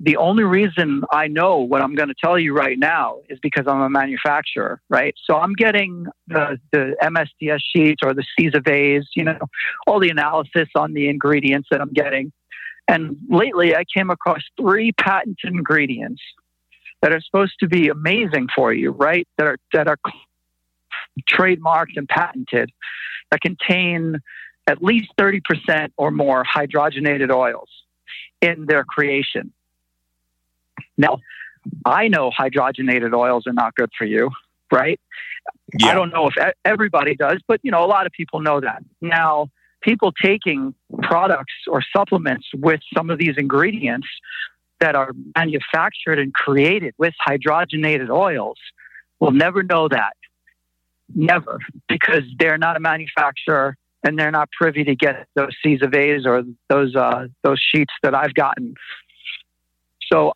the 0.00 0.16
only 0.16 0.42
reason 0.44 1.04
I 1.10 1.28
know 1.28 1.58
what 1.58 1.82
I'm 1.82 1.94
going 1.94 2.08
to 2.08 2.14
tell 2.20 2.38
you 2.38 2.52
right 2.52 2.78
now 2.78 3.20
is 3.30 3.38
because 3.40 3.66
I'm 3.66 3.80
a 3.80 3.88
manufacturer, 3.88 4.82
right? 4.90 5.14
So 5.24 5.36
I'm 5.36 5.54
getting 5.54 6.06
the, 6.26 6.58
the 6.72 6.96
MSDS 7.02 7.60
sheets 7.74 8.02
or 8.04 8.12
the 8.12 8.24
CISA 8.38 9.02
you 9.14 9.24
know, 9.24 9.38
all 9.86 10.00
the 10.00 10.10
analysis 10.10 10.68
on 10.74 10.92
the 10.92 11.08
ingredients 11.08 11.68
that 11.70 11.80
I'm 11.80 11.92
getting 11.92 12.32
And 12.88 13.16
lately, 13.28 13.74
I 13.74 13.84
came 13.84 14.10
across 14.10 14.42
three 14.56 14.92
patented 14.92 15.52
ingredients 15.52 16.22
that 17.02 17.12
are 17.12 17.20
supposed 17.20 17.54
to 17.60 17.68
be 17.68 17.88
amazing 17.88 18.48
for 18.54 18.72
you, 18.72 18.90
right? 18.90 19.26
That 19.38 19.46
are 19.46 19.58
that 19.72 19.88
are 19.88 19.98
trademarked 21.28 21.96
and 21.96 22.08
patented 22.08 22.70
that 23.30 23.40
contain 23.40 24.20
at 24.66 24.82
least 24.82 25.08
30% 25.18 25.92
or 25.96 26.10
more 26.10 26.44
hydrogenated 26.44 27.32
oils 27.32 27.68
in 28.40 28.66
their 28.66 28.84
creation. 28.84 29.52
Now, 30.98 31.18
I 31.84 32.08
know 32.08 32.30
hydrogenated 32.30 33.14
oils 33.14 33.46
are 33.46 33.52
not 33.52 33.74
good 33.74 33.90
for 33.96 34.04
you, 34.04 34.30
right? 34.72 35.00
Yeah. 35.78 35.88
I 35.88 35.94
don't 35.94 36.10
know 36.10 36.28
if 36.28 36.52
everybody 36.64 37.14
does, 37.14 37.38
but 37.46 37.60
you 37.62 37.70
know, 37.70 37.84
a 37.84 37.86
lot 37.86 38.06
of 38.06 38.12
people 38.12 38.40
know 38.40 38.60
that. 38.60 38.82
Now, 39.00 39.50
people 39.86 40.12
taking 40.12 40.74
products 41.02 41.54
or 41.68 41.80
supplements 41.96 42.46
with 42.54 42.80
some 42.94 43.08
of 43.08 43.18
these 43.18 43.34
ingredients 43.38 44.08
that 44.80 44.94
are 44.94 45.12
manufactured 45.36 46.18
and 46.18 46.34
created 46.34 46.92
with 46.98 47.14
hydrogenated 47.26 48.10
oils 48.10 48.58
will 49.20 49.30
never 49.30 49.62
know 49.62 49.88
that. 49.88 50.14
Never, 51.14 51.60
because 51.88 52.24
they're 52.38 52.58
not 52.58 52.76
a 52.76 52.80
manufacturer 52.80 53.76
and 54.02 54.18
they're 54.18 54.32
not 54.32 54.50
privy 54.50 54.82
to 54.84 54.96
get 54.96 55.28
those 55.34 55.54
C's 55.62 55.80
of 55.82 55.94
A's 55.94 56.26
or 56.26 56.42
those 56.68 56.96
uh, 56.96 57.28
those 57.42 57.64
sheets 57.72 57.92
that 58.02 58.12
I've 58.12 58.34
gotten. 58.34 58.74
So 60.12 60.32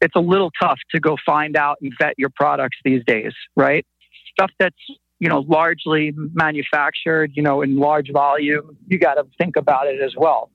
it's 0.00 0.16
a 0.16 0.20
little 0.20 0.50
tough 0.60 0.78
to 0.90 1.00
go 1.00 1.16
find 1.24 1.56
out 1.56 1.78
and 1.80 1.92
vet 2.00 2.14
your 2.18 2.30
products 2.30 2.78
these 2.84 3.02
days, 3.06 3.32
right? 3.54 3.86
Stuff 4.32 4.50
that's 4.58 4.76
you 5.22 5.28
know 5.28 5.44
largely 5.46 6.12
manufactured, 6.34 7.30
you 7.34 7.44
know, 7.44 7.62
in 7.62 7.78
large 7.78 8.10
volume, 8.10 8.76
you 8.88 8.98
got 8.98 9.14
to 9.14 9.24
think 9.38 9.54
about 9.54 9.86
it 9.86 10.00
as 10.00 10.14
well, 10.16 10.50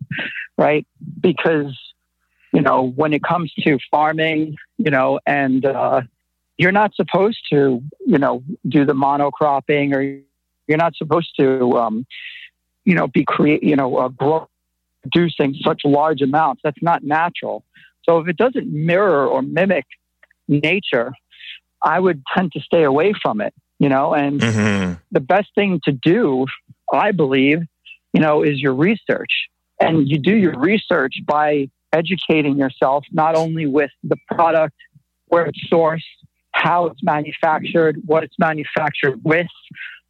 right? 0.57 0.85
Because 1.21 1.73
you 2.51 2.59
know 2.59 2.83
when 2.83 3.13
it 3.13 3.23
comes 3.23 3.53
to 3.53 3.79
farming, 3.89 4.57
you 4.77 4.91
know, 4.91 5.21
and 5.25 5.65
uh, 5.65 6.01
you're 6.57 6.73
not 6.73 6.93
supposed 6.95 7.39
to, 7.49 7.81
you 8.05 8.17
know, 8.17 8.43
do 8.67 8.83
the 8.83 8.91
monocropping 8.91 9.95
or 9.95 10.01
you're 10.67 10.77
not 10.77 10.97
supposed 10.97 11.33
to, 11.39 11.77
um, 11.77 12.05
you 12.83 12.93
know, 12.93 13.07
be 13.07 13.23
create, 13.23 13.63
you 13.63 13.77
know, 13.77 13.95
uh, 13.95 14.09
grow, 14.09 14.49
producing 15.01 15.55
such 15.63 15.83
large 15.85 16.21
amounts. 16.21 16.61
That's 16.61 16.81
not 16.81 17.05
natural. 17.05 17.63
So 18.03 18.19
if 18.19 18.27
it 18.27 18.35
doesn't 18.35 18.67
mirror 18.67 19.25
or 19.25 19.41
mimic 19.41 19.85
nature, 20.49 21.13
I 21.81 22.01
would 22.01 22.21
tend 22.35 22.51
to 22.51 22.59
stay 22.59 22.83
away 22.83 23.13
from 23.21 23.39
it, 23.39 23.53
you 23.79 23.89
know, 23.89 24.13
and 24.13 24.39
mm-hmm. 24.39 24.93
the 25.11 25.19
best 25.19 25.49
thing 25.55 25.79
to 25.85 25.91
do, 25.91 26.45
I 26.91 27.11
believe, 27.11 27.59
you 28.13 28.21
know, 28.21 28.43
is 28.43 28.59
your 28.59 28.73
research. 28.73 29.49
And 29.79 30.09
you 30.09 30.17
do 30.17 30.35
your 30.35 30.57
research 30.57 31.15
by 31.25 31.69
educating 31.93 32.57
yourself, 32.57 33.05
not 33.11 33.35
only 33.35 33.67
with 33.67 33.91
the 34.03 34.17
product, 34.27 34.75
where 35.27 35.45
it's 35.45 35.59
sourced, 35.71 36.01
how 36.51 36.87
it's 36.87 37.03
manufactured, 37.03 38.01
what 38.05 38.23
it's 38.23 38.37
manufactured 38.39 39.21
with, 39.23 39.47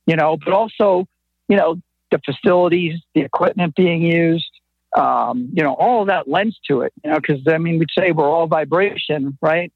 you 0.06 0.16
know, 0.16 0.38
but 0.38 0.54
also, 0.54 1.06
you 1.50 1.58
know, 1.58 1.76
the 2.12 2.20
facilities, 2.20 3.00
the 3.14 3.22
equipment 3.22 3.76
being 3.76 4.02
used, 4.02 4.50
um, 4.96 5.50
you 5.54 5.64
know, 5.64 5.74
all 5.74 6.06
that 6.06 6.30
lends 6.30 6.58
to 6.70 6.82
it, 6.82 6.94
you 7.04 7.12
know, 7.12 7.20
because 7.20 7.42
I 7.48 7.58
mean, 7.58 7.80
we'd 7.80 7.90
say 7.98 8.12
we're 8.12 8.30
all 8.30 8.48
vibration, 8.48 9.38
right? 9.42 9.72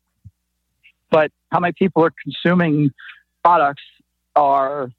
But 1.10 1.32
how 1.52 1.60
many 1.60 1.74
people 1.74 2.06
are 2.06 2.14
consuming 2.24 2.92
products 3.44 3.84
are, 4.36 4.92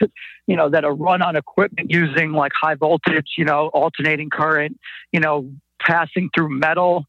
you 0.46 0.56
know, 0.56 0.68
that 0.68 0.84
are 0.84 0.94
run 0.94 1.22
on 1.22 1.36
equipment 1.36 1.90
using 1.90 2.32
like 2.32 2.52
high 2.60 2.74
voltage, 2.74 3.32
you 3.36 3.44
know, 3.44 3.68
alternating 3.68 4.30
current, 4.30 4.78
you 5.12 5.20
know, 5.20 5.50
passing 5.80 6.30
through 6.34 6.48
metal, 6.50 7.06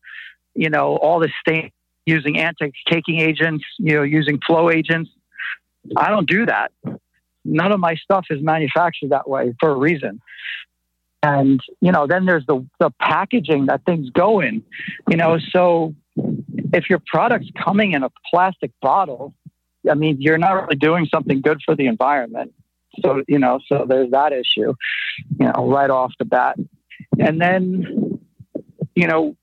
you 0.55 0.69
know, 0.69 0.97
all 0.97 1.19
this 1.19 1.31
stain 1.39 1.71
using 2.05 2.39
anti-caking 2.39 3.19
agents, 3.19 3.63
you 3.77 3.93
know, 3.93 4.03
using 4.03 4.39
flow 4.45 4.69
agents. 4.69 5.09
I 5.95 6.09
don't 6.09 6.27
do 6.27 6.45
that. 6.45 6.71
None 7.43 7.71
of 7.71 7.79
my 7.79 7.95
stuff 7.95 8.25
is 8.29 8.41
manufactured 8.41 9.09
that 9.09 9.29
way 9.29 9.53
for 9.59 9.71
a 9.71 9.75
reason. 9.75 10.21
And, 11.23 11.59
you 11.81 11.91
know, 11.91 12.07
then 12.07 12.25
there's 12.25 12.45
the, 12.47 12.65
the 12.79 12.89
packaging 12.99 13.67
that 13.67 13.85
things 13.85 14.09
go 14.09 14.39
in, 14.41 14.63
you 15.09 15.17
know, 15.17 15.37
so 15.51 15.93
if 16.73 16.89
your 16.89 16.99
product's 17.05 17.49
coming 17.63 17.91
in 17.91 18.03
a 18.03 18.09
plastic 18.31 18.71
bottle, 18.81 19.33
I 19.89 19.95
mean, 19.95 20.17
you're 20.19 20.37
not 20.37 20.53
really 20.53 20.75
doing 20.75 21.07
something 21.13 21.41
good 21.41 21.59
for 21.65 21.75
the 21.75 21.87
environment. 21.87 22.53
So, 22.99 23.23
you 23.27 23.39
know, 23.39 23.59
so 23.67 23.85
there's 23.87 24.11
that 24.11 24.33
issue, 24.33 24.73
you 25.39 25.45
know, 25.45 25.69
right 25.69 25.89
off 25.89 26.13
the 26.19 26.25
bat. 26.25 26.57
And 27.19 27.41
then, 27.41 28.19
you 28.95 29.07
know, 29.07 29.35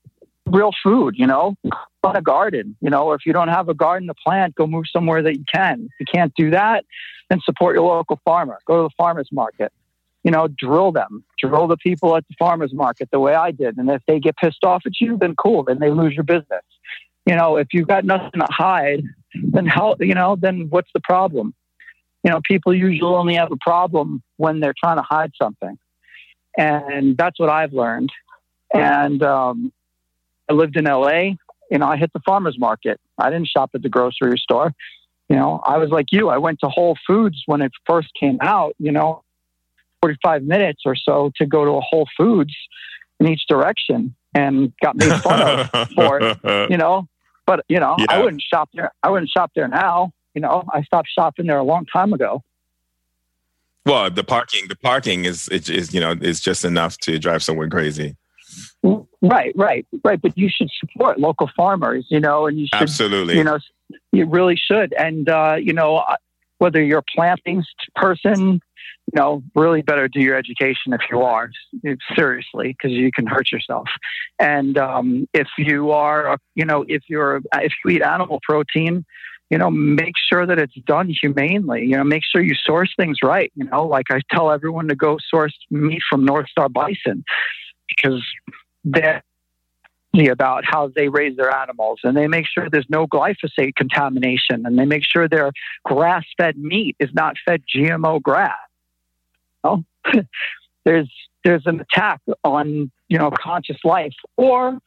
real 0.45 0.71
food, 0.83 1.15
you 1.17 1.27
know, 1.27 1.55
on 2.03 2.15
a 2.15 2.21
garden, 2.21 2.75
you 2.81 2.89
know, 2.89 3.05
or 3.05 3.15
if 3.15 3.25
you 3.25 3.33
don't 3.33 3.49
have 3.49 3.69
a 3.69 3.73
garden 3.73 4.07
to 4.07 4.13
plant, 4.13 4.55
go 4.55 4.67
move 4.67 4.85
somewhere 4.91 5.21
that 5.23 5.37
you 5.37 5.43
can. 5.51 5.89
If 5.91 5.99
you 5.99 6.05
can't 6.11 6.33
do 6.35 6.51
that, 6.51 6.85
then 7.29 7.39
support 7.43 7.75
your 7.75 7.85
local 7.85 8.19
farmer. 8.23 8.59
Go 8.65 8.77
to 8.77 8.83
the 8.83 8.95
farmer's 8.97 9.29
market. 9.31 9.71
You 10.23 10.31
know, 10.31 10.49
drill 10.49 10.91
them, 10.91 11.23
drill 11.39 11.67
the 11.67 11.77
people 11.77 12.15
at 12.17 12.27
the 12.27 12.35
farmer's 12.37 12.73
market 12.73 13.09
the 13.09 13.21
way 13.21 13.35
I 13.35 13.51
did. 13.51 13.77
And 13.77 13.89
if 13.89 14.01
they 14.05 14.19
get 14.19 14.35
pissed 14.35 14.65
off 14.65 14.83
at 14.85 14.99
you, 14.99 15.17
then 15.17 15.33
cool, 15.35 15.63
then 15.63 15.79
they 15.79 15.91
lose 15.91 16.13
your 16.13 16.25
business. 16.25 16.63
You 17.25 17.35
know, 17.35 17.55
if 17.55 17.67
you've 17.71 17.87
got 17.87 18.03
nothing 18.03 18.41
to 18.41 18.47
hide, 18.49 19.03
then 19.33 19.65
how, 19.65 19.95
you 19.99 20.13
know, 20.13 20.35
then 20.35 20.67
what's 20.69 20.89
the 20.93 21.01
problem? 21.01 21.53
You 22.23 22.31
know, 22.31 22.41
people 22.43 22.73
usually 22.73 23.15
only 23.15 23.35
have 23.35 23.51
a 23.51 23.57
problem 23.57 24.21
when 24.37 24.59
they're 24.59 24.75
trying 24.77 24.97
to 24.97 25.03
hide 25.03 25.31
something. 25.41 25.77
And 26.57 27.15
that's 27.15 27.39
what 27.39 27.49
I've 27.49 27.73
learned. 27.73 28.11
And, 28.73 29.23
um, 29.23 29.71
I 30.49 30.53
lived 30.53 30.77
in 30.77 30.85
LA. 30.85 31.35
You 31.71 31.77
know, 31.77 31.87
I 31.87 31.97
hit 31.97 32.11
the 32.13 32.19
farmer's 32.25 32.57
market. 32.57 32.99
I 33.17 33.29
didn't 33.29 33.47
shop 33.47 33.71
at 33.75 33.83
the 33.83 33.89
grocery 33.89 34.37
store. 34.37 34.73
You 35.29 35.35
know, 35.35 35.61
I 35.63 35.77
was 35.77 35.91
like 35.91 36.07
you. 36.11 36.29
I 36.29 36.39
went 36.39 36.59
to 36.61 36.69
Whole 36.69 36.97
Foods 37.05 37.43
when 37.45 37.61
it 37.61 37.71
first 37.85 38.09
came 38.19 38.39
out, 38.41 38.75
you 38.79 38.91
know, 38.91 39.23
45 40.01 40.43
minutes 40.43 40.81
or 40.85 40.95
so 40.95 41.31
to 41.35 41.45
go 41.45 41.65
to 41.65 41.71
a 41.71 41.81
Whole 41.81 42.07
Foods 42.17 42.55
in 43.19 43.27
each 43.27 43.43
direction 43.47 44.15
and 44.33 44.73
got 44.81 44.95
made 44.95 45.13
fun 45.21 45.41
of 45.41 45.89
for 45.95 46.19
it, 46.19 46.71
you 46.71 46.77
know. 46.77 47.07
But, 47.49 47.65
you 47.67 47.79
know, 47.79 47.95
yeah. 47.97 48.05
I 48.09 48.21
wouldn't 48.21 48.43
shop 48.43 48.69
there. 48.75 48.91
I 49.01 49.09
wouldn't 49.09 49.31
shop 49.31 49.49
there 49.55 49.67
now. 49.67 50.13
You 50.35 50.41
know, 50.41 50.63
I 50.71 50.83
stopped 50.83 51.09
shopping 51.17 51.47
there 51.47 51.57
a 51.57 51.63
long 51.63 51.85
time 51.91 52.13
ago. 52.13 52.43
Well, 53.87 54.11
the 54.11 54.23
parking, 54.23 54.67
the 54.67 54.75
parking 54.75 55.25
is, 55.25 55.47
is, 55.49 55.91
you 55.91 55.99
know, 55.99 56.11
is 56.11 56.41
just 56.41 56.63
enough 56.63 56.99
to 56.99 57.17
drive 57.17 57.41
someone 57.41 57.71
crazy. 57.71 58.15
Right, 58.83 59.51
right, 59.55 59.83
right. 60.03 60.21
But 60.21 60.37
you 60.37 60.47
should 60.47 60.69
support 60.79 61.19
local 61.19 61.49
farmers, 61.57 62.05
you 62.09 62.19
know, 62.19 62.45
and 62.45 62.59
you 62.59 62.67
should, 62.67 62.83
absolutely, 62.83 63.35
you 63.37 63.43
know, 63.43 63.57
you 64.11 64.27
really 64.27 64.55
should. 64.55 64.93
And 64.93 65.27
uh, 65.27 65.55
you 65.59 65.73
know, 65.73 65.97
uh, 65.97 66.17
whether 66.59 66.81
you're 66.83 66.99
a 66.99 67.11
planting 67.15 67.63
person, 67.95 68.61
you 69.13 69.19
know, 69.19 69.41
really 69.55 69.81
better 69.81 70.07
do 70.07 70.19
your 70.19 70.35
education 70.35 70.93
if 70.93 71.01
you 71.09 71.21
are 71.21 71.49
seriously, 72.15 72.75
because 72.77 72.91
you 72.91 73.11
can 73.11 73.25
hurt 73.25 73.51
yourself. 73.51 73.87
And 74.37 74.77
um, 74.77 75.27
if 75.33 75.47
you 75.57 75.91
are, 75.91 76.37
you 76.55 76.65
know, 76.65 76.85
if 76.87 77.03
you're 77.07 77.41
if 77.55 77.73
you 77.83 77.91
eat 77.91 78.03
animal 78.03 78.39
protein, 78.43 79.05
you 79.49 79.57
know, 79.57 79.71
make 79.71 80.13
sure 80.31 80.45
that 80.45 80.59
it's 80.59 80.75
done 80.85 81.09
humanely. 81.09 81.85
You 81.85 81.97
know, 81.97 82.03
make 82.03 82.23
sure 82.23 82.41
you 82.41 82.53
source 82.53 82.93
things 82.97 83.17
right. 83.23 83.51
You 83.55 83.65
know, 83.65 83.85
like 83.85 84.05
I 84.11 84.19
tell 84.29 84.51
everyone 84.51 84.87
to 84.89 84.95
go 84.95 85.17
source 85.27 85.57
meat 85.71 86.01
from 86.07 86.23
North 86.23 86.47
Star 86.49 86.69
Bison 86.69 87.23
because 87.87 88.23
they're 88.83 89.23
about 90.31 90.65
how 90.65 90.91
they 90.95 91.07
raise 91.07 91.37
their 91.37 91.55
animals 91.55 91.99
and 92.03 92.17
they 92.17 92.27
make 92.27 92.45
sure 92.45 92.67
there's 92.69 92.89
no 92.89 93.07
glyphosate 93.07 93.75
contamination 93.75 94.65
and 94.65 94.77
they 94.77 94.85
make 94.85 95.03
sure 95.05 95.27
their 95.27 95.51
grass 95.85 96.25
fed 96.35 96.57
meat 96.57 96.95
is 96.99 97.09
not 97.13 97.35
fed 97.45 97.61
GMO 97.73 98.21
grass. 98.21 98.57
Know? 99.63 99.83
there's 100.85 101.11
there's 101.43 101.63
an 101.65 101.81
attack 101.81 102.21
on 102.43 102.91
you 103.07 103.17
know 103.17 103.31
conscious 103.31 103.77
life 103.83 104.13
or 104.37 104.79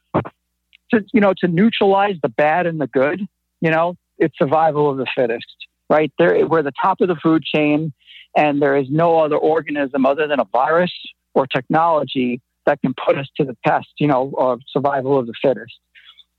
to 0.91 1.03
you 1.13 1.21
know 1.21 1.33
to 1.39 1.47
neutralize 1.47 2.15
the 2.21 2.29
bad 2.29 2.65
and 2.65 2.79
the 2.79 2.87
good 2.87 3.21
you 3.61 3.71
know 3.71 3.95
it's 4.17 4.37
survival 4.37 4.89
of 4.89 4.97
the 4.97 5.07
fittest 5.15 5.55
right 5.89 6.11
there 6.17 6.45
we're 6.47 6.61
the 6.61 6.73
top 6.81 7.01
of 7.01 7.07
the 7.07 7.15
food 7.15 7.43
chain 7.43 7.93
and 8.35 8.61
there 8.61 8.75
is 8.75 8.87
no 8.89 9.19
other 9.19 9.37
organism 9.37 10.05
other 10.05 10.27
than 10.27 10.39
a 10.39 10.45
virus 10.45 10.91
or 11.33 11.47
technology 11.47 12.41
that 12.65 12.81
can 12.81 12.93
put 12.93 13.17
us 13.17 13.27
to 13.37 13.43
the 13.43 13.57
test, 13.65 13.89
you 13.97 14.07
know, 14.07 14.33
of 14.37 14.61
survival 14.69 15.19
of 15.19 15.27
the 15.27 15.33
fittest. 15.41 15.73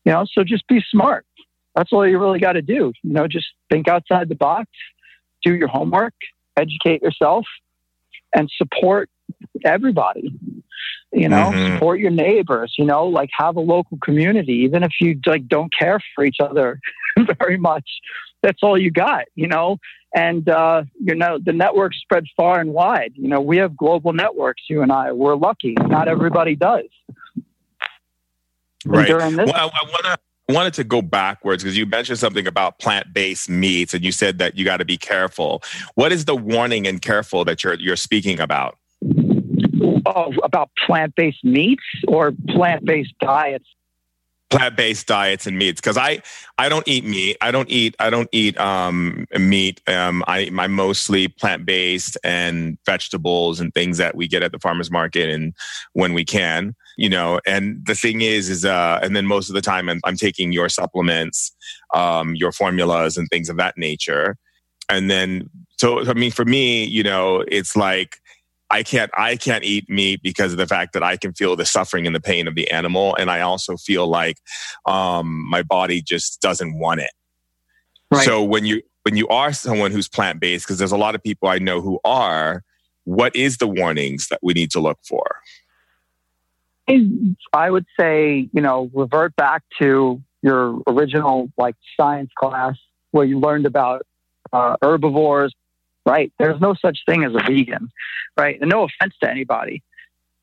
You 0.04 0.12
know, 0.12 0.24
so 0.30 0.44
just 0.44 0.66
be 0.68 0.82
smart. 0.90 1.26
That's 1.74 1.92
all 1.92 2.06
you 2.06 2.18
really 2.18 2.38
got 2.38 2.52
to 2.52 2.62
do. 2.62 2.92
You 3.02 3.12
know, 3.12 3.26
just 3.26 3.46
think 3.70 3.88
outside 3.88 4.28
the 4.28 4.34
box, 4.34 4.68
do 5.42 5.54
your 5.54 5.68
homework, 5.68 6.14
educate 6.56 7.02
yourself, 7.02 7.46
and 8.34 8.50
support 8.56 9.08
everybody. 9.64 10.32
You 11.12 11.28
know, 11.28 11.52
mm-hmm. 11.52 11.74
support 11.74 12.00
your 12.00 12.10
neighbors. 12.10 12.74
You 12.76 12.84
know, 12.84 13.06
like 13.06 13.30
have 13.38 13.56
a 13.56 13.60
local 13.60 13.98
community, 14.02 14.54
even 14.64 14.82
if 14.82 14.92
you 15.00 15.18
like 15.26 15.46
don't 15.46 15.72
care 15.72 16.00
for 16.14 16.24
each 16.24 16.38
other 16.40 16.80
very 17.38 17.56
much. 17.56 17.88
That's 18.42 18.62
all 18.62 18.76
you 18.76 18.90
got. 18.90 19.26
You 19.36 19.46
know, 19.46 19.78
and 20.14 20.48
uh, 20.48 20.84
you 21.00 21.14
know 21.14 21.38
the 21.38 21.52
network 21.52 21.94
spread 21.94 22.24
far 22.36 22.60
and 22.60 22.72
wide. 22.72 23.12
You 23.14 23.28
know, 23.28 23.40
we 23.40 23.58
have 23.58 23.76
global 23.76 24.12
networks. 24.12 24.62
You 24.68 24.82
and 24.82 24.90
I, 24.90 25.12
we're 25.12 25.36
lucky. 25.36 25.74
Not 25.80 26.08
everybody 26.08 26.56
does. 26.56 26.86
Right. 28.86 29.06
During 29.06 29.36
this- 29.36 29.50
well, 29.50 29.70
I, 29.72 29.80
I 29.82 29.90
want 29.90 30.04
to 30.04 30.18
I 30.48 30.52
wanted 30.52 30.74
to 30.74 30.84
go 30.84 31.00
backwards 31.00 31.62
because 31.62 31.76
you 31.76 31.86
mentioned 31.86 32.18
something 32.18 32.46
about 32.46 32.78
plant-based 32.78 33.48
meats, 33.48 33.94
and 33.94 34.04
you 34.04 34.12
said 34.12 34.38
that 34.38 34.56
you 34.56 34.64
got 34.64 34.76
to 34.76 34.84
be 34.84 34.98
careful. 34.98 35.62
What 35.94 36.12
is 36.12 36.26
the 36.26 36.36
warning 36.36 36.86
and 36.86 37.00
careful 37.00 37.44
that 37.46 37.64
you're 37.64 37.74
you're 37.74 37.96
speaking 37.96 38.40
about? 38.40 38.76
Oh, 40.06 40.34
about 40.42 40.70
plant-based 40.86 41.44
meats 41.44 41.84
or 42.06 42.32
plant-based 42.50 43.14
diets? 43.20 43.64
Plant-based 44.54 45.06
diets 45.06 45.46
and 45.46 45.58
meats 45.58 45.80
because 45.80 45.96
I 45.96 46.22
I 46.58 46.68
don't 46.68 46.86
eat 46.86 47.04
meat. 47.04 47.36
I 47.40 47.50
don't 47.50 47.68
eat 47.68 47.96
I 47.98 48.08
don't 48.10 48.28
eat 48.32 48.58
um, 48.58 49.26
meat. 49.36 49.80
Um, 49.88 50.22
I 50.28 50.50
I'm 50.58 50.72
mostly 50.72 51.28
plant-based 51.28 52.16
and 52.22 52.78
vegetables 52.86 53.60
and 53.60 53.74
things 53.74 53.98
that 53.98 54.14
we 54.14 54.28
get 54.28 54.42
at 54.42 54.52
the 54.52 54.60
farmers 54.60 54.90
market 54.90 55.28
and 55.28 55.54
when 55.94 56.14
we 56.14 56.24
can, 56.24 56.74
you 56.96 57.08
know. 57.08 57.40
And 57.46 57.84
the 57.84 57.94
thing 57.94 58.20
is, 58.20 58.48
is 58.48 58.64
uh, 58.64 59.00
and 59.02 59.16
then 59.16 59.26
most 59.26 59.48
of 59.48 59.54
the 59.54 59.60
time 59.60 59.88
I'm, 59.88 60.00
I'm 60.04 60.16
taking 60.16 60.52
your 60.52 60.68
supplements, 60.68 61.52
um, 61.92 62.34
your 62.36 62.52
formulas 62.52 63.16
and 63.16 63.28
things 63.28 63.48
of 63.48 63.56
that 63.56 63.76
nature. 63.76 64.36
And 64.88 65.10
then 65.10 65.50
so 65.78 66.06
I 66.08 66.14
mean, 66.14 66.30
for 66.30 66.44
me, 66.44 66.84
you 66.84 67.02
know, 67.02 67.44
it's 67.48 67.74
like 67.74 68.20
I 68.70 68.82
can't 68.82 69.10
I 69.16 69.36
can't 69.36 69.64
eat 69.64 69.88
meat 69.88 70.20
because 70.22 70.52
of 70.52 70.58
the 70.58 70.66
fact 70.66 70.94
that 70.94 71.02
I 71.02 71.16
can 71.16 71.32
feel 71.32 71.54
the 71.56 71.66
suffering 71.66 72.06
and 72.06 72.14
the 72.14 72.20
pain 72.20 72.48
of 72.48 72.54
the 72.54 72.70
animal, 72.70 73.14
and 73.16 73.30
I 73.30 73.40
also 73.40 73.76
feel 73.76 74.06
like 74.06 74.38
um, 74.86 75.48
my 75.48 75.62
body 75.62 76.02
just 76.02 76.40
doesn't 76.40 76.78
want 76.78 77.00
it. 77.00 77.10
Right. 78.10 78.24
So 78.24 78.42
when 78.42 78.64
you 78.64 78.82
when 79.02 79.16
you 79.16 79.28
are 79.28 79.52
someone 79.52 79.92
who's 79.92 80.08
plant 80.08 80.40
based, 80.40 80.66
because 80.66 80.78
there's 80.78 80.92
a 80.92 80.96
lot 80.96 81.14
of 81.14 81.22
people 81.22 81.48
I 81.48 81.58
know 81.58 81.80
who 81.80 82.00
are, 82.04 82.62
what 83.04 83.36
is 83.36 83.58
the 83.58 83.68
warnings 83.68 84.28
that 84.28 84.40
we 84.42 84.54
need 84.54 84.70
to 84.72 84.80
look 84.80 84.98
for? 85.06 85.40
I 87.52 87.70
would 87.70 87.86
say 87.98 88.48
you 88.52 88.60
know 88.60 88.90
revert 88.94 89.36
back 89.36 89.62
to 89.80 90.22
your 90.42 90.80
original 90.86 91.50
like 91.56 91.76
science 91.98 92.30
class 92.36 92.76
where 93.10 93.24
you 93.24 93.38
learned 93.38 93.66
about 93.66 94.06
uh, 94.52 94.76
herbivores, 94.82 95.54
right? 96.06 96.32
There's 96.38 96.60
no 96.60 96.74
such 96.74 96.98
thing 97.06 97.24
as 97.24 97.32
a 97.34 97.42
vegan, 97.46 97.90
right? 98.36 98.58
And 98.60 98.70
no 98.70 98.84
offense 98.84 99.14
to 99.22 99.30
anybody, 99.30 99.82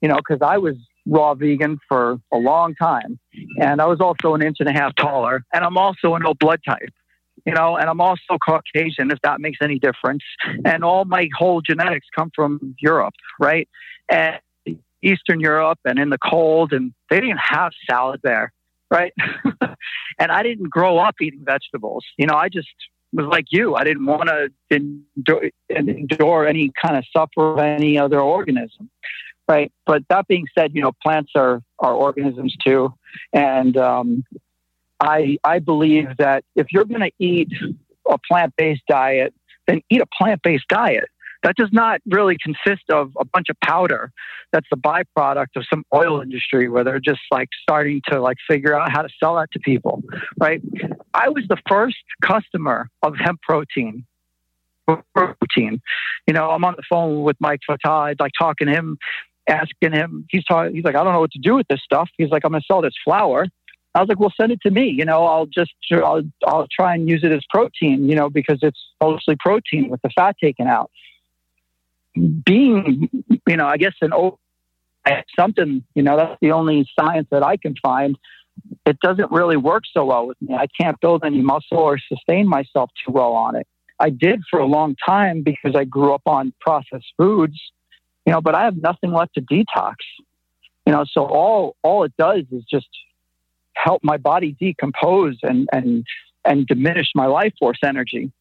you 0.01 0.09
know, 0.09 0.17
because 0.17 0.41
I 0.41 0.57
was 0.57 0.75
raw 1.05 1.33
vegan 1.33 1.79
for 1.87 2.19
a 2.31 2.37
long 2.37 2.75
time. 2.75 3.19
And 3.59 3.81
I 3.81 3.85
was 3.85 3.99
also 3.99 4.35
an 4.35 4.41
inch 4.41 4.57
and 4.59 4.69
a 4.69 4.73
half 4.73 4.95
taller. 4.95 5.43
And 5.53 5.63
I'm 5.63 5.77
also 5.77 6.15
an 6.15 6.25
O 6.25 6.33
blood 6.33 6.61
type, 6.67 6.89
you 7.45 7.53
know, 7.53 7.75
and 7.75 7.89
I'm 7.89 8.01
also 8.01 8.37
Caucasian, 8.43 9.11
if 9.11 9.19
that 9.23 9.39
makes 9.39 9.59
any 9.61 9.79
difference. 9.79 10.23
And 10.65 10.83
all 10.83 11.05
my 11.05 11.29
whole 11.37 11.61
genetics 11.61 12.07
come 12.15 12.31
from 12.35 12.75
Europe, 12.79 13.15
right? 13.39 13.67
And 14.09 14.39
Eastern 15.03 15.39
Europe 15.39 15.79
and 15.85 15.97
in 15.97 16.09
the 16.09 16.19
cold. 16.19 16.73
And 16.73 16.93
they 17.09 17.19
didn't 17.19 17.41
have 17.41 17.71
salad 17.89 18.21
there, 18.23 18.53
right? 18.89 19.13
and 20.19 20.31
I 20.31 20.43
didn't 20.43 20.69
grow 20.69 20.97
up 20.97 21.15
eating 21.21 21.43
vegetables. 21.43 22.05
You 22.17 22.27
know, 22.27 22.35
I 22.35 22.49
just 22.49 22.69
was 23.13 23.25
like 23.27 23.45
you. 23.51 23.75
I 23.75 23.83
didn't 23.83 24.05
want 24.05 24.29
to 24.29 24.49
endure, 24.69 25.49
endure 25.69 26.47
any 26.47 26.71
kind 26.81 26.97
of 26.97 27.05
suffer 27.15 27.53
of 27.53 27.59
any 27.59 27.97
other 27.97 28.19
organism, 28.19 28.89
right? 29.47 29.71
But 29.85 30.03
that 30.09 30.27
being 30.27 30.47
said, 30.57 30.71
you 30.73 30.81
know, 30.81 30.91
plants 31.03 31.31
are 31.35 31.61
are 31.79 31.93
organisms 31.93 32.55
too, 32.63 32.93
and 33.33 33.75
um, 33.77 34.23
I 34.99 35.37
I 35.43 35.59
believe 35.59 36.17
that 36.17 36.43
if 36.55 36.67
you're 36.71 36.85
going 36.85 37.01
to 37.01 37.11
eat 37.19 37.49
a 38.09 38.17
plant 38.17 38.53
based 38.55 38.83
diet, 38.87 39.33
then 39.67 39.81
eat 39.89 40.01
a 40.01 40.07
plant 40.17 40.41
based 40.43 40.67
diet 40.67 41.09
that 41.43 41.55
does 41.55 41.69
not 41.71 42.01
really 42.05 42.37
consist 42.41 42.89
of 42.89 43.11
a 43.19 43.25
bunch 43.25 43.47
of 43.49 43.59
powder. 43.61 44.11
That's 44.51 44.67
the 44.69 44.77
byproduct 44.77 45.55
of 45.55 45.65
some 45.69 45.83
oil 45.93 46.21
industry 46.21 46.69
where 46.69 46.83
they're 46.83 46.99
just 46.99 47.21
like 47.31 47.49
starting 47.61 48.01
to 48.09 48.21
like 48.21 48.37
figure 48.47 48.79
out 48.79 48.91
how 48.91 49.01
to 49.01 49.09
sell 49.19 49.35
that 49.35 49.51
to 49.53 49.59
people, 49.59 50.03
right? 50.39 50.61
I 51.13 51.29
was 51.29 51.45
the 51.49 51.57
first 51.67 51.97
customer 52.21 52.89
of 53.01 53.15
hemp 53.17 53.41
protein. 53.41 54.05
Protein, 55.15 55.81
you 56.27 56.33
know, 56.33 56.49
I'm 56.49 56.65
on 56.65 56.73
the 56.75 56.83
phone 56.89 57.23
with 57.23 57.37
Mike 57.39 57.61
Fata, 57.65 58.15
like 58.19 58.33
talking 58.37 58.67
to 58.67 58.73
him, 58.73 58.97
asking 59.47 59.93
him. 59.93 60.25
He's 60.29 60.43
talking. 60.43 60.75
He's 60.75 60.83
like, 60.83 60.95
I 60.95 61.03
don't 61.03 61.13
know 61.13 61.21
what 61.21 61.31
to 61.31 61.39
do 61.39 61.55
with 61.55 61.67
this 61.69 61.79
stuff. 61.81 62.09
He's 62.17 62.29
like, 62.29 62.43
I'm 62.43 62.51
to 62.51 62.61
sell 62.67 62.81
this 62.81 62.95
flour. 63.05 63.47
I 63.95 63.99
was 63.99 64.09
like, 64.09 64.19
well, 64.19 64.33
send 64.35 64.51
it 64.51 64.59
to 64.63 64.71
me. 64.71 64.87
You 64.87 65.05
know, 65.05 65.25
I'll 65.25 65.45
just, 65.45 65.71
I'll, 65.91 66.23
I'll 66.45 66.67
try 66.69 66.95
and 66.95 67.07
use 67.07 67.23
it 67.23 67.31
as 67.31 67.41
protein, 67.49 68.09
you 68.09 68.15
know, 68.15 68.29
because 68.29 68.59
it's 68.61 68.79
mostly 69.01 69.35
protein 69.39 69.89
with 69.89 70.01
the 70.01 70.09
fat 70.09 70.35
taken 70.41 70.67
out 70.67 70.89
being, 72.13 73.09
you 73.47 73.57
know, 73.57 73.67
I 73.67 73.77
guess 73.77 73.93
an 74.01 74.13
old 74.13 74.37
something, 75.37 75.83
you 75.95 76.03
know, 76.03 76.17
that's 76.17 76.37
the 76.41 76.51
only 76.51 76.87
science 76.99 77.27
that 77.31 77.43
I 77.43 77.57
can 77.57 77.75
find. 77.81 78.17
It 78.85 78.99
doesn't 78.99 79.31
really 79.31 79.57
work 79.57 79.83
so 79.91 80.05
well 80.05 80.27
with 80.27 80.41
me. 80.41 80.53
I 80.53 80.67
can't 80.79 80.99
build 80.99 81.23
any 81.25 81.41
muscle 81.41 81.77
or 81.77 81.97
sustain 81.97 82.47
myself 82.47 82.91
too 83.05 83.11
well 83.11 83.33
on 83.33 83.55
it. 83.55 83.67
I 83.99 84.09
did 84.09 84.41
for 84.49 84.59
a 84.59 84.65
long 84.65 84.95
time 85.05 85.43
because 85.43 85.75
I 85.75 85.85
grew 85.85 86.13
up 86.13 86.23
on 86.25 86.53
processed 86.59 87.13
foods, 87.17 87.59
you 88.25 88.33
know, 88.33 88.41
but 88.41 88.55
I 88.55 88.63
have 88.63 88.77
nothing 88.77 89.11
left 89.11 89.35
to 89.35 89.41
detox. 89.41 89.95
You 90.85 90.93
know, 90.93 91.05
so 91.05 91.25
all 91.25 91.75
all 91.83 92.03
it 92.03 92.13
does 92.17 92.43
is 92.51 92.63
just 92.69 92.87
help 93.75 94.03
my 94.03 94.17
body 94.17 94.55
decompose 94.59 95.37
and 95.43 95.69
and 95.71 96.05
and 96.43 96.65
diminish 96.65 97.11
my 97.13 97.27
life 97.27 97.53
force 97.59 97.79
energy. 97.83 98.31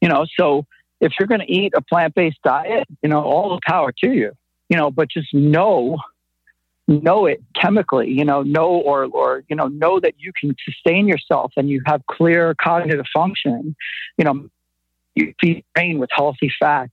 You 0.00 0.08
know, 0.08 0.26
so 0.38 0.66
if 1.00 1.12
you're 1.18 1.28
going 1.28 1.40
to 1.40 1.52
eat 1.52 1.72
a 1.76 1.82
plant 1.82 2.14
based 2.14 2.38
diet, 2.42 2.86
you 3.02 3.08
know, 3.08 3.22
all 3.22 3.50
the 3.50 3.60
power 3.66 3.92
to 4.04 4.12
you, 4.12 4.32
you 4.68 4.76
know, 4.76 4.90
but 4.90 5.10
just 5.10 5.32
know, 5.32 5.98
know 6.88 7.26
it 7.26 7.42
chemically, 7.54 8.10
you 8.10 8.24
know, 8.24 8.42
know 8.42 8.68
or, 8.68 9.04
or, 9.04 9.44
you 9.48 9.56
know, 9.56 9.66
know 9.66 10.00
that 10.00 10.14
you 10.18 10.32
can 10.38 10.54
sustain 10.64 11.06
yourself 11.08 11.52
and 11.56 11.68
you 11.68 11.82
have 11.86 12.02
clear 12.10 12.54
cognitive 12.54 13.06
functioning, 13.14 13.74
you 14.16 14.24
know, 14.24 14.48
you 15.14 15.34
feed 15.40 15.64
brain 15.74 15.98
with 15.98 16.10
healthy 16.12 16.50
fats, 16.58 16.92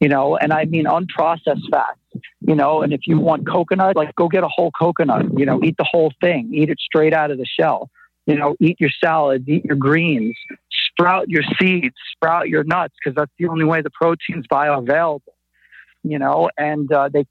you 0.00 0.08
know, 0.08 0.36
and 0.36 0.52
I 0.52 0.64
mean 0.64 0.86
unprocessed 0.86 1.68
fats, 1.70 1.98
you 2.40 2.54
know, 2.54 2.82
and 2.82 2.92
if 2.92 3.02
you 3.06 3.18
want 3.18 3.46
coconut, 3.46 3.96
like 3.96 4.14
go 4.14 4.28
get 4.28 4.44
a 4.44 4.48
whole 4.48 4.70
coconut, 4.70 5.26
you 5.36 5.44
know, 5.44 5.60
eat 5.62 5.76
the 5.76 5.86
whole 5.88 6.12
thing, 6.20 6.50
eat 6.54 6.70
it 6.70 6.78
straight 6.80 7.12
out 7.12 7.30
of 7.30 7.38
the 7.38 7.46
shell, 7.46 7.90
you 8.26 8.36
know, 8.36 8.56
eat 8.60 8.80
your 8.80 8.90
salads, 9.02 9.46
eat 9.48 9.64
your 9.64 9.76
greens, 9.76 10.36
sprout 10.98 11.28
your 11.28 11.42
seeds, 11.60 11.94
sprout 12.12 12.48
your 12.48 12.64
nuts, 12.64 12.94
because 13.02 13.14
that's 13.14 13.30
the 13.38 13.46
only 13.46 13.64
way 13.64 13.82
the 13.82 13.90
protein's 13.90 14.46
bioavailable, 14.46 15.20
you 16.02 16.18
know, 16.18 16.50
and 16.58 16.92
uh, 16.92 17.08
they 17.08 17.24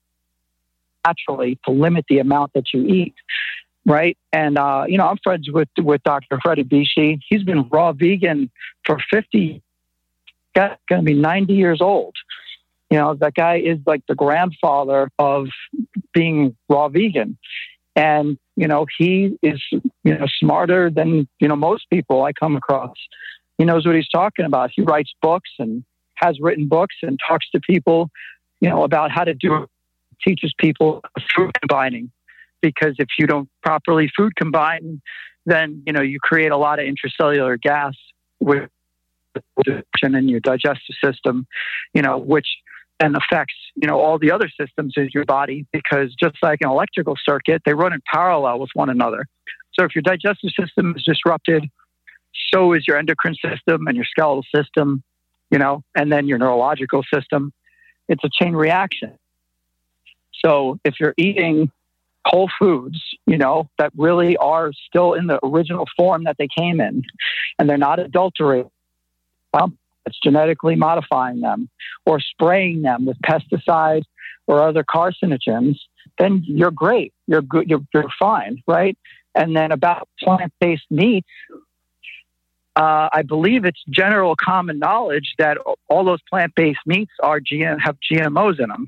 naturally 1.05 1.59
to 1.65 1.71
limit 1.71 2.05
the 2.09 2.19
amount 2.19 2.53
that 2.53 2.73
you 2.73 2.85
eat. 2.85 3.15
Right. 3.85 4.17
And, 4.33 4.57
uh, 4.57 4.83
you 4.87 4.97
know, 4.97 5.07
I'm 5.07 5.17
friends 5.23 5.49
with, 5.49 5.69
with 5.77 6.03
Dr. 6.03 6.39
Freddie 6.43 6.65
Bisci. 6.65 7.21
He's 7.29 7.43
been 7.43 7.69
raw 7.69 7.93
vegan 7.93 8.51
for 8.85 8.97
50, 9.09 9.61
got 10.53 10.79
going 10.89 11.01
to 11.01 11.05
be 11.05 11.13
90 11.13 11.53
years 11.53 11.81
old. 11.81 12.13
You 12.89 12.97
know, 12.97 13.13
that 13.15 13.33
guy 13.33 13.59
is 13.59 13.79
like 13.85 14.01
the 14.07 14.15
grandfather 14.15 15.09
of 15.19 15.47
being 16.13 16.55
raw 16.67 16.89
vegan. 16.89 17.37
And, 17.95 18.37
you 18.55 18.67
know, 18.67 18.85
he 18.97 19.37
is, 19.41 19.61
you 19.71 19.81
know, 20.03 20.27
smarter 20.39 20.89
than, 20.89 21.27
you 21.39 21.47
know, 21.47 21.55
most 21.55 21.89
people 21.89 22.23
I 22.23 22.33
come 22.33 22.55
across. 22.55 22.95
He 23.57 23.65
knows 23.65 23.85
what 23.85 23.95
he's 23.95 24.09
talking 24.09 24.45
about. 24.45 24.71
He 24.73 24.81
writes 24.81 25.11
books 25.21 25.49
and 25.59 25.83
has 26.15 26.39
written 26.39 26.67
books 26.67 26.95
and 27.01 27.19
talks 27.27 27.49
to 27.51 27.59
people, 27.59 28.09
you 28.61 28.69
know, 28.69 28.83
about 28.83 29.11
how 29.11 29.23
to 29.23 29.33
do 29.33 29.63
it, 29.63 29.69
teaches 30.25 30.53
people 30.57 31.01
food 31.35 31.51
combining. 31.59 32.11
Because 32.61 32.95
if 32.97 33.07
you 33.19 33.27
don't 33.27 33.49
properly 33.63 34.09
food 34.15 34.35
combine, 34.35 35.01
then, 35.45 35.83
you 35.85 35.93
know, 35.93 36.01
you 36.01 36.19
create 36.19 36.51
a 36.51 36.57
lot 36.57 36.79
of 36.79 36.85
intracellular 36.85 37.59
gas 37.61 37.93
with 38.39 38.69
in 40.03 40.27
your 40.27 40.39
digestive 40.39 40.95
system, 41.03 41.45
you 41.93 42.01
know, 42.01 42.17
which 42.17 42.47
then 42.99 43.15
affects, 43.15 43.53
you 43.75 43.87
know, 43.87 43.99
all 43.99 44.17
the 44.17 44.31
other 44.31 44.49
systems 44.59 44.93
in 44.97 45.09
your 45.13 45.25
body 45.25 45.65
because 45.71 46.15
just 46.15 46.35
like 46.41 46.59
an 46.61 46.69
electrical 46.69 47.15
circuit, 47.23 47.61
they 47.65 47.73
run 47.73 47.93
in 47.93 48.01
parallel 48.11 48.59
with 48.59 48.69
one 48.73 48.89
another. 48.89 49.27
So 49.73 49.85
if 49.85 49.93
your 49.93 50.01
digestive 50.01 50.51
system 50.59 50.95
is 50.97 51.03
disrupted, 51.03 51.69
so 52.53 52.73
is 52.73 52.87
your 52.87 52.97
endocrine 52.97 53.35
system 53.35 53.87
and 53.87 53.95
your 53.95 54.05
skeletal 54.05 54.45
system, 54.53 55.03
you 55.51 55.59
know, 55.59 55.83
and 55.95 56.11
then 56.11 56.27
your 56.27 56.37
neurological 56.37 57.03
system. 57.13 57.51
It's 58.07 58.23
a 58.23 58.29
chain 58.31 58.53
reaction. 58.53 59.17
So 60.45 60.79
if 60.83 60.99
you're 60.99 61.13
eating 61.17 61.71
whole 62.25 62.49
foods, 62.59 63.01
you 63.25 63.37
know, 63.37 63.69
that 63.77 63.91
really 63.97 64.37
are 64.37 64.71
still 64.87 65.13
in 65.13 65.27
the 65.27 65.39
original 65.45 65.85
form 65.95 66.25
that 66.25 66.37
they 66.37 66.47
came 66.47 66.79
in, 66.79 67.03
and 67.57 67.69
they're 67.69 67.77
not 67.77 67.99
adulterated, 67.99 68.69
well, 69.53 69.71
it's 70.05 70.19
genetically 70.19 70.75
modifying 70.75 71.41
them 71.41 71.69
or 72.05 72.19
spraying 72.19 72.81
them 72.81 73.05
with 73.05 73.17
pesticides 73.21 74.05
or 74.45 74.61
other 74.65 74.83
carcinogens, 74.83 75.77
then 76.17 76.43
you're 76.45 76.71
great. 76.71 77.13
You're 77.27 77.41
good. 77.41 77.69
You're, 77.69 77.85
you're 77.93 78.09
fine, 78.17 78.63
right? 78.67 78.97
And 79.35 79.55
then 79.55 79.71
about 79.71 80.07
plant-based 80.21 80.89
meats, 80.89 81.27
uh, 82.77 83.09
I 83.11 83.23
believe 83.23 83.65
it's 83.65 83.83
general 83.89 84.35
common 84.35 84.79
knowledge 84.79 85.33
that 85.39 85.57
all 85.89 86.05
those 86.05 86.21
plant-based 86.29 86.79
meats 86.85 87.11
are 87.21 87.39
GM, 87.39 87.77
have 87.81 87.97
GMOs 88.11 88.59
in 88.59 88.69
them. 88.69 88.87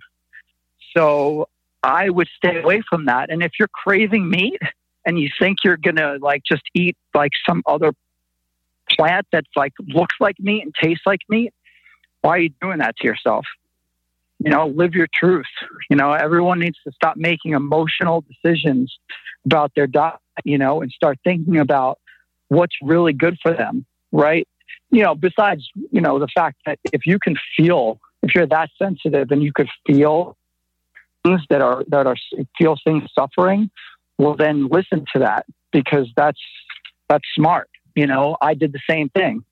So 0.95 1.49
I 1.81 2.09
would 2.09 2.27
stay 2.37 2.61
away 2.61 2.81
from 2.87 3.05
that. 3.05 3.29
And 3.29 3.41
if 3.41 3.53
you're 3.59 3.69
craving 3.69 4.29
meat, 4.29 4.61
and 5.05 5.19
you 5.19 5.29
think 5.39 5.63
you're 5.63 5.77
gonna 5.77 6.17
like 6.21 6.43
just 6.43 6.61
eat 6.73 6.95
like 7.15 7.31
some 7.47 7.63
other 7.65 7.93
plant 8.91 9.25
that's 9.31 9.49
like 9.55 9.73
looks 9.87 10.15
like 10.19 10.39
meat 10.39 10.63
and 10.63 10.73
tastes 10.81 11.03
like 11.05 11.21
meat, 11.29 11.53
why 12.21 12.31
are 12.31 12.39
you 12.39 12.51
doing 12.61 12.79
that 12.79 12.95
to 12.97 13.07
yourself? 13.07 13.45
You 14.39 14.51
know, 14.51 14.67
live 14.67 14.93
your 14.93 15.07
truth. 15.13 15.47
You 15.89 15.97
know, 15.97 16.13
everyone 16.13 16.59
needs 16.59 16.77
to 16.85 16.91
stop 16.93 17.17
making 17.17 17.53
emotional 17.53 18.23
decisions 18.23 18.95
about 19.45 19.71
their 19.75 19.87
diet, 19.87 20.19
you 20.43 20.57
know, 20.57 20.81
and 20.81 20.91
start 20.91 21.17
thinking 21.23 21.57
about 21.57 21.97
what's 22.49 22.75
really 22.81 23.13
good 23.13 23.37
for 23.41 23.53
them, 23.53 23.85
right? 24.11 24.47
You 24.91 25.03
know, 25.03 25.15
besides, 25.15 25.69
you 25.91 26.01
know, 26.01 26.19
the 26.19 26.27
fact 26.27 26.57
that 26.65 26.79
if 26.91 27.05
you 27.05 27.17
can 27.19 27.35
feel, 27.55 27.99
if 28.21 28.35
you're 28.35 28.47
that 28.47 28.69
sensitive 28.77 29.31
and 29.31 29.41
you 29.41 29.53
could 29.53 29.69
feel 29.87 30.35
things 31.23 31.41
that 31.49 31.61
are, 31.61 31.83
that 31.87 32.05
are, 32.05 32.15
feel 32.57 32.75
things 32.83 33.03
suffering, 33.13 33.69
well, 34.17 34.35
then 34.35 34.67
listen 34.67 35.05
to 35.13 35.19
that 35.19 35.45
because 35.71 36.07
that's, 36.15 36.41
that's 37.07 37.25
smart. 37.35 37.69
You 37.95 38.07
know, 38.07 38.37
I 38.41 38.53
did 38.53 38.73
the 38.73 38.81
same 38.89 39.09
thing. 39.09 39.43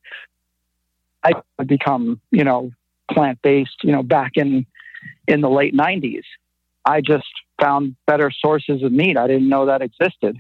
I 1.24 1.34
become, 1.64 2.22
you 2.32 2.44
know, 2.44 2.72
plant 3.12 3.42
based, 3.42 3.84
you 3.84 3.92
know, 3.92 4.04
back 4.04 4.34
in 4.36 4.66
in 5.28 5.42
the 5.42 5.50
late 5.50 5.76
90s. 5.76 6.24
I 6.86 7.02
just 7.02 7.28
found 7.60 7.96
better 8.06 8.32
sources 8.32 8.84
of 8.84 8.92
meat. 8.92 9.18
I 9.18 9.28
didn't 9.28 9.50
know 9.50 9.66
that 9.66 9.82
existed. 9.82 10.38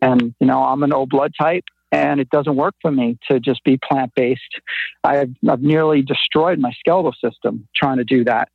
And, 0.00 0.34
you 0.40 0.46
know, 0.46 0.62
I'm 0.62 0.82
an 0.82 0.92
O 0.92 1.06
blood 1.06 1.32
type 1.38 1.64
and 1.94 2.20
it 2.20 2.28
doesn't 2.30 2.56
work 2.56 2.74
for 2.82 2.90
me 2.90 3.16
to 3.30 3.38
just 3.38 3.62
be 3.62 3.78
plant 3.78 4.12
based. 4.16 4.60
I've, 5.04 5.30
I've 5.48 5.62
nearly 5.62 6.02
destroyed 6.02 6.58
my 6.58 6.72
skeletal 6.72 7.14
system 7.24 7.68
trying 7.74 7.98
to 7.98 8.04
do 8.04 8.24
that. 8.24 8.48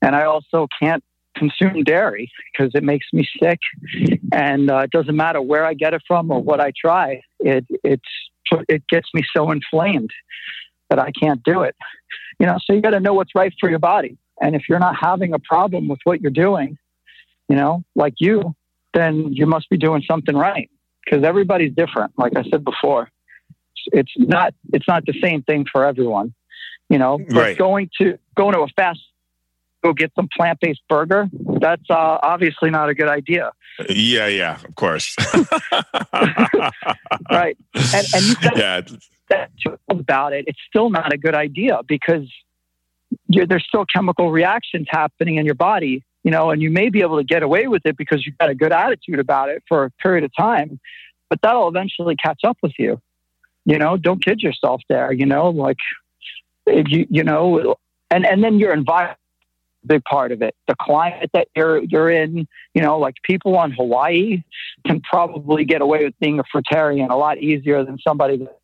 And 0.00 0.16
I 0.16 0.24
also 0.24 0.66
can't 0.80 1.04
consume 1.36 1.84
dairy 1.84 2.32
because 2.50 2.72
it 2.74 2.82
makes 2.82 3.06
me 3.12 3.28
sick. 3.38 3.60
And 4.32 4.70
uh, 4.70 4.78
it 4.78 4.90
doesn't 4.90 5.14
matter 5.14 5.42
where 5.42 5.66
I 5.66 5.74
get 5.74 5.92
it 5.92 6.02
from 6.08 6.30
or 6.30 6.40
what 6.40 6.58
I 6.58 6.72
try, 6.74 7.20
it, 7.40 7.66
it's, 7.84 8.02
it 8.66 8.82
gets 8.88 9.08
me 9.12 9.22
so 9.36 9.50
inflamed 9.50 10.10
that 10.88 10.98
I 10.98 11.10
can't 11.10 11.42
do 11.44 11.62
it. 11.62 11.76
You 12.40 12.46
know, 12.46 12.56
so 12.64 12.72
you 12.72 12.80
got 12.80 12.90
to 12.90 13.00
know 13.00 13.12
what's 13.12 13.34
right 13.34 13.52
for 13.60 13.68
your 13.68 13.78
body. 13.78 14.16
And 14.40 14.56
if 14.56 14.62
you're 14.70 14.78
not 14.78 14.96
having 14.98 15.34
a 15.34 15.38
problem 15.38 15.86
with 15.86 16.00
what 16.04 16.22
you're 16.22 16.30
doing, 16.30 16.78
you 17.50 17.56
know, 17.56 17.84
like 17.94 18.14
you, 18.18 18.54
then 18.94 19.34
you 19.34 19.44
must 19.46 19.68
be 19.68 19.76
doing 19.76 20.02
something 20.08 20.34
right 20.34 20.70
because 21.04 21.24
everybody's 21.24 21.74
different. 21.74 22.12
Like 22.16 22.36
I 22.36 22.44
said 22.44 22.64
before, 22.64 23.10
it's 23.86 24.12
not 24.16 24.54
it's 24.72 24.88
not 24.88 25.04
the 25.06 25.14
same 25.20 25.42
thing 25.42 25.66
for 25.70 25.84
everyone. 25.84 26.34
You 26.88 26.98
know, 26.98 27.18
but 27.18 27.36
right. 27.36 27.58
going 27.58 27.90
to 28.00 28.18
going 28.36 28.54
to 28.54 28.60
a 28.60 28.68
fast 28.76 29.00
go 29.82 29.92
get 29.92 30.12
some 30.14 30.28
plant 30.34 30.58
based 30.60 30.80
burger, 30.88 31.28
that's 31.60 31.90
uh, 31.90 32.18
obviously 32.22 32.70
not 32.70 32.88
a 32.88 32.94
good 32.94 33.08
idea. 33.08 33.52
Yeah, 33.88 34.28
yeah, 34.28 34.58
of 34.64 34.74
course. 34.76 35.16
right, 37.30 37.56
and, 37.74 38.06
and 38.14 38.24
you 38.24 38.34
said 38.40 38.56
yeah. 38.56 38.80
that 39.28 39.50
about 39.88 40.32
it. 40.32 40.44
It's 40.46 40.60
still 40.68 40.90
not 40.90 41.12
a 41.12 41.18
good 41.18 41.34
idea 41.34 41.80
because 41.86 42.30
there's 43.28 43.64
still 43.66 43.84
chemical 43.84 44.30
reactions 44.30 44.86
happening 44.90 45.36
in 45.36 45.46
your 45.46 45.54
body, 45.54 46.04
you 46.22 46.30
know, 46.30 46.50
and 46.50 46.62
you 46.62 46.70
may 46.70 46.88
be 46.88 47.00
able 47.00 47.18
to 47.18 47.24
get 47.24 47.42
away 47.42 47.66
with 47.66 47.82
it 47.84 47.96
because 47.96 48.24
you've 48.24 48.38
got 48.38 48.50
a 48.50 48.54
good 48.54 48.72
attitude 48.72 49.18
about 49.18 49.48
it 49.48 49.62
for 49.68 49.84
a 49.84 49.90
period 49.90 50.24
of 50.24 50.30
time, 50.36 50.80
but 51.28 51.40
that'll 51.42 51.68
eventually 51.68 52.16
catch 52.16 52.40
up 52.44 52.58
with 52.62 52.72
you. 52.78 53.00
You 53.64 53.78
know, 53.78 53.96
don't 53.96 54.24
kid 54.24 54.40
yourself 54.40 54.82
there, 54.88 55.12
you 55.12 55.26
know, 55.26 55.50
like 55.50 55.78
if 56.66 56.88
you, 56.88 57.06
you 57.10 57.24
know, 57.24 57.76
and, 58.10 58.26
and 58.26 58.42
then 58.42 58.58
your 58.58 58.72
environment, 58.72 59.18
big 59.84 60.04
part 60.04 60.32
of 60.32 60.42
it. 60.42 60.54
The 60.68 60.76
climate 60.80 61.30
that 61.32 61.48
you're 61.56 61.82
you're 61.82 62.10
in, 62.10 62.46
you 62.74 62.82
know, 62.82 62.98
like 62.98 63.16
people 63.24 63.56
on 63.56 63.72
Hawaii 63.72 64.42
can 64.86 65.00
probably 65.00 65.64
get 65.64 65.80
away 65.80 66.04
with 66.04 66.14
being 66.20 66.38
a 66.38 66.44
fruitarian 66.44 67.10
a 67.10 67.16
lot 67.16 67.38
easier 67.38 67.84
than 67.84 67.98
somebody 67.98 68.36
that, 68.38 68.58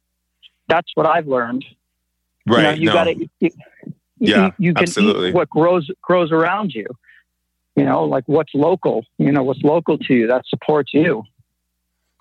that's 0.69 0.91
what 0.95 1.07
I've 1.07 1.27
learned. 1.27 1.65
Right. 2.47 2.59
You, 2.59 2.63
know, 2.63 2.71
you 2.71 2.87
no. 2.87 2.93
got 2.93 3.05
to 3.05 3.51
yeah, 4.21 4.47
you, 4.47 4.53
you 4.59 4.75
can 4.75 4.85
absolutely. 4.85 5.29
eat 5.29 5.35
what 5.35 5.49
grows 5.49 5.91
grows 6.03 6.33
around 6.33 6.73
you. 6.75 6.87
You 7.79 7.85
know, 7.85 8.03
like 8.03 8.25
what's 8.27 8.53
local. 8.55 9.05
You 9.19 9.31
know, 9.31 9.45
what's 9.45 9.63
local 9.63 9.99
to 9.99 10.13
you 10.13 10.27
that 10.27 10.45
supports 10.49 10.93
you. 10.93 11.23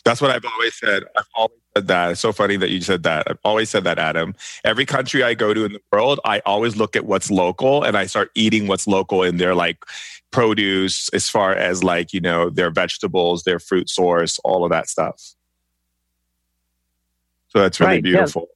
That's 0.06 0.22
what 0.22 0.30
I've 0.30 0.46
always 0.46 0.78
said. 0.78 1.04
I've 1.18 1.26
always 1.34 1.58
said 1.76 1.88
that. 1.88 2.12
It's 2.12 2.22
so 2.22 2.32
funny 2.32 2.58
that 2.58 2.70
you 2.70 2.80
said 2.80 3.02
that. 3.04 3.26
I've 3.28 3.40
always 3.44 3.68
said 3.68 3.84
that, 3.86 3.98
Adam. 3.98 4.36
Every 4.64 4.86
country 4.86 5.24
I 5.24 5.34
go 5.34 5.56
to 5.56 5.66
in 5.66 5.74
the 5.74 5.82
world, 5.92 6.20
I 6.24 6.44
always 6.46 6.76
look 6.76 6.96
at 6.96 7.06
what's 7.06 7.32
local 7.32 7.84
and 7.84 7.98
I 7.98 8.06
start 8.06 8.30
eating 8.36 8.68
what's 8.68 8.86
local 8.86 9.24
in 9.24 9.38
their 9.38 9.56
like 9.56 9.80
produce, 10.30 11.10
as 11.10 11.28
far 11.28 11.56
as 11.56 11.84
like, 11.84 12.14
you 12.14 12.22
know, 12.22 12.52
their 12.52 12.70
vegetables, 12.70 13.42
their 13.42 13.58
fruit 13.58 13.90
source, 13.90 14.38
all 14.44 14.64
of 14.64 14.70
that 14.70 14.88
stuff. 14.88 15.34
So 17.50 17.62
that's 17.62 17.80
really 17.80 17.94
right, 17.94 18.04
beautiful. 18.04 18.48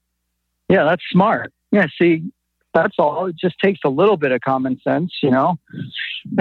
Yeah. 0.70 0.76
yeah, 0.76 0.84
that's 0.84 1.04
smart. 1.12 1.52
Yeah, 1.72 1.88
see, 2.00 2.32
that's 2.74 2.96
all. 2.98 3.26
It 3.28 3.36
just 3.40 3.56
takes 3.60 3.80
a 3.86 3.90
little 3.90 4.18
bit 4.18 4.32
of 4.32 4.42
common 4.42 4.80
sense, 4.82 5.12
you 5.22 5.32
know, 5.32 5.58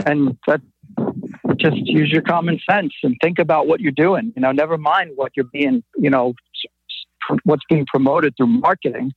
and 0.06 0.36
that 0.46 0.60
just 1.56 1.76
use 1.76 2.10
your 2.10 2.22
common 2.22 2.58
sense 2.68 2.92
and 3.02 3.16
think 3.22 3.38
about 3.38 3.66
what 3.66 3.80
you're 3.80 3.92
doing. 3.92 4.32
You 4.36 4.42
know, 4.42 4.52
never 4.52 4.78
mind 4.78 5.12
what 5.16 5.32
you're 5.36 5.48
being, 5.52 5.82
you 5.96 6.10
know, 6.10 6.34
what's 7.44 7.64
being 7.68 7.86
promoted 7.86 8.34
through 8.36 8.48
marketing. 8.48 9.12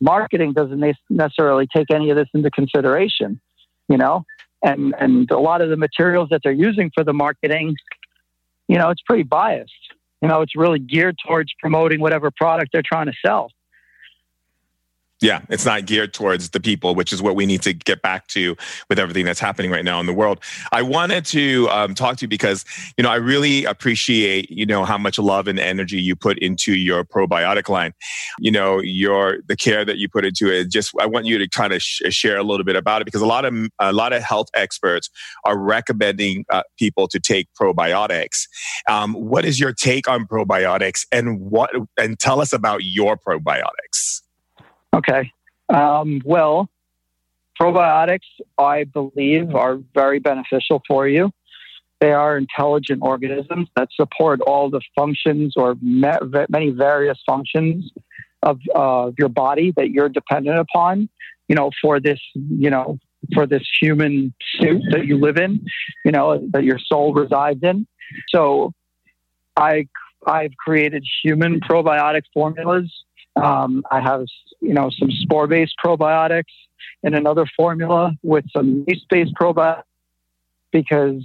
Marketing 0.00 0.52
doesn't 0.52 0.82
necessarily 1.08 1.68
take 1.74 1.90
any 1.92 2.10
of 2.10 2.16
this 2.16 2.28
into 2.34 2.50
consideration, 2.50 3.40
you 3.88 3.96
know, 3.96 4.24
and 4.62 4.94
and 4.98 5.30
a 5.30 5.38
lot 5.38 5.62
of 5.62 5.70
the 5.70 5.76
materials 5.76 6.28
that 6.30 6.40
they're 6.42 6.52
using 6.52 6.90
for 6.94 7.04
the 7.04 7.12
marketing, 7.12 7.76
you 8.68 8.76
know, 8.76 8.90
it's 8.90 9.02
pretty 9.02 9.22
biased. 9.22 9.72
You 10.20 10.28
know, 10.28 10.40
it's 10.40 10.56
really 10.56 10.78
geared 10.78 11.16
towards 11.26 11.52
promoting 11.60 12.00
whatever 12.00 12.30
product 12.30 12.70
they're 12.72 12.82
trying 12.84 13.06
to 13.06 13.12
sell. 13.24 13.50
Yeah, 15.24 15.40
it's 15.48 15.64
not 15.64 15.86
geared 15.86 16.12
towards 16.12 16.50
the 16.50 16.60
people, 16.60 16.94
which 16.94 17.10
is 17.10 17.22
what 17.22 17.34
we 17.34 17.46
need 17.46 17.62
to 17.62 17.72
get 17.72 18.02
back 18.02 18.26
to 18.26 18.54
with 18.90 18.98
everything 18.98 19.24
that's 19.24 19.40
happening 19.40 19.70
right 19.70 19.82
now 19.82 19.98
in 19.98 20.04
the 20.04 20.12
world. 20.12 20.38
I 20.70 20.82
wanted 20.82 21.24
to 21.26 21.66
um, 21.70 21.94
talk 21.94 22.18
to 22.18 22.24
you 22.24 22.28
because, 22.28 22.66
you 22.98 23.04
know, 23.04 23.08
I 23.08 23.14
really 23.14 23.64
appreciate, 23.64 24.50
you 24.50 24.66
know, 24.66 24.84
how 24.84 24.98
much 24.98 25.18
love 25.18 25.48
and 25.48 25.58
energy 25.58 25.98
you 25.98 26.14
put 26.14 26.38
into 26.40 26.74
your 26.74 27.06
probiotic 27.06 27.70
line. 27.70 27.94
You 28.38 28.50
know, 28.50 28.80
your 28.80 29.38
the 29.48 29.56
care 29.56 29.82
that 29.86 29.96
you 29.96 30.10
put 30.10 30.26
into 30.26 30.52
it. 30.52 30.70
Just, 30.70 30.92
I 31.00 31.06
want 31.06 31.24
you 31.24 31.38
to 31.38 31.48
kind 31.48 31.72
of 31.72 31.80
sh- 31.80 32.02
share 32.10 32.36
a 32.36 32.42
little 32.42 32.64
bit 32.64 32.76
about 32.76 33.00
it 33.00 33.06
because 33.06 33.22
a 33.22 33.26
lot 33.26 33.46
of 33.46 33.54
a 33.78 33.94
lot 33.94 34.12
of 34.12 34.22
health 34.22 34.48
experts 34.52 35.08
are 35.46 35.56
recommending 35.58 36.44
uh, 36.50 36.64
people 36.78 37.08
to 37.08 37.18
take 37.18 37.48
probiotics. 37.58 38.46
Um, 38.90 39.14
what 39.14 39.46
is 39.46 39.58
your 39.58 39.72
take 39.72 40.06
on 40.06 40.26
probiotics, 40.26 41.06
and 41.10 41.40
what 41.40 41.70
and 41.98 42.18
tell 42.18 42.42
us 42.42 42.52
about 42.52 42.84
your 42.84 43.16
probiotics? 43.16 44.20
Okay. 44.94 45.32
Um, 45.68 46.22
well, 46.24 46.68
probiotics, 47.60 48.20
I 48.58 48.84
believe, 48.84 49.54
are 49.54 49.78
very 49.94 50.20
beneficial 50.20 50.82
for 50.86 51.08
you. 51.08 51.30
They 52.00 52.12
are 52.12 52.36
intelligent 52.36 53.00
organisms 53.02 53.68
that 53.76 53.88
support 53.94 54.40
all 54.40 54.70
the 54.70 54.80
functions 54.94 55.54
or 55.56 55.76
many 55.80 56.70
various 56.70 57.18
functions 57.26 57.90
of 58.42 58.60
uh, 58.74 59.10
your 59.18 59.28
body 59.28 59.72
that 59.76 59.90
you're 59.90 60.08
dependent 60.08 60.58
upon. 60.58 61.08
You 61.48 61.56
know, 61.56 61.70
for 61.80 62.00
this, 62.00 62.20
you 62.34 62.70
know, 62.70 62.98
for 63.34 63.46
this 63.46 63.62
human 63.80 64.34
suit 64.58 64.82
that 64.90 65.06
you 65.06 65.18
live 65.18 65.36
in, 65.36 65.66
you 66.04 66.12
know, 66.12 66.46
that 66.52 66.64
your 66.64 66.78
soul 66.78 67.14
resides 67.14 67.60
in. 67.62 67.86
So, 68.28 68.72
I 69.56 69.86
I've 70.26 70.56
created 70.56 71.04
human 71.22 71.60
probiotic 71.60 72.22
formulas 72.32 73.03
um, 73.36 73.84
I 73.90 74.00
have, 74.00 74.26
you 74.60 74.74
know, 74.74 74.90
some 74.90 75.10
spore-based 75.10 75.74
probiotics 75.84 76.52
in 77.02 77.14
another 77.14 77.46
formula 77.56 78.16
with 78.22 78.44
some 78.52 78.84
yeast-based 78.86 79.34
probiotics 79.34 79.84
because 80.70 81.22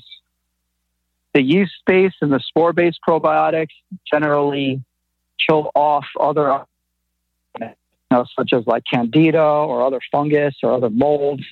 the 1.33 1.41
yeast-based 1.41 2.17
and 2.21 2.31
the 2.31 2.39
spore-based 2.39 2.99
probiotics 3.07 3.73
generally 4.11 4.81
kill 5.47 5.71
off 5.75 6.05
other, 6.19 6.63
you 7.59 7.67
know, 8.11 8.25
such 8.37 8.53
as 8.53 8.65
like 8.65 8.83
candida 8.91 9.41
or 9.41 9.83
other 9.83 9.99
fungus 10.11 10.55
or 10.63 10.73
other 10.73 10.89
molds 10.89 11.43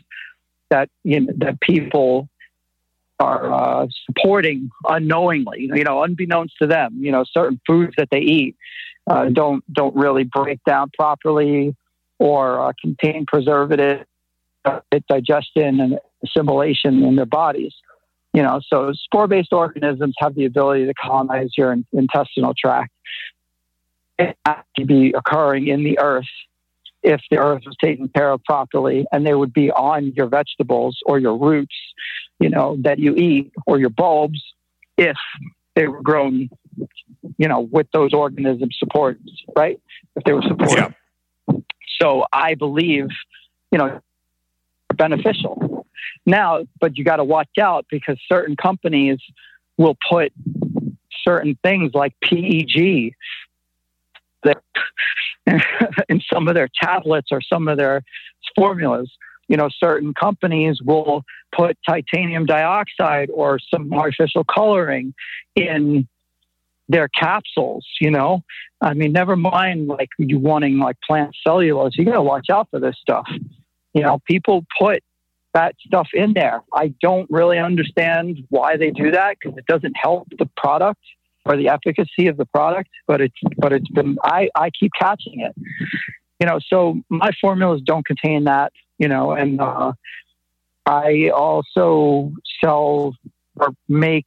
that 0.69 0.89
you 1.03 1.21
know, 1.21 1.33
that 1.37 1.59
people 1.61 2.27
are 3.19 3.51
uh, 3.51 3.87
supporting 4.05 4.69
unknowingly, 4.87 5.69
you 5.73 5.83
know, 5.83 6.03
unbeknownst 6.03 6.55
to 6.61 6.67
them. 6.67 6.97
You 6.99 7.11
know, 7.11 7.23
certain 7.31 7.59
foods 7.65 7.93
that 7.97 8.09
they 8.11 8.19
eat 8.19 8.55
uh, 9.07 9.29
don't 9.29 9.63
don't 9.73 9.95
really 9.95 10.23
break 10.23 10.59
down 10.65 10.91
properly 10.97 11.75
or 12.19 12.59
uh, 12.59 12.73
contain 12.81 13.25
preservative 13.25 14.05
uh, 14.65 14.79
digestion 15.09 15.79
and 15.79 15.99
assimilation 16.23 17.03
in 17.03 17.15
their 17.15 17.25
bodies. 17.25 17.73
You 18.33 18.43
know, 18.43 18.59
so 18.67 18.91
spore-based 18.93 19.53
organisms 19.53 20.15
have 20.19 20.35
the 20.35 20.45
ability 20.45 20.85
to 20.85 20.93
colonize 20.93 21.49
your 21.57 21.71
in- 21.71 21.85
intestinal 21.93 22.53
tract. 22.53 22.91
It 24.19 24.37
to 24.77 24.85
be 24.85 25.13
occurring 25.15 25.67
in 25.67 25.83
the 25.83 25.99
earth 25.99 26.25
if 27.03 27.21
the 27.31 27.37
earth 27.37 27.63
was 27.65 27.75
taken 27.81 28.09
care 28.09 28.31
of 28.31 28.43
properly, 28.43 29.05
and 29.11 29.25
they 29.25 29.33
would 29.33 29.53
be 29.53 29.71
on 29.71 30.11
your 30.15 30.27
vegetables 30.27 30.97
or 31.05 31.19
your 31.19 31.37
roots, 31.37 31.75
you 32.39 32.49
know, 32.49 32.77
that 32.81 32.99
you 32.99 33.15
eat 33.15 33.51
or 33.65 33.79
your 33.79 33.89
bulbs 33.89 34.41
if 34.97 35.15
they 35.75 35.87
were 35.87 36.01
grown, 36.01 36.49
you 37.37 37.47
know, 37.47 37.61
with 37.61 37.87
those 37.91 38.13
organism 38.13 38.69
supports, 38.77 39.21
right? 39.55 39.79
If 40.15 40.23
they 40.23 40.33
were 40.33 40.43
supported. 40.43 40.93
Yeah. 41.47 41.57
So 42.01 42.25
I 42.31 42.55
believe, 42.55 43.07
you 43.71 43.77
know, 43.77 44.01
beneficial. 44.95 45.85
Now, 46.25 46.65
but 46.79 46.97
you 46.97 47.03
got 47.03 47.17
to 47.17 47.23
watch 47.23 47.57
out 47.59 47.85
because 47.89 48.19
certain 48.27 48.55
companies 48.55 49.19
will 49.77 49.97
put 50.09 50.33
certain 51.23 51.57
things 51.63 51.91
like 51.93 52.13
PEG 52.23 53.13
that 54.43 54.61
in 56.09 56.21
some 56.31 56.47
of 56.47 56.55
their 56.55 56.69
tablets 56.81 57.29
or 57.31 57.41
some 57.41 57.67
of 57.67 57.77
their 57.77 58.03
formulas. 58.55 59.11
You 59.47 59.55
know, 59.55 59.69
certain 59.79 60.13
companies 60.13 60.81
will 60.81 61.23
put 61.55 61.77
titanium 61.87 62.45
dioxide 62.45 63.29
or 63.33 63.59
some 63.73 63.93
artificial 63.93 64.43
coloring 64.43 65.13
in 65.55 66.07
their 66.89 67.07
capsules, 67.07 67.85
you 67.99 68.11
know. 68.11 68.43
I 68.81 68.93
mean, 68.93 69.11
never 69.11 69.35
mind 69.35 69.87
like 69.87 70.09
you 70.17 70.39
wanting 70.39 70.79
like 70.79 70.97
plant 71.05 71.35
cellulose. 71.45 71.97
You 71.97 72.05
gotta 72.05 72.21
watch 72.21 72.49
out 72.49 72.69
for 72.69 72.79
this 72.79 72.95
stuff. 73.01 73.27
You 73.93 74.03
know, 74.03 74.19
people 74.25 74.65
put 74.79 75.03
that 75.53 75.75
stuff 75.85 76.09
in 76.13 76.33
there. 76.33 76.61
I 76.73 76.93
don't 77.01 77.29
really 77.31 77.57
understand 77.57 78.45
why 78.49 78.77
they 78.77 78.91
do 78.91 79.11
that 79.11 79.37
because 79.39 79.57
it 79.57 79.65
doesn't 79.65 79.95
help 79.97 80.27
the 80.37 80.47
product 80.55 81.01
or 81.45 81.57
the 81.57 81.69
efficacy 81.69 82.27
of 82.27 82.37
the 82.37 82.45
product, 82.45 82.89
but 83.07 83.21
it's 83.21 83.39
but 83.57 83.73
it's 83.73 83.89
been 83.89 84.17
I, 84.23 84.49
I 84.55 84.69
keep 84.69 84.91
catching 84.99 85.39
it. 85.39 85.55
You 86.39 86.45
know, 86.45 86.59
so 86.71 87.01
my 87.09 87.31
formulas 87.41 87.81
don't 87.83 88.05
contain 88.05 88.43
that, 88.43 88.71
you 88.99 89.07
know, 89.07 89.31
and 89.31 89.59
uh, 89.59 89.93
I 90.85 91.31
also 91.35 92.33
sell 92.63 93.15
or 93.59 93.73
make, 93.87 94.25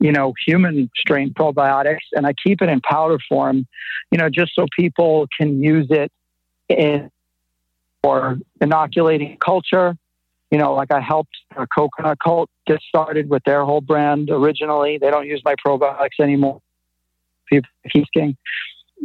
you 0.00 0.12
know, 0.12 0.32
human 0.46 0.90
strain 0.96 1.32
probiotics 1.32 2.06
and 2.12 2.26
I 2.26 2.32
keep 2.44 2.62
it 2.62 2.68
in 2.68 2.80
powder 2.80 3.18
form, 3.28 3.66
you 4.10 4.18
know, 4.18 4.28
just 4.28 4.54
so 4.54 4.66
people 4.76 5.26
can 5.38 5.62
use 5.62 5.86
it 5.90 6.10
in 6.68 7.10
or 8.02 8.38
inoculating 8.60 9.36
culture. 9.38 9.96
You 10.50 10.58
know, 10.58 10.72
like 10.74 10.90
I 10.90 11.00
helped 11.00 11.36
a 11.56 11.66
coconut 11.66 12.18
cult 12.24 12.48
get 12.66 12.80
started 12.80 13.28
with 13.28 13.44
their 13.44 13.64
whole 13.64 13.82
brand 13.82 14.30
originally. 14.30 14.96
They 14.96 15.10
don't 15.10 15.26
use 15.26 15.42
my 15.44 15.54
probiotics 15.56 16.20
anymore. 16.20 16.60
King. 18.14 18.36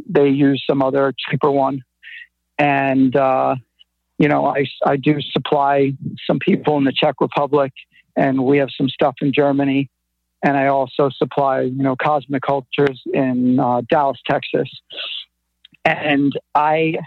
They 0.10 0.30
use 0.30 0.64
some 0.68 0.82
other 0.82 1.14
cheaper 1.18 1.52
one. 1.52 1.84
And, 2.58 3.16
uh, 3.16 3.56
you 4.18 4.28
know, 4.28 4.46
I, 4.46 4.66
I 4.86 4.96
do 4.96 5.20
supply 5.22 5.94
some 6.26 6.40
people 6.40 6.78
in 6.78 6.84
the 6.84 6.94
Czech 6.94 7.16
Republic, 7.20 7.74
and 8.16 8.44
we 8.44 8.58
have 8.58 8.70
some 8.76 8.90
stuff 8.90 9.16
in 9.22 9.34
Germany. 9.34 9.90
And 10.44 10.58
I 10.58 10.68
also 10.68 11.10
supply, 11.10 11.62
you 11.62 11.84
know, 11.84 11.96
Cosmic 11.96 12.44
Cultures 12.44 13.02
in 13.14 13.60
uh, 13.60 13.82
Dallas, 13.90 14.20
Texas. 14.28 14.70
And 15.86 16.38
I 16.54 16.98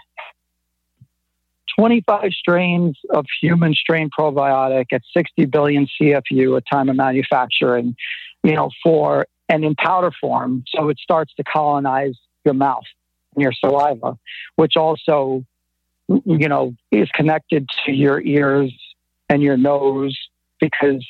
25 1.77 2.31
strains 2.31 2.97
of 3.11 3.25
human 3.39 3.73
strain 3.73 4.09
probiotic 4.17 4.87
at 4.91 5.03
60 5.13 5.45
billion 5.45 5.87
CFU 5.99 6.57
at 6.57 6.63
time 6.71 6.89
of 6.89 6.95
manufacturing, 6.95 7.95
you 8.43 8.53
know, 8.53 8.71
for 8.83 9.27
and 9.49 9.63
in 9.63 9.75
powder 9.75 10.11
form. 10.19 10.63
So 10.67 10.89
it 10.89 10.97
starts 10.99 11.33
to 11.35 11.43
colonize 11.43 12.15
your 12.43 12.55
mouth 12.55 12.83
and 13.35 13.43
your 13.43 13.53
saliva, 13.53 14.17
which 14.55 14.75
also, 14.75 15.45
you 16.07 16.47
know, 16.47 16.73
is 16.91 17.09
connected 17.11 17.69
to 17.85 17.91
your 17.91 18.21
ears 18.21 18.73
and 19.29 19.43
your 19.43 19.57
nose 19.57 20.17
because, 20.59 21.05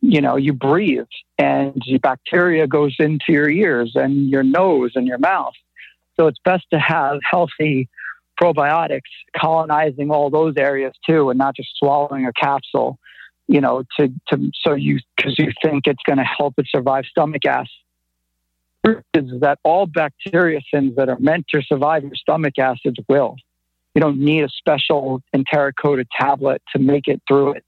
you 0.00 0.20
know, 0.20 0.36
you 0.36 0.52
breathe 0.52 1.06
and 1.38 1.82
bacteria 2.02 2.66
goes 2.66 2.94
into 2.98 3.26
your 3.28 3.50
ears 3.50 3.92
and 3.94 4.28
your 4.28 4.42
nose 4.42 4.92
and 4.94 5.06
your 5.06 5.18
mouth. 5.18 5.54
So 6.18 6.26
it's 6.26 6.38
best 6.44 6.64
to 6.72 6.78
have 6.78 7.18
healthy 7.28 7.88
probiotics 8.40 9.00
colonizing 9.36 10.10
all 10.10 10.30
those 10.30 10.54
areas 10.56 10.94
too 11.08 11.30
and 11.30 11.38
not 11.38 11.54
just 11.54 11.68
swallowing 11.78 12.26
a 12.26 12.32
capsule 12.32 12.98
you 13.46 13.60
know 13.60 13.84
to 13.98 14.08
to 14.26 14.50
so 14.64 14.72
you 14.72 14.98
because 15.16 15.38
you 15.38 15.52
think 15.62 15.86
it's 15.86 16.02
going 16.06 16.16
to 16.16 16.24
help 16.24 16.54
it 16.56 16.66
survive 16.68 17.04
stomach 17.04 17.44
acid 17.44 17.68
is 18.84 19.40
that 19.40 19.58
all 19.62 19.86
bacteriocins 19.86 20.96
that 20.96 21.08
are 21.08 21.18
meant 21.18 21.46
to 21.48 21.62
survive 21.62 22.02
your 22.02 22.14
stomach 22.14 22.58
acids 22.58 22.98
will. 23.08 23.36
You 23.94 24.00
don't 24.00 24.18
need 24.18 24.44
a 24.44 24.48
special 24.48 25.22
enteric 25.32 25.76
coated 25.80 26.08
tablet 26.18 26.62
to 26.74 26.80
make 26.80 27.08
it 27.08 27.22
through 27.28 27.52
it. 27.52 27.64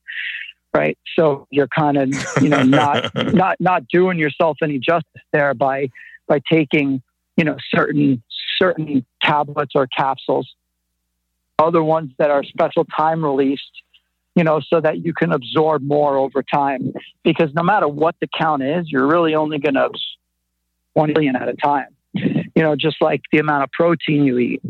Right. 0.75 0.99
So 1.17 1.47
you're 1.51 1.69
kind 1.69 1.97
of, 1.97 2.13
you 2.43 2.49
know, 2.49 2.65
not 2.65 3.15
not 3.33 3.61
not 3.61 3.87
doing 3.89 4.19
yourself 4.19 4.59
any 4.61 4.79
justice 4.79 5.23
there 5.33 5.55
by 5.55 5.89
by 6.27 6.41
taking, 6.51 7.01
you 7.37 7.45
know, 7.45 7.57
certain 7.71 8.23
certain 8.61 9.07
tablets 9.23 9.73
or 9.75 9.87
capsules. 9.87 10.53
Other 11.59 11.83
ones 11.83 12.11
that 12.19 12.31
are 12.31 12.43
special 12.43 12.85
time 12.85 13.25
released, 13.25 13.63
you 14.35 14.43
know, 14.43 14.61
so 14.61 14.81
that 14.81 15.05
you 15.05 15.15
can 15.15 15.33
absorb 15.33 15.83
more 15.83 16.17
over 16.17 16.43
time. 16.43 16.93
Because 17.23 17.51
no 17.55 17.63
matter 17.63 17.87
what 17.87 18.17
the 18.21 18.27
count 18.37 18.65
is, 18.65 18.91
you're 18.91 19.07
really 19.07 19.37
only 19.37 19.59
going 19.59 19.75
to 19.75 19.89
1 20.95 21.13
billion 21.15 21.37
at 21.37 21.49
a 21.49 21.55
time. 21.55 21.89
You 22.13 22.63
know, 22.63 22.75
just 22.77 22.97
like 23.01 23.23
the 23.33 23.39
amount 23.39 23.65
of 23.65 23.71
protein 23.73 24.25
you 24.25 24.39
eat. 24.39 24.63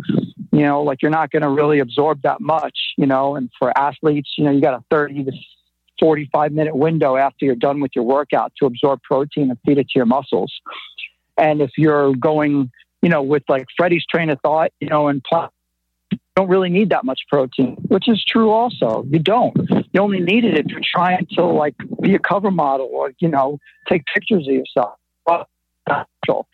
You 0.53 0.63
know, 0.63 0.83
like 0.83 1.03
you're 1.03 1.11
not 1.11 1.31
going 1.31 1.43
to 1.43 1.49
really 1.49 1.79
absorb 1.79 2.23
that 2.23 2.41
much, 2.41 2.79
you 2.97 3.07
know, 3.07 3.35
and 3.35 3.51
for 3.59 3.77
athletes, 3.77 4.35
you 4.37 4.45
know, 4.45 4.51
you 4.51 4.61
got 4.61 4.75
a 4.75 4.85
30 4.91 5.25
to 5.25 5.33
45 6.01 6.53
minute 6.53 6.77
window 6.77 7.17
after 7.17 7.45
you're 7.45 7.55
done 7.55 7.81
with 7.81 7.93
your 7.95 8.05
workout 8.05 8.53
to 8.59 8.67
absorb 8.67 9.03
protein 9.03 9.51
and 9.51 9.59
feed 9.65 9.79
it 9.79 9.89
to 9.91 9.99
your 9.99 10.07
muscles. 10.07 10.53
And 11.37 11.61
if 11.61 11.73
you're 11.77 12.15
going, 12.15 12.71
you 13.03 13.09
know, 13.09 13.23
with 13.23 13.43
like 13.49 13.67
Freddie's 13.77 14.05
train 14.07 14.31
of 14.31 14.41
thought, 14.41 14.73
you 14.81 14.89
know, 14.89 15.09
and 15.09 15.23
you 15.33 16.19
don't 16.37 16.49
really 16.49 16.71
need 16.71 16.91
that 16.91 17.05
much 17.05 17.21
protein, 17.29 17.77
which 17.89 18.09
is 18.09 18.25
true 18.25 18.51
also. 18.51 19.05
You 19.09 19.19
don't. 19.19 19.57
You 19.93 20.01
only 20.01 20.21
need 20.21 20.45
it 20.45 20.59
if 20.59 20.67
you're 20.67 20.81
trying 20.85 21.27
to 21.33 21.45
like 21.45 21.75
be 22.01 22.15
a 22.15 22.19
cover 22.19 22.51
model 22.51 22.89
or, 22.93 23.13
you 23.19 23.29
know, 23.29 23.59
take 23.89 24.03
pictures 24.13 24.47
of 24.49 24.55
yourself. 24.55 24.99
Natural. 25.89 26.47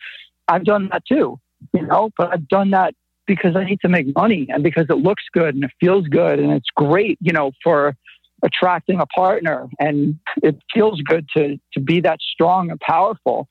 I've 0.47 0.65
done 0.65 0.89
that 0.91 1.05
too, 1.05 1.39
you 1.73 1.83
know, 1.83 2.09
but 2.17 2.33
I've 2.33 2.47
done 2.47 2.71
that 2.71 2.93
because 3.25 3.55
I 3.55 3.63
need 3.63 3.79
to 3.81 3.87
make 3.87 4.13
money 4.13 4.47
and 4.49 4.61
because 4.61 4.87
it 4.89 4.97
looks 4.97 5.23
good 5.31 5.55
and 5.55 5.63
it 5.63 5.71
feels 5.79 6.07
good 6.07 6.39
and 6.39 6.51
it's 6.51 6.67
great, 6.75 7.17
you 7.21 7.31
know, 7.31 7.51
for 7.63 7.95
attracting 8.43 8.99
a 8.99 9.05
partner 9.05 9.67
and 9.79 10.19
it 10.41 10.57
feels 10.73 11.01
good 11.01 11.27
to 11.35 11.59
to 11.73 11.79
be 11.79 12.01
that 12.01 12.19
strong 12.21 12.71
and 12.71 12.79
powerful. 12.79 13.47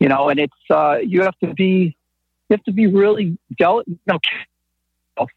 You 0.00 0.08
know, 0.08 0.28
and 0.28 0.38
it's 0.38 0.70
uh 0.70 0.98
you 1.02 1.22
have 1.22 1.38
to 1.42 1.54
be 1.54 1.96
you 2.48 2.54
have 2.54 2.64
to 2.64 2.72
be 2.72 2.86
really 2.86 3.38
delicate, 3.58 4.22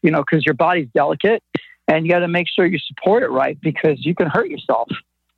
you 0.02 0.10
know, 0.10 0.22
because 0.22 0.44
your 0.44 0.54
body's 0.54 0.88
delicate 0.94 1.42
and 1.88 2.06
you 2.06 2.12
got 2.12 2.20
to 2.20 2.28
make 2.28 2.46
sure 2.48 2.66
you 2.66 2.78
support 2.78 3.22
it 3.22 3.28
right 3.28 3.60
because 3.60 4.04
you 4.04 4.14
can 4.14 4.28
hurt 4.28 4.48
yourself. 4.48 4.88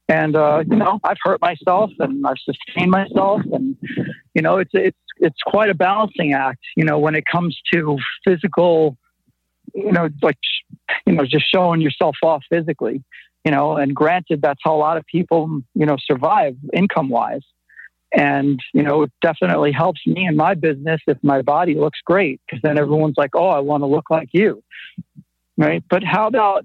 And 0.08 0.36
uh, 0.36 0.64
you 0.68 0.76
know, 0.76 1.00
I've 1.02 1.16
hurt 1.22 1.40
myself 1.40 1.90
and 1.98 2.26
I've 2.26 2.36
sustained 2.44 2.90
myself, 2.90 3.40
and 3.52 3.74
you 4.34 4.42
know, 4.42 4.58
it's 4.58 4.70
it's 4.74 4.98
it's 5.16 5.40
quite 5.46 5.70
a 5.70 5.74
balancing 5.74 6.34
act. 6.34 6.60
You 6.76 6.84
know, 6.84 6.98
when 6.98 7.14
it 7.14 7.24
comes 7.24 7.58
to 7.72 7.96
physical, 8.22 8.98
you 9.74 9.92
know, 9.92 10.08
like 10.22 10.38
you 11.06 11.12
know, 11.12 11.24
just 11.24 11.50
showing 11.50 11.80
yourself 11.80 12.16
off 12.22 12.44
physically. 12.48 13.02
You 13.44 13.52
know, 13.52 13.76
and 13.76 13.94
granted, 13.94 14.40
that's 14.40 14.60
how 14.62 14.74
a 14.74 14.78
lot 14.78 14.96
of 14.96 15.04
people 15.06 15.60
you 15.74 15.86
know 15.86 15.96
survive 15.98 16.56
income 16.72 17.08
wise. 17.08 17.42
And, 18.16 18.60
you 18.72 18.84
know, 18.84 19.02
it 19.02 19.12
definitely 19.20 19.72
helps 19.72 20.06
me 20.06 20.24
in 20.24 20.36
my 20.36 20.54
business 20.54 21.00
if 21.08 21.18
my 21.24 21.42
body 21.42 21.74
looks 21.74 21.98
great, 22.04 22.40
because 22.46 22.62
then 22.62 22.78
everyone's 22.78 23.16
like, 23.16 23.34
oh, 23.34 23.48
I 23.48 23.58
want 23.58 23.82
to 23.82 23.86
look 23.86 24.08
like 24.08 24.28
you. 24.30 24.62
Right. 25.56 25.82
But 25.90 26.04
how 26.04 26.28
about 26.28 26.64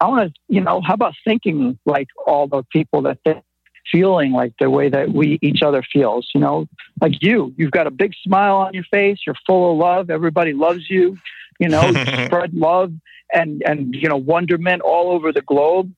I 0.00 0.08
want 0.08 0.34
to, 0.34 0.40
you 0.48 0.60
know, 0.60 0.80
how 0.80 0.94
about 0.94 1.14
thinking 1.24 1.78
like 1.84 2.08
all 2.26 2.48
the 2.48 2.64
people 2.72 3.02
that 3.02 3.18
think, 3.24 3.44
feeling 3.90 4.32
like 4.32 4.52
the 4.58 4.70
way 4.70 4.88
that 4.88 5.10
we 5.10 5.38
each 5.42 5.62
other 5.62 5.82
feels, 5.92 6.28
you 6.34 6.40
know, 6.40 6.66
like 7.00 7.22
you, 7.22 7.54
you've 7.56 7.70
got 7.70 7.86
a 7.86 7.90
big 7.90 8.12
smile 8.22 8.56
on 8.56 8.74
your 8.74 8.84
face. 8.90 9.18
You're 9.26 9.36
full 9.46 9.72
of 9.72 9.78
love. 9.78 10.10
Everybody 10.10 10.52
loves 10.52 10.88
you, 10.88 11.16
you 11.58 11.68
know, 11.68 11.92
spread 12.26 12.54
love 12.54 12.92
and, 13.32 13.62
and, 13.64 13.94
you 13.94 14.08
know, 14.08 14.16
wonderment 14.16 14.82
all 14.82 15.12
over 15.12 15.32
the 15.32 15.42
globe, 15.42 15.92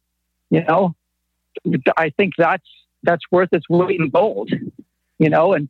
you 0.51 0.65
know, 0.65 0.95
I 1.97 2.11
think 2.11 2.35
that's, 2.37 2.67
that's 3.03 3.23
worth 3.31 3.51
its 3.53 3.69
weight 3.69 4.01
in 4.01 4.11
gold, 4.11 4.51
you 5.19 5.31
know, 5.31 5.53
and 5.53 5.69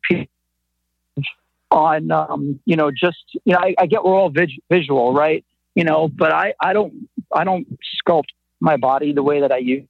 on, 1.71 2.11
um, 2.11 2.61
you 2.65 2.77
know, 2.77 2.91
just, 2.91 3.25
you 3.45 3.53
know, 3.53 3.59
I, 3.61 3.75
I 3.79 3.87
get 3.87 4.05
we're 4.05 4.15
all 4.15 4.31
vis- 4.31 4.59
visual, 4.71 5.13
right? 5.13 5.45
You 5.75 5.85
know, 5.85 6.09
but 6.09 6.33
I, 6.33 6.55
I 6.61 6.73
don't 6.73 7.09
I 7.33 7.45
don't 7.45 7.79
sculpt 8.05 8.31
my 8.59 8.77
body 8.77 9.13
the 9.13 9.23
way 9.23 9.41
that 9.41 9.53
I 9.53 9.59
use. 9.59 9.87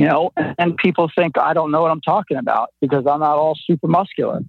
You 0.00 0.06
know, 0.06 0.32
and 0.58 0.78
people 0.78 1.10
think 1.14 1.36
I 1.36 1.52
don't 1.52 1.70
know 1.70 1.82
what 1.82 1.90
I'm 1.90 2.00
talking 2.00 2.38
about 2.38 2.70
because 2.80 3.06
I'm 3.06 3.20
not 3.20 3.36
all 3.36 3.54
super 3.54 3.86
muscular. 3.86 4.40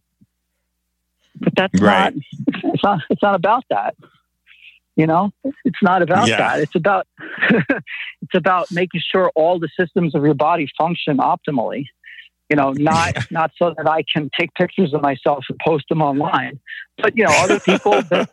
But 1.36 1.54
that's 1.58 1.82
right. 1.82 2.16
not 2.16 2.24
it's 2.64 2.84
not 2.84 2.99
it's 3.10 3.22
not 3.22 3.36
about 3.36 3.66
that. 3.70 3.95
You 4.95 5.08
know, 5.08 5.34
it's 5.66 5.82
not 5.82 6.02
about 6.04 6.30
yeah. 6.30 6.38
that. 6.38 6.60
It's 6.62 6.76
about 6.76 7.06
it's 7.49 8.34
about 8.34 8.72
making 8.72 9.02
sure 9.06 9.30
all 9.36 9.60
the 9.60 9.68
systems 9.78 10.16
of 10.16 10.24
your 10.24 10.36
body 10.36 10.70
function 10.78 11.18
optimally. 11.18 11.88
You 12.52 12.58
know, 12.58 12.74
not 12.74 13.16
not 13.32 13.52
so 13.58 13.74
that 13.78 13.88
I 13.88 14.04
can 14.04 14.30
take 14.38 14.54
pictures 14.56 14.93
of 14.93 15.02
myself 15.02 15.45
and 15.49 15.58
post 15.66 15.86
them 15.88 16.02
online, 16.02 16.60
but 17.02 17.18
you 17.18 17.24
know, 17.24 17.32
other 17.38 17.62
people 17.62 17.93
that, 17.93 18.30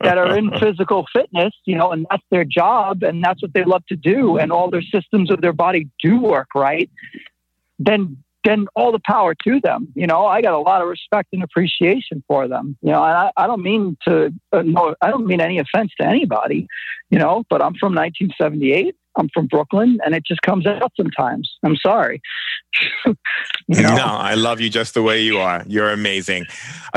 that 0.00 0.16
are 0.16 0.34
in 0.34 0.50
physical 0.58 1.04
fitness, 1.12 1.52
you 1.66 1.76
know, 1.76 1.92
and 1.92 2.06
that's 2.10 2.24
their 2.30 2.46
job 2.46 3.02
and 3.02 3.22
that's 3.22 3.42
what 3.42 3.52
they 3.52 3.64
love 3.64 3.84
to 3.90 3.96
do, 3.96 4.38
and 4.38 4.50
all 4.50 4.70
their 4.70 4.82
systems 4.82 5.30
of 5.30 5.42
their 5.42 5.52
body 5.52 5.90
do 6.02 6.18
work 6.18 6.48
right. 6.54 6.88
Then 7.78 8.24
then 8.44 8.66
all 8.74 8.92
the 8.92 9.00
power 9.04 9.34
to 9.34 9.60
them. 9.60 9.88
You 9.94 10.06
know, 10.06 10.26
I 10.26 10.42
got 10.42 10.52
a 10.54 10.58
lot 10.58 10.82
of 10.82 10.88
respect 10.88 11.28
and 11.32 11.42
appreciation 11.42 12.22
for 12.28 12.46
them. 12.46 12.76
You 12.82 12.92
know, 12.92 13.02
I, 13.02 13.30
I 13.36 13.46
don't 13.46 13.62
mean 13.62 13.96
to, 14.06 14.32
uh, 14.52 14.62
no, 14.62 14.94
I 15.00 15.10
don't 15.10 15.26
mean 15.26 15.40
any 15.40 15.58
offense 15.58 15.92
to 16.00 16.06
anybody, 16.06 16.68
you 17.10 17.18
know, 17.18 17.44
but 17.48 17.62
I'm 17.62 17.74
from 17.74 17.94
1978. 17.94 18.94
I'm 19.16 19.28
from 19.32 19.46
Brooklyn, 19.46 19.98
and 20.04 20.14
it 20.14 20.24
just 20.24 20.42
comes 20.42 20.66
out 20.66 20.92
sometimes. 20.96 21.50
I'm 21.64 21.76
sorry. 21.76 22.20
you 23.06 23.14
know? 23.68 23.96
No, 23.96 24.04
I 24.04 24.34
love 24.34 24.60
you 24.60 24.68
just 24.68 24.94
the 24.94 25.02
way 25.02 25.22
you 25.22 25.38
are. 25.38 25.64
You're 25.66 25.90
amazing. 25.90 26.46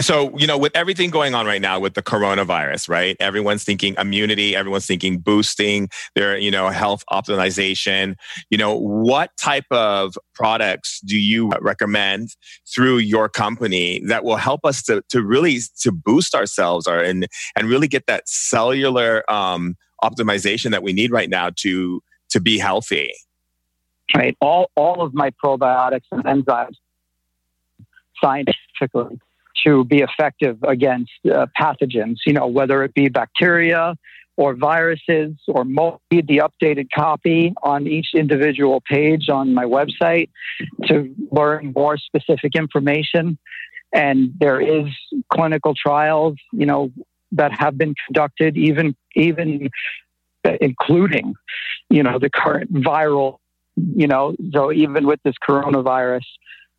So, 0.01 0.35
you 0.37 0.47
know, 0.47 0.57
with 0.57 0.75
everything 0.75 1.09
going 1.09 1.35
on 1.35 1.45
right 1.45 1.61
now 1.61 1.79
with 1.79 1.93
the 1.93 2.01
coronavirus, 2.01 2.89
right? 2.89 3.15
Everyone's 3.19 3.63
thinking 3.63 3.95
immunity, 3.97 4.55
everyone's 4.55 4.85
thinking 4.85 5.19
boosting 5.19 5.89
their, 6.15 6.37
you 6.37 6.51
know, 6.51 6.69
health 6.69 7.03
optimization. 7.11 8.15
You 8.49 8.57
know, 8.57 8.75
what 8.75 9.31
type 9.39 9.65
of 9.71 10.17
products 10.33 10.99
do 11.01 11.17
you 11.17 11.51
recommend 11.61 12.29
through 12.73 12.97
your 12.97 13.29
company 13.29 14.01
that 14.07 14.23
will 14.23 14.37
help 14.37 14.65
us 14.65 14.81
to, 14.83 15.03
to 15.09 15.23
really 15.23 15.59
to 15.81 15.91
boost 15.91 16.35
ourselves 16.35 16.87
or 16.87 16.99
and 16.99 17.27
and 17.55 17.69
really 17.69 17.87
get 17.87 18.05
that 18.07 18.27
cellular 18.27 19.29
um, 19.31 19.75
optimization 20.03 20.71
that 20.71 20.83
we 20.83 20.93
need 20.93 21.11
right 21.11 21.29
now 21.29 21.49
to 21.57 22.01
to 22.29 22.39
be 22.39 22.57
healthy. 22.57 23.11
Right. 24.15 24.37
All 24.39 24.71
all 24.75 25.01
of 25.01 25.13
my 25.13 25.31
probiotics 25.43 26.05
and 26.11 26.23
enzymes 26.23 26.75
scientifically 28.21 29.19
to 29.65 29.83
be 29.83 29.99
effective 29.99 30.57
against 30.63 31.11
uh, 31.25 31.47
pathogens, 31.59 32.17
you 32.25 32.33
know, 32.33 32.47
whether 32.47 32.83
it 32.83 32.93
be 32.93 33.09
bacteria 33.09 33.95
or 34.37 34.53
viruses 34.53 35.33
or 35.47 35.63
read 35.63 36.27
the 36.27 36.37
updated 36.37 36.87
copy 36.93 37.53
on 37.63 37.87
each 37.87 38.09
individual 38.13 38.81
page 38.87 39.29
on 39.29 39.53
my 39.53 39.65
website 39.65 40.29
to 40.85 41.13
learn 41.31 41.73
more 41.75 41.97
specific 41.97 42.55
information. 42.55 43.37
And 43.93 44.31
there 44.39 44.61
is 44.61 44.85
clinical 45.33 45.73
trials, 45.73 46.35
you 46.51 46.65
know, 46.65 46.91
that 47.31 47.51
have 47.59 47.77
been 47.77 47.95
conducted, 48.05 48.55
even 48.57 48.95
even 49.15 49.69
including, 50.61 51.35
you 51.89 52.03
know, 52.03 52.19
the 52.19 52.29
current 52.29 52.73
viral, 52.73 53.39
you 53.75 54.07
know, 54.07 54.35
so 54.53 54.71
even 54.71 55.05
with 55.05 55.21
this 55.23 55.35
coronavirus, 55.47 56.25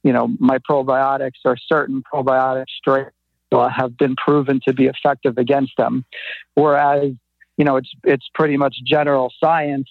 you 0.03 0.12
know, 0.12 0.29
my 0.39 0.59
probiotics 0.59 1.41
or 1.45 1.57
certain 1.57 2.03
probiotic 2.12 2.66
strains 2.77 3.12
have 3.53 3.97
been 3.97 4.14
proven 4.16 4.61
to 4.66 4.73
be 4.73 4.87
effective 4.87 5.39
against 5.39 5.73
them. 5.77 6.05
Whereas, 6.55 7.12
you 7.57 7.64
know, 7.64 7.77
it's 7.77 7.91
it's 8.05 8.29
pretty 8.35 8.57
much 8.57 8.77
general 8.85 9.33
science, 9.43 9.89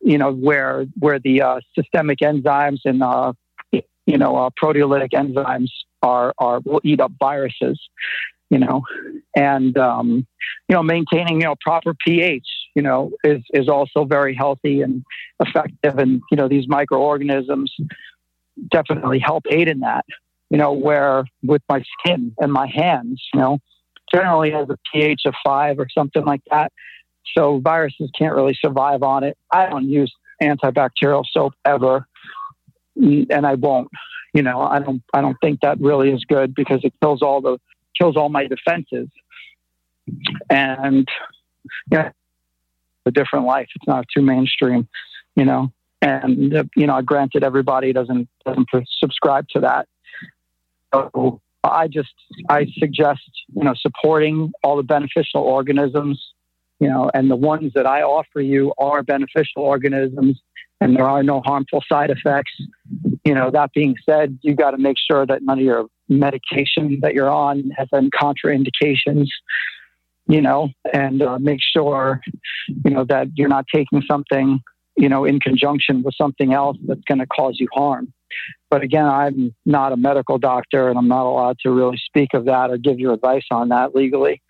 you 0.00 0.18
know, 0.18 0.32
where 0.32 0.86
where 0.98 1.18
the 1.18 1.42
uh, 1.42 1.60
systemic 1.78 2.20
enzymes 2.20 2.80
and 2.84 3.02
uh, 3.02 3.32
you 3.72 4.18
know 4.18 4.36
uh, 4.36 4.50
proteolytic 4.60 5.10
enzymes 5.10 5.70
are 6.02 6.34
are 6.38 6.60
will 6.64 6.80
eat 6.82 7.00
up 7.00 7.12
viruses 7.20 7.78
you 8.50 8.58
know, 8.58 8.82
and 9.34 9.76
um, 9.78 10.26
you 10.68 10.74
know, 10.74 10.82
maintaining 10.82 11.40
you 11.40 11.46
know 11.46 11.56
proper 11.60 11.94
pH, 12.06 12.46
you 12.74 12.82
know, 12.82 13.10
is 13.22 13.42
is 13.52 13.68
also 13.68 14.04
very 14.04 14.34
healthy 14.34 14.82
and 14.82 15.04
effective, 15.40 15.98
and 15.98 16.22
you 16.30 16.36
know, 16.36 16.48
these 16.48 16.66
microorganisms 16.68 17.74
definitely 18.70 19.18
help 19.18 19.44
aid 19.50 19.68
in 19.68 19.80
that. 19.80 20.04
You 20.50 20.58
know, 20.58 20.72
where 20.72 21.24
with 21.42 21.62
my 21.68 21.82
skin 21.98 22.34
and 22.38 22.52
my 22.52 22.66
hands, 22.66 23.22
you 23.32 23.40
know, 23.40 23.58
generally 24.12 24.50
has 24.50 24.68
a 24.70 24.78
pH 24.92 25.22
of 25.26 25.34
five 25.44 25.78
or 25.78 25.86
something 25.92 26.24
like 26.24 26.42
that, 26.50 26.72
so 27.36 27.58
viruses 27.58 28.10
can't 28.16 28.34
really 28.34 28.56
survive 28.60 29.02
on 29.02 29.24
it. 29.24 29.36
I 29.52 29.68
don't 29.68 29.88
use 29.88 30.12
antibacterial 30.42 31.24
soap 31.30 31.54
ever, 31.64 32.06
and 32.96 33.46
I 33.46 33.54
won't. 33.54 33.88
You 34.32 34.42
know, 34.42 34.60
I 34.60 34.80
don't. 34.80 35.02
I 35.12 35.20
don't 35.20 35.36
think 35.40 35.60
that 35.60 35.80
really 35.80 36.10
is 36.10 36.24
good 36.24 36.54
because 36.54 36.80
it 36.82 36.92
kills 37.00 37.22
all 37.22 37.40
the 37.40 37.58
kills 37.98 38.16
all 38.16 38.28
my 38.28 38.46
defenses. 38.46 39.08
And 40.50 41.08
you 41.90 41.98
know, 41.98 42.10
a 43.06 43.10
different 43.10 43.46
life. 43.46 43.68
It's 43.74 43.86
not 43.86 44.06
too 44.14 44.22
mainstream, 44.22 44.88
you 45.36 45.44
know. 45.44 45.72
And 46.02 46.54
uh, 46.54 46.64
you 46.76 46.86
know, 46.86 47.00
granted, 47.02 47.44
everybody 47.44 47.92
doesn't 47.92 48.28
doesn't 48.44 48.68
subscribe 49.00 49.48
to 49.50 49.60
that. 49.60 49.88
So 50.92 51.40
I 51.62 51.88
just 51.88 52.12
I 52.48 52.66
suggest 52.78 53.22
you 53.54 53.64
know 53.64 53.74
supporting 53.74 54.52
all 54.62 54.76
the 54.76 54.82
beneficial 54.82 55.40
organisms, 55.40 56.22
you 56.78 56.88
know, 56.88 57.10
and 57.14 57.30
the 57.30 57.36
ones 57.36 57.72
that 57.74 57.86
I 57.86 58.02
offer 58.02 58.40
you 58.40 58.74
are 58.76 59.02
beneficial 59.02 59.62
organisms, 59.62 60.40
and 60.80 60.94
there 60.94 61.08
are 61.08 61.22
no 61.22 61.40
harmful 61.40 61.82
side 61.88 62.10
effects. 62.10 62.52
You 63.24 63.34
know, 63.34 63.50
that 63.50 63.72
being 63.72 63.96
said, 64.04 64.38
you 64.42 64.54
got 64.54 64.72
to 64.72 64.78
make 64.78 64.96
sure 65.10 65.24
that 65.24 65.42
none 65.42 65.58
of 65.58 65.64
your 65.64 65.86
medication 66.08 66.98
that 67.00 67.14
you're 67.14 67.30
on 67.30 67.70
has 67.76 67.88
any 67.94 68.10
contraindications, 68.10 69.28
you 70.26 70.40
know, 70.40 70.70
and 70.92 71.22
uh, 71.22 71.38
make 71.38 71.60
sure, 71.60 72.20
you 72.84 72.90
know, 72.90 73.04
that 73.04 73.28
you're 73.34 73.48
not 73.48 73.66
taking 73.72 74.02
something, 74.08 74.60
you 74.96 75.08
know, 75.08 75.24
in 75.24 75.40
conjunction 75.40 76.02
with 76.02 76.14
something 76.16 76.52
else 76.52 76.76
that's 76.86 77.02
going 77.06 77.18
to 77.18 77.26
cause 77.26 77.56
you 77.58 77.68
harm. 77.72 78.12
But 78.70 78.82
again, 78.82 79.06
I'm 79.06 79.54
not 79.64 79.92
a 79.92 79.96
medical 79.96 80.38
doctor 80.38 80.88
and 80.88 80.98
I'm 80.98 81.08
not 81.08 81.26
allowed 81.26 81.58
to 81.60 81.70
really 81.70 81.98
speak 82.04 82.34
of 82.34 82.46
that 82.46 82.70
or 82.70 82.78
give 82.78 82.98
you 82.98 83.12
advice 83.12 83.44
on 83.50 83.68
that 83.68 83.94
legally. 83.94 84.42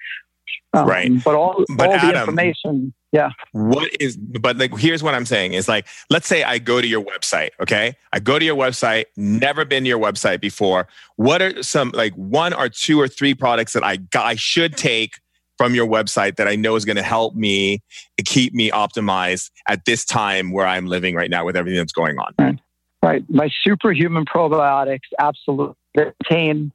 Um, 0.72 0.88
right. 0.88 1.10
But 1.24 1.34
all, 1.34 1.64
but 1.76 1.88
all 1.88 1.94
Adam, 1.94 2.12
the 2.12 2.20
information 2.20 2.94
yeah. 3.14 3.30
What 3.52 3.90
is, 4.00 4.16
but 4.16 4.56
like, 4.56 4.76
here's 4.76 5.00
what 5.00 5.14
I'm 5.14 5.24
saying 5.24 5.52
is 5.52 5.68
like, 5.68 5.86
let's 6.10 6.26
say 6.26 6.42
I 6.42 6.58
go 6.58 6.80
to 6.80 6.86
your 6.86 7.00
website, 7.00 7.50
okay? 7.60 7.94
I 8.12 8.18
go 8.18 8.40
to 8.40 8.44
your 8.44 8.56
website, 8.56 9.04
never 9.16 9.64
been 9.64 9.84
to 9.84 9.88
your 9.88 10.00
website 10.00 10.40
before. 10.40 10.88
What 11.14 11.40
are 11.40 11.62
some, 11.62 11.92
like, 11.94 12.12
one 12.14 12.52
or 12.52 12.68
two 12.68 13.00
or 13.00 13.06
three 13.06 13.32
products 13.32 13.74
that 13.74 13.84
I, 13.84 13.98
I 14.16 14.34
should 14.34 14.76
take 14.76 15.20
from 15.56 15.74
your 15.74 15.86
website 15.86 16.36
that 16.36 16.48
I 16.48 16.56
know 16.56 16.76
is 16.76 16.84
going 16.84 16.96
to 16.96 17.02
help 17.02 17.34
me 17.34 17.82
keep 18.24 18.54
me 18.54 18.70
optimized 18.70 19.50
at 19.68 19.84
this 19.84 20.04
time 20.04 20.52
where 20.52 20.66
I'm 20.66 20.86
living 20.86 21.14
right 21.14 21.30
now 21.30 21.44
with 21.44 21.56
everything 21.56 21.78
that's 21.78 21.92
going 21.92 22.18
on? 22.18 22.34
Right. 22.38 22.58
right. 23.02 23.30
My 23.30 23.50
superhuman 23.62 24.24
probiotics 24.24 25.00
absolutely 25.18 25.76
contain 25.96 26.72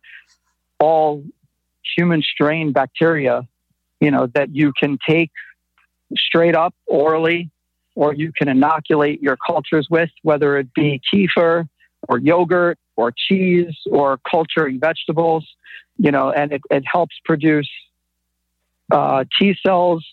all 0.80 1.24
human 1.98 2.22
strain 2.22 2.72
bacteria, 2.72 3.48
you 4.00 4.12
know, 4.12 4.28
that 4.28 4.56
you 4.56 4.72
can 4.72 4.98
take 5.08 5.32
straight 6.16 6.56
up 6.56 6.74
orally, 6.88 7.50
or 7.96 8.14
you 8.14 8.32
can 8.32 8.48
inoculate 8.48 9.22
your 9.22 9.38
cultures 9.46 9.88
with, 9.90 10.10
whether 10.24 10.58
it 10.58 10.74
be 10.74 11.02
kefir 11.14 11.68
or 12.08 12.18
yogurt 12.18 12.78
or 12.96 13.12
cheese 13.16 13.76
or 13.92 14.20
culturing 14.30 14.80
vegetables, 14.80 15.46
you 15.98 16.12
know, 16.12 16.32
and 16.32 16.54
it, 16.54 16.62
it 16.72 16.84
helps 16.90 17.16
produce 17.26 17.70
uh, 18.92 19.26
T 19.38 19.56
cells 19.66 20.06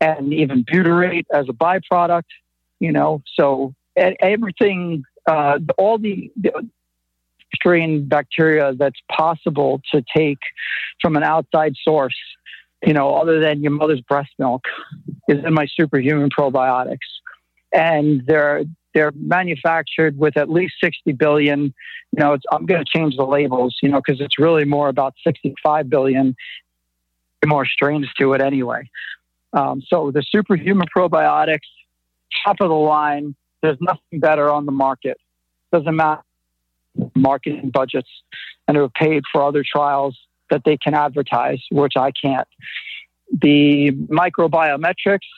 and 0.00 0.32
even 0.32 0.64
butyrate 0.64 1.26
as 1.32 1.48
a 1.48 1.52
byproduct, 1.52 2.22
you 2.80 2.92
know. 2.92 3.22
So 3.34 3.74
everything, 3.96 5.02
uh, 5.26 5.58
all 5.76 5.98
the, 5.98 6.30
the 6.36 6.52
strain 7.54 8.06
bacteria 8.06 8.74
that's 8.74 9.00
possible 9.10 9.80
to 9.92 10.02
take 10.14 10.38
from 11.00 11.16
an 11.16 11.24
outside 11.24 11.74
source 11.82 12.14
you 12.84 12.92
know, 12.92 13.14
other 13.16 13.40
than 13.40 13.62
your 13.62 13.72
mother's 13.72 14.00
breast 14.02 14.30
milk, 14.38 14.64
is 15.28 15.44
in 15.44 15.52
my 15.52 15.66
superhuman 15.66 16.30
probiotics. 16.30 16.98
And 17.72 18.22
they're 18.26 18.64
they're 18.94 19.12
manufactured 19.14 20.18
with 20.18 20.36
at 20.36 20.48
least 20.48 20.74
60 20.82 21.12
billion. 21.12 21.74
You 22.12 22.24
know, 22.24 22.36
I'm 22.50 22.64
going 22.64 22.82
to 22.82 22.98
change 22.98 23.16
the 23.16 23.26
labels, 23.26 23.76
you 23.82 23.90
know, 23.90 24.00
because 24.04 24.20
it's 24.20 24.38
really 24.38 24.64
more 24.64 24.88
about 24.88 25.14
65 25.24 25.90
billion 25.90 26.34
more 27.46 27.66
strains 27.66 28.08
to 28.18 28.32
it 28.32 28.40
anyway. 28.40 28.88
Um, 29.52 29.82
so 29.86 30.10
the 30.10 30.22
superhuman 30.22 30.86
probiotics, 30.94 31.60
top 32.44 32.56
of 32.60 32.68
the 32.68 32.74
line, 32.74 33.34
there's 33.62 33.78
nothing 33.80 34.20
better 34.20 34.50
on 34.50 34.66
the 34.66 34.72
market. 34.72 35.18
Doesn't 35.72 35.96
matter 35.96 36.22
marketing 37.14 37.70
budgets 37.70 38.08
and 38.66 38.76
are 38.76 38.88
paid 38.88 39.22
for 39.30 39.42
other 39.42 39.64
trials 39.64 40.18
that 40.50 40.62
they 40.64 40.76
can 40.76 40.94
advertise, 40.94 41.62
which 41.70 41.94
I 41.96 42.10
can't. 42.10 42.48
The 43.30 43.92
microbiometrics 43.92 45.28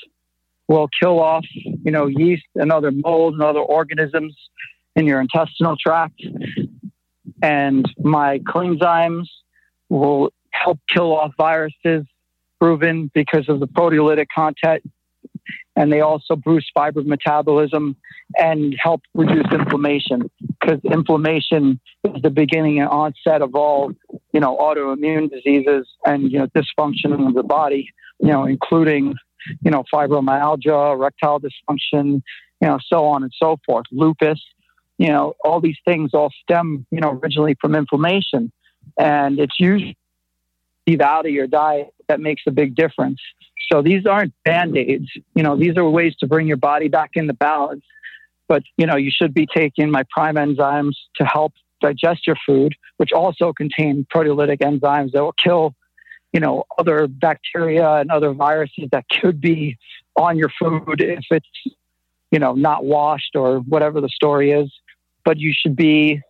will 0.68 0.88
kill 1.01 1.20
off, 1.20 1.44
you 1.55 1.90
know, 1.90 2.07
yeast 2.07 2.46
and 2.55 2.70
other 2.70 2.92
mold 2.92 3.34
and 3.34 3.42
other 3.42 3.61
organisms 3.61 4.36
in 4.94 5.07
your 5.07 5.20
intestinal 5.20 5.76
tract. 5.76 6.22
And 7.42 7.86
my 7.98 8.38
cleanzymes 8.38 9.26
will 9.88 10.32
help 10.62 10.78
kill 10.88 11.16
off 11.16 11.32
viruses, 11.36 12.04
proven 12.61 13.11
because 13.14 13.48
of 13.48 13.61
the 13.61 13.66
proteolytic 13.66 14.26
content. 14.34 14.82
And 15.76 15.92
they 15.92 16.00
also 16.00 16.36
boost 16.36 16.70
fiber 16.74 17.02
metabolism 17.02 17.96
and 18.36 18.76
help 18.82 19.00
reduce 19.14 19.50
inflammation. 19.52 20.30
because 20.61 20.80
inflammation 20.84 21.80
is 22.04 22.22
the 22.22 22.30
beginning 22.30 22.80
and 22.80 22.88
onset 22.88 23.42
of 23.42 23.54
all, 23.54 23.92
you 24.32 24.40
know, 24.40 24.56
autoimmune 24.56 25.30
diseases 25.30 25.86
and, 26.04 26.30
you 26.30 26.38
know, 26.38 26.46
dysfunction 26.48 27.26
of 27.26 27.34
the 27.34 27.42
body, 27.42 27.88
you 28.20 28.28
know, 28.28 28.44
including, 28.44 29.14
you 29.62 29.70
know, 29.70 29.84
fibromyalgia, 29.92 30.94
erectile 30.94 31.40
dysfunction, 31.40 32.22
you 32.61 32.68
know, 32.68 32.78
so 32.84 33.06
on 33.06 33.22
and 33.22 33.32
so 33.36 33.56
forth, 33.64 33.86
lupus, 33.90 34.40
you 34.98 35.08
know, 35.08 35.34
all 35.44 35.61
these 35.61 35.78
things 35.84 36.11
all 36.12 36.30
stem, 36.42 36.86
you 36.90 37.00
know, 37.00 37.18
originally 37.22 37.56
from 37.61 37.74
inflammation. 37.74 38.52
And 38.98 39.38
it's 39.38 39.58
usually 39.58 39.96
out 41.01 41.26
of 41.26 41.33
your 41.33 41.47
diet 41.47 41.95
that 42.09 42.20
makes 42.20 42.43
a 42.47 42.51
big 42.51 42.74
difference. 42.74 43.20
So 43.70 43.83
these 43.83 44.05
aren't 44.07 44.35
band 44.45 44.76
aids. 44.76 45.09
You 45.35 45.43
know, 45.45 45.57
these 45.57 45.76
are 45.76 45.89
ways 45.89 46.16
to 46.16 46.26
bring 46.26 46.49
your 46.49 46.57
body 46.57 46.89
back 46.89 47.11
into 47.14 47.33
balance. 47.33 47.85
But, 48.49 48.64
you 48.76 48.87
know, 48.87 48.97
you 48.97 49.12
should 49.14 49.33
be 49.33 49.47
taking 49.47 49.91
my 49.91 50.03
prime 50.11 50.35
enzymes 50.35 50.95
to 51.16 51.24
help 51.24 51.53
digest 51.81 52.26
your 52.26 52.37
food, 52.45 52.74
which 52.97 53.12
also 53.12 53.53
contain 53.53 54.05
proteolytic 54.12 54.59
enzymes 54.59 55.12
that 55.12 55.22
will 55.22 55.33
kill, 55.33 55.74
you 56.33 56.41
know, 56.41 56.64
other 56.76 57.07
bacteria 57.07 57.89
and 57.95 58.11
other 58.11 58.33
viruses 58.33 58.89
that 58.91 59.05
could 59.09 59.41
be 59.41 59.78
on 60.16 60.37
your 60.37 60.51
food 60.59 61.01
if 61.01 61.24
it's, 61.31 61.47
you 62.33 62.41
know, 62.41 62.55
not 62.55 62.85
washed 62.85 63.37
or 63.37 63.61
whatever 63.61 64.01
the 64.01 64.09
story 64.09 64.51
is. 64.51 64.72
But 65.24 65.39
you 65.39 65.53
should 65.57 65.76
be, 65.76 66.20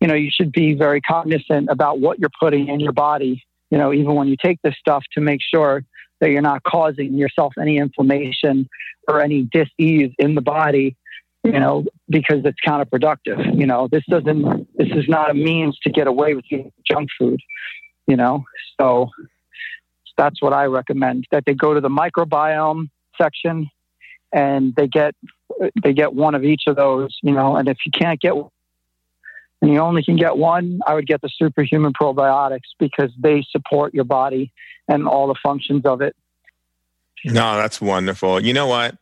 you 0.00 0.06
know, 0.06 0.14
you 0.14 0.30
should 0.30 0.52
be 0.52 0.74
very 0.74 1.00
cognizant 1.00 1.68
about 1.70 1.98
what 1.98 2.20
you're 2.20 2.30
putting 2.38 2.68
in 2.68 2.78
your 2.78 2.92
body, 2.92 3.44
you 3.70 3.78
know, 3.78 3.92
even 3.92 4.14
when 4.14 4.28
you 4.28 4.36
take 4.42 4.60
this 4.62 4.74
stuff 4.78 5.04
to 5.12 5.20
make 5.20 5.40
sure 5.42 5.84
that 6.20 6.30
you're 6.30 6.42
not 6.42 6.62
causing 6.62 7.14
yourself 7.14 7.54
any 7.60 7.78
inflammation 7.78 8.68
or 9.06 9.20
any 9.22 9.42
dis-ease 9.42 10.12
in 10.18 10.34
the 10.34 10.40
body 10.40 10.96
you 11.44 11.60
know 11.60 11.84
because 12.08 12.44
it's 12.44 12.58
counterproductive 12.66 13.58
you 13.58 13.66
know. 13.66 13.88
This 13.90 14.04
doesn't 14.08 14.76
this 14.76 14.88
is 14.88 15.08
not 15.08 15.30
a 15.30 15.34
means 15.34 15.78
to 15.80 15.90
get 15.90 16.06
away 16.06 16.34
with 16.34 16.44
junk 16.84 17.08
food 17.18 17.40
you 18.06 18.16
know. 18.16 18.44
So 18.80 19.10
that's 20.16 20.42
what 20.42 20.52
i 20.52 20.64
recommend 20.64 21.26
that 21.30 21.44
they 21.46 21.54
go 21.54 21.74
to 21.74 21.80
the 21.80 21.88
microbiome 21.88 22.90
section 23.16 23.68
and 24.32 24.74
they 24.74 24.88
get 24.88 25.14
they 25.82 25.92
get 25.92 26.12
one 26.12 26.34
of 26.34 26.44
each 26.44 26.62
of 26.66 26.76
those 26.76 27.16
you 27.22 27.32
know. 27.32 27.56
And 27.56 27.68
if 27.68 27.78
you 27.86 27.92
can't 27.92 28.20
get 28.20 28.34
and 29.60 29.72
you 29.72 29.80
only 29.80 30.02
can 30.02 30.16
get 30.16 30.36
one 30.36 30.80
i 30.86 30.94
would 30.94 31.06
get 31.06 31.20
the 31.20 31.30
superhuman 31.36 31.92
probiotics 31.92 32.68
because 32.78 33.10
they 33.18 33.44
support 33.50 33.92
your 33.94 34.04
body 34.04 34.52
and 34.88 35.06
all 35.06 35.28
the 35.28 35.34
functions 35.42 35.82
of 35.84 36.00
it. 36.00 36.16
No, 37.24 37.56
that's 37.56 37.80
wonderful. 37.80 38.40
You 38.40 38.52
know 38.52 38.68
what? 38.68 38.96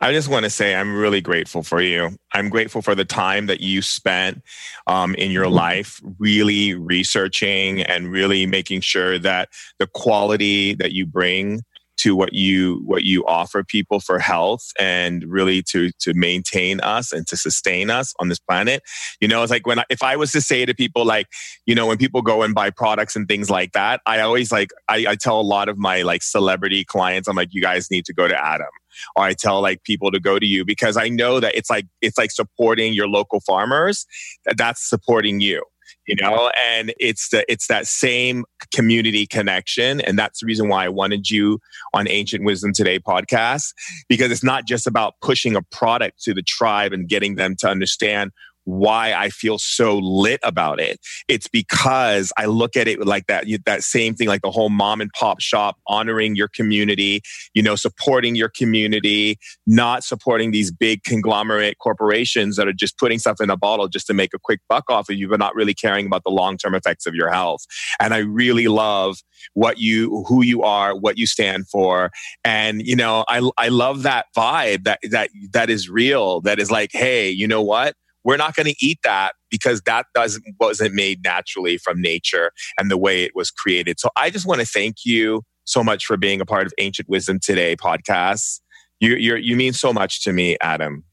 I 0.00 0.12
just 0.12 0.28
want 0.28 0.44
to 0.44 0.50
say 0.50 0.74
I'm 0.74 0.96
really 0.96 1.20
grateful 1.20 1.62
for 1.62 1.80
you. 1.80 2.16
I'm 2.32 2.48
grateful 2.48 2.82
for 2.82 2.96
the 2.96 3.04
time 3.04 3.46
that 3.46 3.60
you 3.60 3.80
spent 3.80 4.42
um, 4.88 5.14
in 5.14 5.30
your 5.30 5.48
life 5.48 6.00
really 6.18 6.74
researching 6.74 7.82
and 7.82 8.10
really 8.10 8.44
making 8.44 8.80
sure 8.80 9.20
that 9.20 9.50
the 9.78 9.86
quality 9.86 10.74
that 10.74 10.92
you 10.92 11.06
bring 11.06 11.62
to 12.00 12.16
what 12.16 12.32
you 12.32 12.82
what 12.84 13.04
you 13.04 13.24
offer 13.26 13.62
people 13.62 14.00
for 14.00 14.18
health 14.18 14.70
and 14.78 15.24
really 15.24 15.62
to 15.62 15.90
to 15.98 16.14
maintain 16.14 16.80
us 16.80 17.12
and 17.12 17.26
to 17.26 17.36
sustain 17.36 17.90
us 17.90 18.14
on 18.20 18.28
this 18.28 18.38
planet. 18.38 18.82
You 19.20 19.28
know 19.28 19.42
it's 19.42 19.50
like 19.50 19.66
when 19.66 19.78
I, 19.78 19.84
if 19.90 20.02
i 20.02 20.16
was 20.16 20.32
to 20.32 20.40
say 20.40 20.64
to 20.64 20.74
people 20.74 21.04
like 21.04 21.26
you 21.66 21.74
know 21.74 21.86
when 21.86 21.98
people 21.98 22.22
go 22.22 22.42
and 22.42 22.54
buy 22.54 22.70
products 22.70 23.16
and 23.16 23.28
things 23.28 23.50
like 23.50 23.72
that 23.72 24.00
i 24.06 24.20
always 24.20 24.50
like 24.52 24.70
I, 24.88 25.06
I 25.08 25.16
tell 25.16 25.40
a 25.40 25.42
lot 25.42 25.68
of 25.68 25.78
my 25.78 26.02
like 26.02 26.22
celebrity 26.22 26.84
clients 26.84 27.28
i'm 27.28 27.36
like 27.36 27.52
you 27.52 27.62
guys 27.62 27.90
need 27.90 28.04
to 28.06 28.14
go 28.14 28.28
to 28.28 28.44
adam. 28.44 28.68
Or 29.14 29.22
I 29.22 29.34
tell 29.34 29.62
like 29.62 29.84
people 29.84 30.10
to 30.10 30.18
go 30.18 30.40
to 30.40 30.46
you 30.46 30.64
because 30.64 30.96
I 30.96 31.08
know 31.08 31.38
that 31.38 31.54
it's 31.54 31.70
like 31.70 31.86
it's 32.00 32.18
like 32.18 32.32
supporting 32.32 32.92
your 32.92 33.08
local 33.08 33.40
farmers 33.40 34.04
that 34.44 34.56
that's 34.58 34.88
supporting 34.88 35.40
you 35.40 35.62
you 36.06 36.16
know 36.20 36.50
and 36.70 36.92
it's 36.98 37.28
the 37.30 37.44
it's 37.50 37.66
that 37.68 37.86
same 37.86 38.44
community 38.74 39.26
connection. 39.26 40.00
And 40.02 40.18
that's 40.18 40.40
the 40.40 40.46
reason 40.46 40.68
why 40.68 40.84
i 40.84 40.88
wanted 40.88 41.30
you 41.30 41.58
on 41.94 42.08
ancient 42.08 42.44
wisdom 42.44 42.72
today 42.72 42.98
podcast 42.98 43.72
because 44.08 44.30
it's 44.30 44.44
not 44.44 44.66
just 44.66 44.86
about 44.86 45.14
pushing 45.20 45.56
a 45.56 45.62
product 45.62 46.22
to 46.22 46.34
the 46.34 46.42
tribe 46.42 46.92
and 46.92 47.08
getting 47.08 47.36
them 47.36 47.56
to 47.56 47.68
understand 47.68 48.32
why 48.70 49.12
I 49.12 49.30
feel 49.30 49.58
so 49.58 49.98
lit 49.98 50.40
about 50.42 50.80
it. 50.80 51.00
It's 51.28 51.48
because 51.48 52.32
I 52.36 52.46
look 52.46 52.76
at 52.76 52.88
it 52.88 53.04
like 53.04 53.26
that, 53.26 53.46
that 53.66 53.82
same 53.82 54.14
thing, 54.14 54.28
like 54.28 54.42
the 54.42 54.50
whole 54.50 54.70
mom 54.70 55.00
and 55.00 55.10
pop 55.12 55.40
shop, 55.40 55.76
honoring 55.86 56.36
your 56.36 56.48
community, 56.48 57.22
you 57.54 57.62
know, 57.62 57.74
supporting 57.74 58.36
your 58.36 58.48
community, 58.48 59.38
not 59.66 60.04
supporting 60.04 60.50
these 60.50 60.70
big 60.70 61.02
conglomerate 61.02 61.78
corporations 61.78 62.56
that 62.56 62.68
are 62.68 62.72
just 62.72 62.98
putting 62.98 63.18
stuff 63.18 63.40
in 63.40 63.50
a 63.50 63.56
bottle 63.56 63.88
just 63.88 64.06
to 64.06 64.14
make 64.14 64.32
a 64.34 64.38
quick 64.38 64.60
buck 64.68 64.88
off 64.88 65.08
of 65.08 65.16
you, 65.16 65.28
but 65.28 65.38
not 65.38 65.54
really 65.54 65.74
caring 65.74 66.06
about 66.06 66.22
the 66.24 66.30
long 66.30 66.56
term 66.56 66.74
effects 66.74 67.06
of 67.06 67.14
your 67.14 67.30
health. 67.30 67.66
And 67.98 68.14
I 68.14 68.18
really 68.18 68.68
love 68.68 69.18
what 69.54 69.78
you, 69.78 70.24
who 70.28 70.42
you 70.44 70.62
are, 70.62 70.94
what 70.94 71.18
you 71.18 71.26
stand 71.26 71.68
for. 71.68 72.10
And, 72.44 72.86
you 72.86 72.94
know, 72.94 73.24
I, 73.26 73.48
I 73.58 73.68
love 73.68 74.02
that 74.02 74.26
vibe 74.36 74.84
that, 74.84 75.00
that, 75.10 75.30
that 75.52 75.70
is 75.70 75.88
real, 75.88 76.40
that 76.42 76.58
is 76.58 76.70
like, 76.70 76.90
hey, 76.92 77.30
you 77.30 77.48
know 77.48 77.62
what? 77.62 77.96
We're 78.24 78.36
not 78.36 78.54
going 78.54 78.66
to 78.66 78.74
eat 78.80 78.98
that 79.04 79.32
because 79.50 79.80
that 79.82 80.06
doesn't 80.14 80.44
wasn't 80.58 80.94
made 80.94 81.22
naturally 81.24 81.78
from 81.78 82.00
nature 82.00 82.52
and 82.78 82.90
the 82.90 82.98
way 82.98 83.24
it 83.24 83.32
was 83.34 83.50
created. 83.50 83.98
So 83.98 84.10
I 84.16 84.30
just 84.30 84.46
want 84.46 84.60
to 84.60 84.66
thank 84.66 84.96
you 85.04 85.42
so 85.64 85.82
much 85.82 86.04
for 86.04 86.16
being 86.16 86.40
a 86.40 86.46
part 86.46 86.66
of 86.66 86.72
Ancient 86.78 87.08
Wisdom 87.08 87.38
Today 87.40 87.76
podcast. 87.76 88.60
You 89.00 89.16
you 89.16 89.36
you 89.36 89.56
mean 89.56 89.72
so 89.72 89.92
much 89.92 90.22
to 90.24 90.32
me, 90.32 90.56
Adam. 90.60 91.04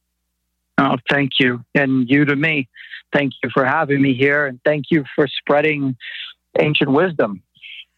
Oh, 0.80 0.98
thank 1.10 1.32
you, 1.40 1.64
and 1.74 2.10
you 2.10 2.26
to 2.26 2.36
me. 2.36 2.70
Thank 3.14 3.34
you 3.42 3.50
for 3.54 3.66
having 3.66 4.02
me 4.02 4.14
here, 4.14 4.46
and 4.46 4.60
thank 4.66 4.86
you 4.92 5.06
for 5.16 5.28
spreading 5.28 5.96
ancient 6.60 6.92
wisdom. 6.92 7.42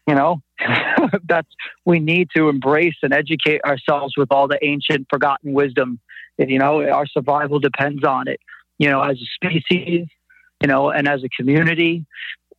You 0.06 0.14
know, 0.14 0.42
that's 1.24 1.48
we 1.84 1.98
need 1.98 2.28
to 2.36 2.48
embrace 2.48 2.96
and 3.02 3.12
educate 3.12 3.62
ourselves 3.64 4.14
with 4.16 4.30
all 4.30 4.48
the 4.48 4.64
ancient, 4.64 5.08
forgotten 5.10 5.52
wisdom. 5.52 6.00
You 6.38 6.58
know, 6.58 6.88
our 6.88 7.06
survival 7.06 7.58
depends 7.58 8.02
on 8.02 8.28
it 8.28 8.40
you 8.80 8.88
know, 8.88 9.02
as 9.02 9.18
a 9.20 9.26
species, 9.34 10.08
you 10.60 10.66
know, 10.66 10.90
and 10.90 11.06
as 11.06 11.22
a 11.22 11.28
community. 11.28 12.06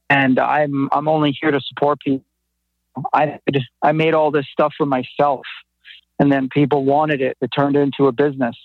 And 0.10 0.40
I'm 0.40 0.88
I'm 0.92 1.08
only 1.08 1.36
here 1.42 1.52
to 1.52 1.60
support 1.60 2.00
people. 2.00 2.24
I 3.14 3.40
I 3.82 3.92
made 3.92 4.14
all 4.14 4.30
this 4.32 4.46
stuff 4.52 4.74
for 4.78 4.86
myself, 4.86 5.46
and 6.20 6.32
then 6.32 6.48
people 6.50 6.86
wanted 6.86 7.22
it. 7.22 7.38
It 7.42 7.50
turned 7.58 7.76
into 7.76 8.08
a 8.08 8.12
business. 8.12 8.56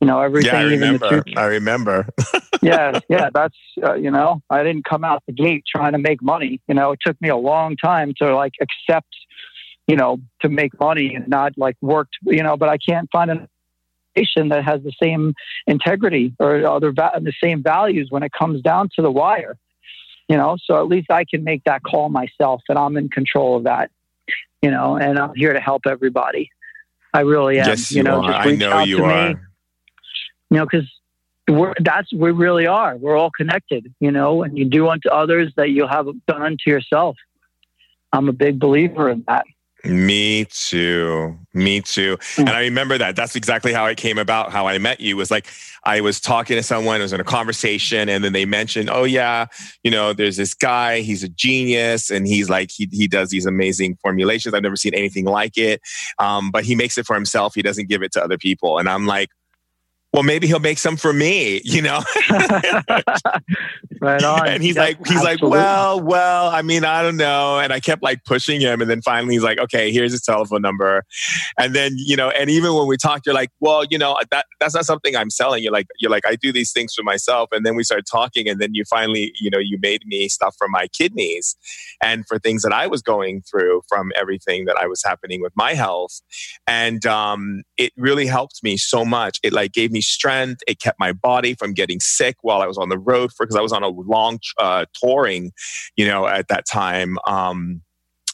You 0.00 0.06
know, 0.06 0.20
everything. 0.20 0.52
Yeah, 0.52 0.58
I 0.58 0.62
remember. 0.62 1.24
I 1.36 1.44
remember. 1.44 2.08
yeah, 2.62 3.00
yeah. 3.08 3.30
That's 3.32 3.56
uh, 3.82 3.94
you 3.94 4.10
know, 4.10 4.40
I 4.48 4.62
didn't 4.62 4.84
come 4.84 5.04
out 5.04 5.22
the 5.26 5.32
gate 5.32 5.64
trying 5.66 5.92
to 5.92 5.98
make 5.98 6.22
money. 6.22 6.60
You 6.68 6.74
know, 6.74 6.92
it 6.92 7.00
took 7.04 7.20
me 7.20 7.28
a 7.28 7.36
long 7.36 7.76
time 7.76 8.14
to 8.18 8.34
like 8.34 8.52
accept, 8.60 9.08
you 9.86 9.96
know, 9.96 10.18
to 10.42 10.48
make 10.48 10.78
money 10.78 11.14
and 11.14 11.28
not 11.28 11.52
like 11.56 11.76
worked. 11.80 12.16
You 12.24 12.42
know, 12.42 12.56
but 12.56 12.68
I 12.68 12.78
can't 12.78 13.08
find 13.10 13.30
an 13.30 13.48
that 14.24 14.64
has 14.64 14.82
the 14.82 14.92
same 15.00 15.34
integrity 15.66 16.34
or 16.38 16.66
other 16.66 16.92
va- 16.92 17.20
the 17.20 17.32
same 17.42 17.62
values 17.62 18.08
when 18.10 18.22
it 18.22 18.32
comes 18.32 18.62
down 18.62 18.88
to 18.96 19.02
the 19.02 19.10
wire. 19.10 19.56
You 20.28 20.36
know, 20.36 20.56
so 20.64 20.80
at 20.80 20.88
least 20.88 21.10
I 21.10 21.24
can 21.24 21.44
make 21.44 21.62
that 21.64 21.82
call 21.82 22.08
myself, 22.08 22.62
and 22.68 22.78
I'm 22.78 22.96
in 22.96 23.08
control 23.08 23.56
of 23.56 23.64
that. 23.64 23.90
You 24.62 24.70
know, 24.70 24.96
and 24.96 25.18
I'm 25.18 25.34
here 25.34 25.52
to 25.52 25.60
help 25.60 25.82
everybody. 25.86 26.50
I 27.14 27.20
really 27.20 27.60
am. 27.60 27.68
Yes, 27.68 27.92
you, 27.92 27.98
you 27.98 28.02
know, 28.02 28.22
are. 28.22 28.32
I 28.32 28.54
know 28.56 28.82
you 28.82 29.04
are. 29.04 29.28
Me, 29.28 29.36
you 30.50 30.56
know, 30.58 30.64
because 30.64 30.90
we're, 31.48 31.74
that's 31.78 32.12
we 32.12 32.30
really 32.32 32.66
are. 32.66 32.96
We're 32.96 33.16
all 33.16 33.30
connected, 33.30 33.92
you 34.00 34.10
know, 34.10 34.42
and 34.42 34.58
you 34.58 34.64
do 34.64 34.88
unto 34.88 35.08
others 35.08 35.52
that 35.56 35.70
you'll 35.70 35.88
have 35.88 36.06
done 36.26 36.42
unto 36.42 36.70
yourself. 36.70 37.16
I'm 38.12 38.28
a 38.28 38.32
big 38.32 38.58
believer 38.58 39.10
in 39.10 39.24
that. 39.28 39.46
Me 39.84 40.46
too. 40.46 41.38
Me 41.54 41.80
too. 41.80 42.16
Mm. 42.16 42.40
And 42.40 42.48
I 42.50 42.60
remember 42.60 42.98
that. 42.98 43.14
That's 43.14 43.36
exactly 43.36 43.72
how 43.72 43.86
it 43.86 43.96
came 43.96 44.18
about. 44.18 44.50
How 44.50 44.66
I 44.66 44.78
met 44.78 45.00
you 45.00 45.16
was 45.16 45.30
like 45.30 45.46
I 45.84 46.00
was 46.00 46.20
talking 46.20 46.56
to 46.56 46.62
someone, 46.62 47.00
I 47.00 47.04
was 47.04 47.12
in 47.12 47.20
a 47.20 47.24
conversation, 47.24 48.08
and 48.08 48.24
then 48.24 48.32
they 48.32 48.44
mentioned, 48.44 48.90
Oh 48.90 49.04
yeah, 49.04 49.46
you 49.84 49.90
know, 49.90 50.12
there's 50.12 50.36
this 50.36 50.54
guy, 50.54 51.00
he's 51.00 51.22
a 51.22 51.28
genius, 51.28 52.10
and 52.10 52.26
he's 52.26 52.50
like 52.50 52.70
he 52.72 52.88
he 52.90 53.06
does 53.06 53.30
these 53.30 53.46
amazing 53.46 53.96
formulations. 54.02 54.54
I've 54.54 54.62
never 54.62 54.76
seen 54.76 54.94
anything 54.94 55.24
like 55.24 55.56
it. 55.56 55.80
Um, 56.18 56.50
but 56.50 56.64
he 56.64 56.74
makes 56.74 56.98
it 56.98 57.06
for 57.06 57.14
himself, 57.14 57.54
he 57.54 57.62
doesn't 57.62 57.88
give 57.88 58.02
it 58.02 58.12
to 58.12 58.22
other 58.22 58.38
people. 58.38 58.78
And 58.78 58.88
I'm 58.88 59.06
like, 59.06 59.30
well, 60.16 60.22
maybe 60.22 60.46
he'll 60.46 60.60
make 60.60 60.78
some 60.78 60.96
for 60.96 61.12
me, 61.12 61.60
you 61.62 61.82
know? 61.82 62.02
right 64.00 64.24
on. 64.24 64.48
And 64.48 64.62
he's 64.62 64.76
yep, 64.76 64.82
like, 64.82 65.06
he's 65.06 65.16
absolutely. 65.16 65.26
like, 65.26 65.42
well, 65.42 66.00
well, 66.00 66.48
I 66.48 66.62
mean, 66.62 66.86
I 66.86 67.02
don't 67.02 67.18
know. 67.18 67.58
And 67.58 67.70
I 67.70 67.80
kept 67.80 68.02
like 68.02 68.24
pushing 68.24 68.58
him. 68.58 68.80
And 68.80 68.88
then 68.88 69.02
finally 69.02 69.34
he's 69.34 69.42
like, 69.42 69.58
okay, 69.58 69.92
here's 69.92 70.12
his 70.12 70.22
telephone 70.22 70.62
number. 70.62 71.04
And 71.58 71.74
then, 71.74 71.96
you 71.98 72.16
know, 72.16 72.30
and 72.30 72.48
even 72.48 72.72
when 72.72 72.86
we 72.86 72.96
talked, 72.96 73.26
you're 73.26 73.34
like, 73.34 73.50
well, 73.60 73.84
you 73.84 73.98
know, 73.98 74.16
that, 74.30 74.46
that's 74.58 74.74
not 74.74 74.86
something 74.86 75.14
I'm 75.14 75.28
selling. 75.28 75.62
You're 75.62 75.72
like, 75.72 75.86
you're 76.00 76.10
like, 76.10 76.26
I 76.26 76.36
do 76.36 76.50
these 76.50 76.72
things 76.72 76.94
for 76.94 77.02
myself. 77.02 77.50
And 77.52 77.66
then 77.66 77.76
we 77.76 77.84
started 77.84 78.06
talking. 78.10 78.48
And 78.48 78.58
then 78.58 78.70
you 78.72 78.84
finally, 78.88 79.34
you 79.38 79.50
know, 79.50 79.58
you 79.58 79.76
made 79.82 80.00
me 80.06 80.30
stuff 80.30 80.54
for 80.56 80.66
my 80.66 80.88
kidneys 80.88 81.56
and 82.02 82.24
for 82.26 82.38
things 82.38 82.62
that 82.62 82.72
I 82.72 82.86
was 82.86 83.02
going 83.02 83.42
through 83.42 83.82
from 83.86 84.12
everything 84.16 84.64
that 84.64 84.78
I 84.78 84.86
was 84.86 85.02
happening 85.02 85.42
with 85.42 85.52
my 85.56 85.74
health. 85.74 86.22
And 86.66 87.04
um, 87.04 87.64
it 87.76 87.92
really 87.98 88.26
helped 88.26 88.62
me 88.62 88.78
so 88.78 89.04
much. 89.04 89.38
It 89.42 89.52
like 89.52 89.72
gave 89.72 89.92
me 89.92 90.00
strength. 90.06 90.62
It 90.66 90.80
kept 90.80 90.98
my 90.98 91.12
body 91.12 91.54
from 91.54 91.74
getting 91.74 92.00
sick 92.00 92.36
while 92.42 92.62
I 92.62 92.66
was 92.66 92.78
on 92.78 92.88
the 92.88 92.98
road 92.98 93.30
because 93.38 93.56
I 93.56 93.60
was 93.60 93.72
on 93.72 93.82
a 93.82 93.88
long 93.88 94.38
uh, 94.58 94.86
touring, 95.00 95.52
you 95.96 96.06
know, 96.06 96.26
at 96.26 96.48
that 96.48 96.66
time. 96.66 97.18
Um, 97.26 97.82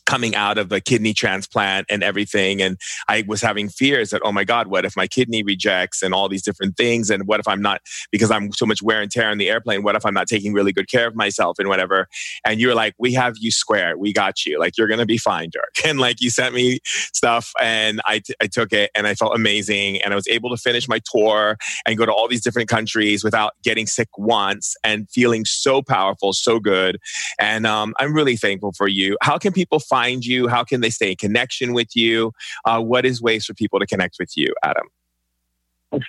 coming 0.06 0.34
out 0.34 0.58
of 0.58 0.72
a 0.72 0.80
kidney 0.80 1.14
transplant 1.14 1.86
and 1.88 2.02
everything. 2.02 2.60
And 2.60 2.76
I 3.08 3.24
was 3.26 3.40
having 3.40 3.68
fears 3.68 4.10
that, 4.10 4.20
oh 4.24 4.32
my 4.32 4.44
God, 4.44 4.66
what 4.66 4.84
if 4.84 4.96
my 4.96 5.06
kidney 5.06 5.42
rejects 5.42 6.02
and 6.02 6.12
all 6.12 6.28
these 6.28 6.42
different 6.42 6.76
things? 6.76 7.10
And 7.10 7.26
what 7.26 7.40
if 7.40 7.48
I'm 7.48 7.62
not, 7.62 7.80
because 8.10 8.30
I'm 8.30 8.52
so 8.52 8.66
much 8.66 8.82
wear 8.82 9.00
and 9.00 9.10
tear 9.10 9.30
on 9.30 9.38
the 9.38 9.48
airplane, 9.48 9.82
what 9.82 9.96
if 9.96 10.04
I'm 10.04 10.14
not 10.14 10.26
taking 10.26 10.52
really 10.52 10.72
good 10.72 10.90
care 10.90 11.06
of 11.06 11.14
myself 11.14 11.58
and 11.58 11.68
whatever? 11.68 12.08
And 12.44 12.60
you're 12.60 12.74
like, 12.74 12.94
we 12.98 13.12
have 13.14 13.34
you 13.38 13.50
square. 13.50 13.96
We 13.96 14.12
got 14.12 14.44
you. 14.44 14.58
Like, 14.58 14.76
you're 14.76 14.88
going 14.88 15.00
to 15.00 15.06
be 15.06 15.18
fine, 15.18 15.50
Durek. 15.50 15.82
And 15.92 15.98
like, 15.98 16.22
you 16.22 16.30
sent 16.30 16.54
me 16.54 16.78
stuff 16.84 17.52
and 17.60 18.00
I, 18.06 18.20
t- 18.20 18.34
I 18.40 18.46
took 18.46 18.72
it 18.72 18.90
and 18.94 19.06
I 19.06 19.14
felt 19.14 19.34
amazing. 19.34 20.00
And 20.00 20.12
I 20.12 20.16
was 20.16 20.26
able 20.28 20.48
to 20.50 20.56
finish 20.56 20.88
my 20.88 21.00
tour 21.04 21.56
and 21.84 21.98
go 21.98 22.06
to 22.06 22.12
all 22.12 22.28
these 22.28 22.42
different 22.42 22.68
countries 22.68 23.22
without 23.22 23.52
getting 23.62 23.86
sick 23.86 24.08
once 24.16 24.74
and 24.84 25.10
feeling 25.10 25.44
so 25.44 25.82
powerful, 25.82 26.32
so 26.32 26.58
good. 26.60 26.98
And 27.38 27.66
um, 27.66 27.94
I'm 27.98 28.14
really 28.14 28.36
thankful 28.36 28.72
for 28.72 28.88
you. 28.88 29.16
How 29.22 29.38
can 29.38 29.52
people 29.52 29.80
find 29.92 30.24
you? 30.24 30.48
How 30.48 30.64
can 30.64 30.80
they 30.80 30.88
stay 30.88 31.10
in 31.10 31.16
connection 31.16 31.74
with 31.74 31.94
you? 31.94 32.32
Uh, 32.64 32.80
what 32.80 33.04
is 33.04 33.20
ways 33.20 33.44
for 33.44 33.52
people 33.52 33.78
to 33.78 33.86
connect 33.86 34.16
with 34.18 34.32
you, 34.36 34.54
Adam? 34.62 34.86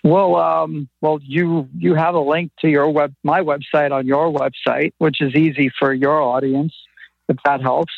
Well, 0.03 0.37
um, 0.37 0.87
well, 1.01 1.19
you 1.21 1.67
you 1.77 1.93
have 1.95 2.15
a 2.15 2.19
link 2.19 2.51
to 2.61 2.69
your 2.69 2.89
web, 2.89 3.13
my 3.23 3.41
website 3.41 3.91
on 3.91 4.07
your 4.07 4.31
website, 4.31 4.93
which 4.99 5.21
is 5.21 5.35
easy 5.35 5.69
for 5.77 5.93
your 5.93 6.21
audience, 6.21 6.73
if 7.27 7.35
that 7.43 7.61
helps. 7.61 7.93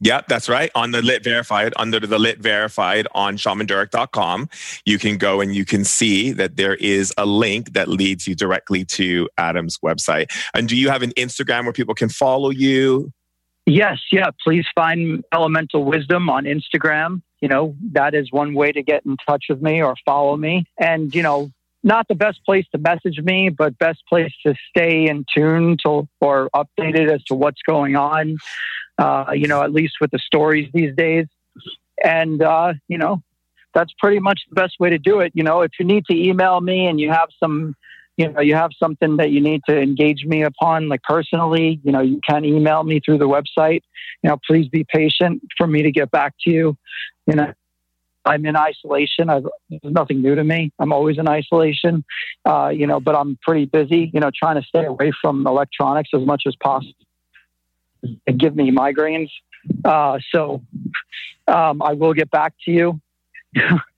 Yep, 0.00 0.26
that's 0.26 0.48
right. 0.48 0.70
On 0.74 0.90
the 0.90 1.00
Lit 1.00 1.22
Verified, 1.22 1.72
under 1.76 2.00
the 2.00 2.18
Lit 2.18 2.38
Verified 2.40 3.06
on 3.14 3.36
shamandurek.com, 3.36 4.48
you 4.84 4.98
can 4.98 5.16
go 5.16 5.40
and 5.40 5.54
you 5.54 5.64
can 5.64 5.84
see 5.84 6.32
that 6.32 6.56
there 6.56 6.74
is 6.74 7.14
a 7.16 7.24
link 7.24 7.72
that 7.74 7.86
leads 7.86 8.26
you 8.26 8.34
directly 8.34 8.84
to 8.84 9.28
Adam's 9.38 9.78
website. 9.78 10.26
And 10.54 10.68
do 10.68 10.76
you 10.76 10.88
have 10.88 11.02
an 11.02 11.12
Instagram 11.12 11.64
where 11.64 11.72
people 11.72 11.94
can 11.94 12.08
follow 12.08 12.50
you? 12.50 13.12
Yes, 13.66 14.00
yeah. 14.10 14.30
Please 14.42 14.66
find 14.74 15.24
Elemental 15.32 15.84
Wisdom 15.84 16.28
on 16.28 16.44
Instagram. 16.44 17.22
You 17.40 17.48
know, 17.48 17.76
that 17.92 18.14
is 18.14 18.30
one 18.32 18.54
way 18.54 18.72
to 18.72 18.82
get 18.82 19.04
in 19.06 19.16
touch 19.26 19.46
with 19.48 19.62
me 19.62 19.82
or 19.82 19.94
follow 20.04 20.36
me. 20.36 20.66
And, 20.78 21.14
you 21.14 21.22
know, 21.22 21.50
not 21.84 22.06
the 22.08 22.14
best 22.14 22.44
place 22.44 22.66
to 22.72 22.78
message 22.78 23.18
me, 23.18 23.48
but 23.48 23.78
best 23.78 24.02
place 24.08 24.32
to 24.46 24.54
stay 24.68 25.08
in 25.08 25.24
tune 25.36 25.76
to 25.84 26.08
or 26.20 26.48
updated 26.54 27.12
as 27.12 27.22
to 27.24 27.34
what's 27.34 27.60
going 27.62 27.96
on. 27.96 28.36
Uh, 28.98 29.32
you 29.34 29.48
know, 29.48 29.62
at 29.62 29.72
least 29.72 29.94
with 30.00 30.10
the 30.10 30.18
stories 30.18 30.68
these 30.72 30.94
days. 30.94 31.26
And 32.04 32.42
uh, 32.42 32.74
you 32.88 32.98
know, 32.98 33.22
that's 33.74 33.92
pretty 33.98 34.20
much 34.20 34.42
the 34.48 34.54
best 34.54 34.74
way 34.78 34.90
to 34.90 34.98
do 34.98 35.20
it. 35.20 35.32
You 35.34 35.42
know, 35.42 35.62
if 35.62 35.72
you 35.78 35.84
need 35.84 36.04
to 36.06 36.14
email 36.14 36.60
me 36.60 36.86
and 36.86 37.00
you 37.00 37.10
have 37.10 37.28
some 37.40 37.74
you 38.16 38.28
know 38.30 38.40
you 38.40 38.54
have 38.54 38.70
something 38.78 39.16
that 39.16 39.30
you 39.30 39.40
need 39.40 39.62
to 39.68 39.78
engage 39.78 40.24
me 40.24 40.42
upon 40.42 40.88
like 40.88 41.02
personally 41.02 41.80
you 41.82 41.92
know 41.92 42.00
you 42.00 42.20
can 42.28 42.44
email 42.44 42.82
me 42.82 43.00
through 43.00 43.18
the 43.18 43.28
website. 43.28 43.82
You 44.22 44.30
know 44.30 44.38
please 44.46 44.68
be 44.68 44.84
patient 44.84 45.42
for 45.56 45.66
me 45.66 45.82
to 45.82 45.90
get 45.90 46.10
back 46.10 46.34
to 46.44 46.50
you. 46.50 46.76
You 47.26 47.36
know 47.36 47.52
i'm 48.24 48.46
in 48.46 48.56
isolation. 48.56 49.30
I've, 49.30 49.46
nothing 49.82 50.22
new 50.22 50.34
to 50.34 50.44
me. 50.44 50.72
I'm 50.78 50.92
always 50.92 51.18
in 51.18 51.28
isolation. 51.28 52.04
Uh, 52.44 52.68
you 52.68 52.86
know 52.86 53.00
but 53.00 53.14
i'm 53.14 53.38
pretty 53.42 53.66
busy 53.66 54.10
you 54.12 54.20
know 54.20 54.30
trying 54.34 54.60
to 54.60 54.66
stay 54.66 54.84
away 54.84 55.12
from 55.20 55.46
electronics 55.46 56.10
as 56.14 56.22
much 56.22 56.44
as 56.46 56.54
possible 56.56 56.94
and 58.26 58.38
give 58.38 58.56
me 58.56 58.70
migraines. 58.70 59.30
Uh, 59.84 60.18
so 60.34 60.60
um, 61.46 61.82
i 61.82 61.92
will 61.92 62.14
get 62.14 62.30
back 62.30 62.52
to 62.64 62.70
you 62.72 63.00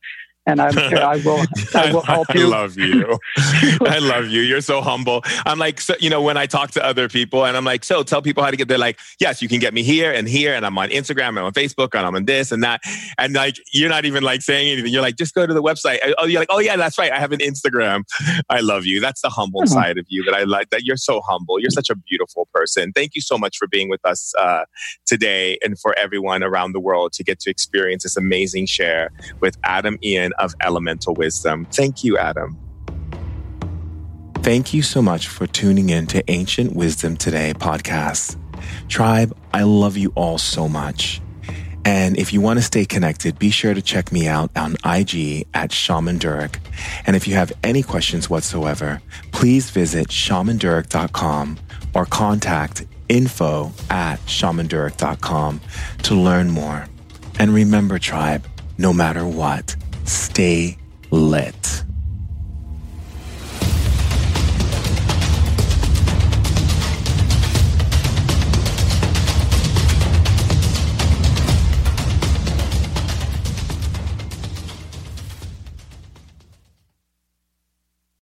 and 0.47 0.61
I'm 0.61 0.73
sure 0.73 1.03
I 1.03 1.17
will. 1.17 1.45
I 1.75 1.93
will 1.93 2.03
help 2.03 2.35
you. 2.35 2.47
I 2.47 2.49
love 2.49 2.79
you. 2.79 3.19
I 3.37 3.99
love 3.99 4.27
you. 4.27 4.43
You're 4.43 4.61
so 4.61 4.83
humble. 4.83 5.23
I'm 5.47 5.59
like, 5.59 5.81
so, 5.81 5.95
you 6.01 6.11
know, 6.11 6.21
when 6.21 6.37
I 6.37 6.47
talk 6.47 6.73
to 6.73 6.85
other 6.85 7.09
people, 7.09 7.47
and 7.47 7.57
I'm 7.57 7.65
like, 7.65 7.85
so 7.85 8.03
tell 8.03 8.21
people 8.21 8.43
how 8.43 8.51
to 8.51 8.57
get. 8.57 8.69
They're 8.69 8.79
like, 8.79 8.99
yes, 9.21 9.41
you 9.41 9.49
can 9.49 9.59
get 9.59 9.73
me 9.73 9.83
here 9.83 10.13
and 10.13 10.29
here, 10.29 10.55
and 10.55 10.67
I'm 10.67 10.77
on 10.77 10.91
Instagram, 10.91 11.31
and 11.31 11.39
I'm 11.41 11.47
on 11.47 11.53
Facebook, 11.53 11.95
and 11.95 12.07
I'm 12.07 12.15
on 12.15 12.27
this 12.27 12.53
and 12.53 12.63
that, 12.63 12.83
and 13.19 13.35
like, 13.35 13.57
you're 13.73 13.89
not 13.89 14.05
even 14.05 14.23
like 14.23 14.43
saying 14.43 14.71
anything. 14.71 14.93
You're 14.93 15.03
like, 15.03 15.17
just 15.17 15.35
go 15.35 15.47
to 15.47 15.55
the 15.55 15.63
website. 15.63 15.99
Oh, 16.19 16.27
you're 16.27 16.41
like, 16.41 16.49
oh 16.51 16.59
yeah, 16.59 16.77
that's 16.77 16.99
right. 16.99 17.13
I 17.13 17.19
have 17.19 17.33
an 17.33 17.41
Instagram. 17.41 18.05
I 18.51 18.61
love 18.61 18.85
you. 18.85 19.01
That's 19.01 19.23
the 19.23 19.31
humble 19.31 19.63
mm-hmm. 19.63 19.73
side 19.73 19.99
of 19.99 20.07
you 20.09 20.25
that 20.25 20.35
I 20.35 20.45
like. 20.45 20.71
That 20.71 20.85
you're 20.85 20.97
so 20.97 21.21
humble. 21.23 21.59
You're 21.59 21.71
such 21.71 21.89
a 21.89 21.97
beautiful 21.97 22.49
person. 22.53 22.93
Thank 22.93 23.15
you 23.15 23.21
so 23.23 23.39
much 23.39 23.57
for 23.57 23.67
being 23.67 23.89
with 23.89 24.05
us 24.05 24.35
uh, 24.39 24.65
today, 25.07 25.59
and 25.63 25.79
for 25.79 25.99
everyone 25.99 26.43
around 26.43 26.73
the 26.73 26.81
world 26.81 27.13
to 27.15 27.25
get 27.25 27.41
to 27.41 27.51
experience 27.51 28.03
this 28.03 28.17
amazing 28.17 28.67
share 28.67 29.11
with 29.41 29.57
Adam 29.65 29.99
Ian 30.03 30.34
of 30.39 30.55
Elemental 30.61 31.15
Wisdom. 31.15 31.67
Thank 31.67 32.05
you, 32.05 32.19
Adam. 32.19 32.59
Thank 34.37 34.75
you 34.75 34.83
so 34.83 35.01
much 35.01 35.29
for 35.29 35.47
tuning 35.47 35.89
in 35.89 36.07
to 36.09 36.23
Ancient 36.31 36.75
Wisdom 36.77 37.17
Today 37.17 37.55
podcast. 37.55 38.37
Tribe, 38.89 39.37
I 39.53 39.63
love 39.63 39.97
you 39.97 40.13
all 40.15 40.37
so 40.37 40.69
much. 40.69 41.23
And 41.85 42.17
if 42.19 42.33
you 42.33 42.41
want 42.41 42.59
to 42.59 42.63
stay 42.63 42.85
connected, 42.85 43.39
be 43.39 43.51
sure 43.51 43.75
to 43.75 43.83
check 43.83 44.11
me 44.11 44.27
out 44.27 44.51
on 44.57 44.77
IG 44.85 45.47
at 45.53 45.71
Shaman 45.71 46.19
Durek. 46.19 46.59
And 47.07 47.15
if 47.15 47.29
you 47.29 47.35
have 47.35 47.53
any 47.63 47.83
questions 47.83 48.31
whatsoever, 48.31 49.03
please 49.33 49.71
visit 49.71 50.09
shamandurek.com 50.09 51.59
or 51.95 52.07
contact 52.07 52.87
info 53.09 53.73
at 53.91 54.17
shamandurek.com 54.21 55.61
to 56.05 56.15
learn 56.15 56.51
more. 56.51 56.87
And 57.39 57.53
remember, 57.53 57.99
tribe, 57.99 58.47
no 58.79 58.93
matter 58.93 59.27
what, 59.27 59.77
stay 60.05 60.77
lit. 61.11 61.85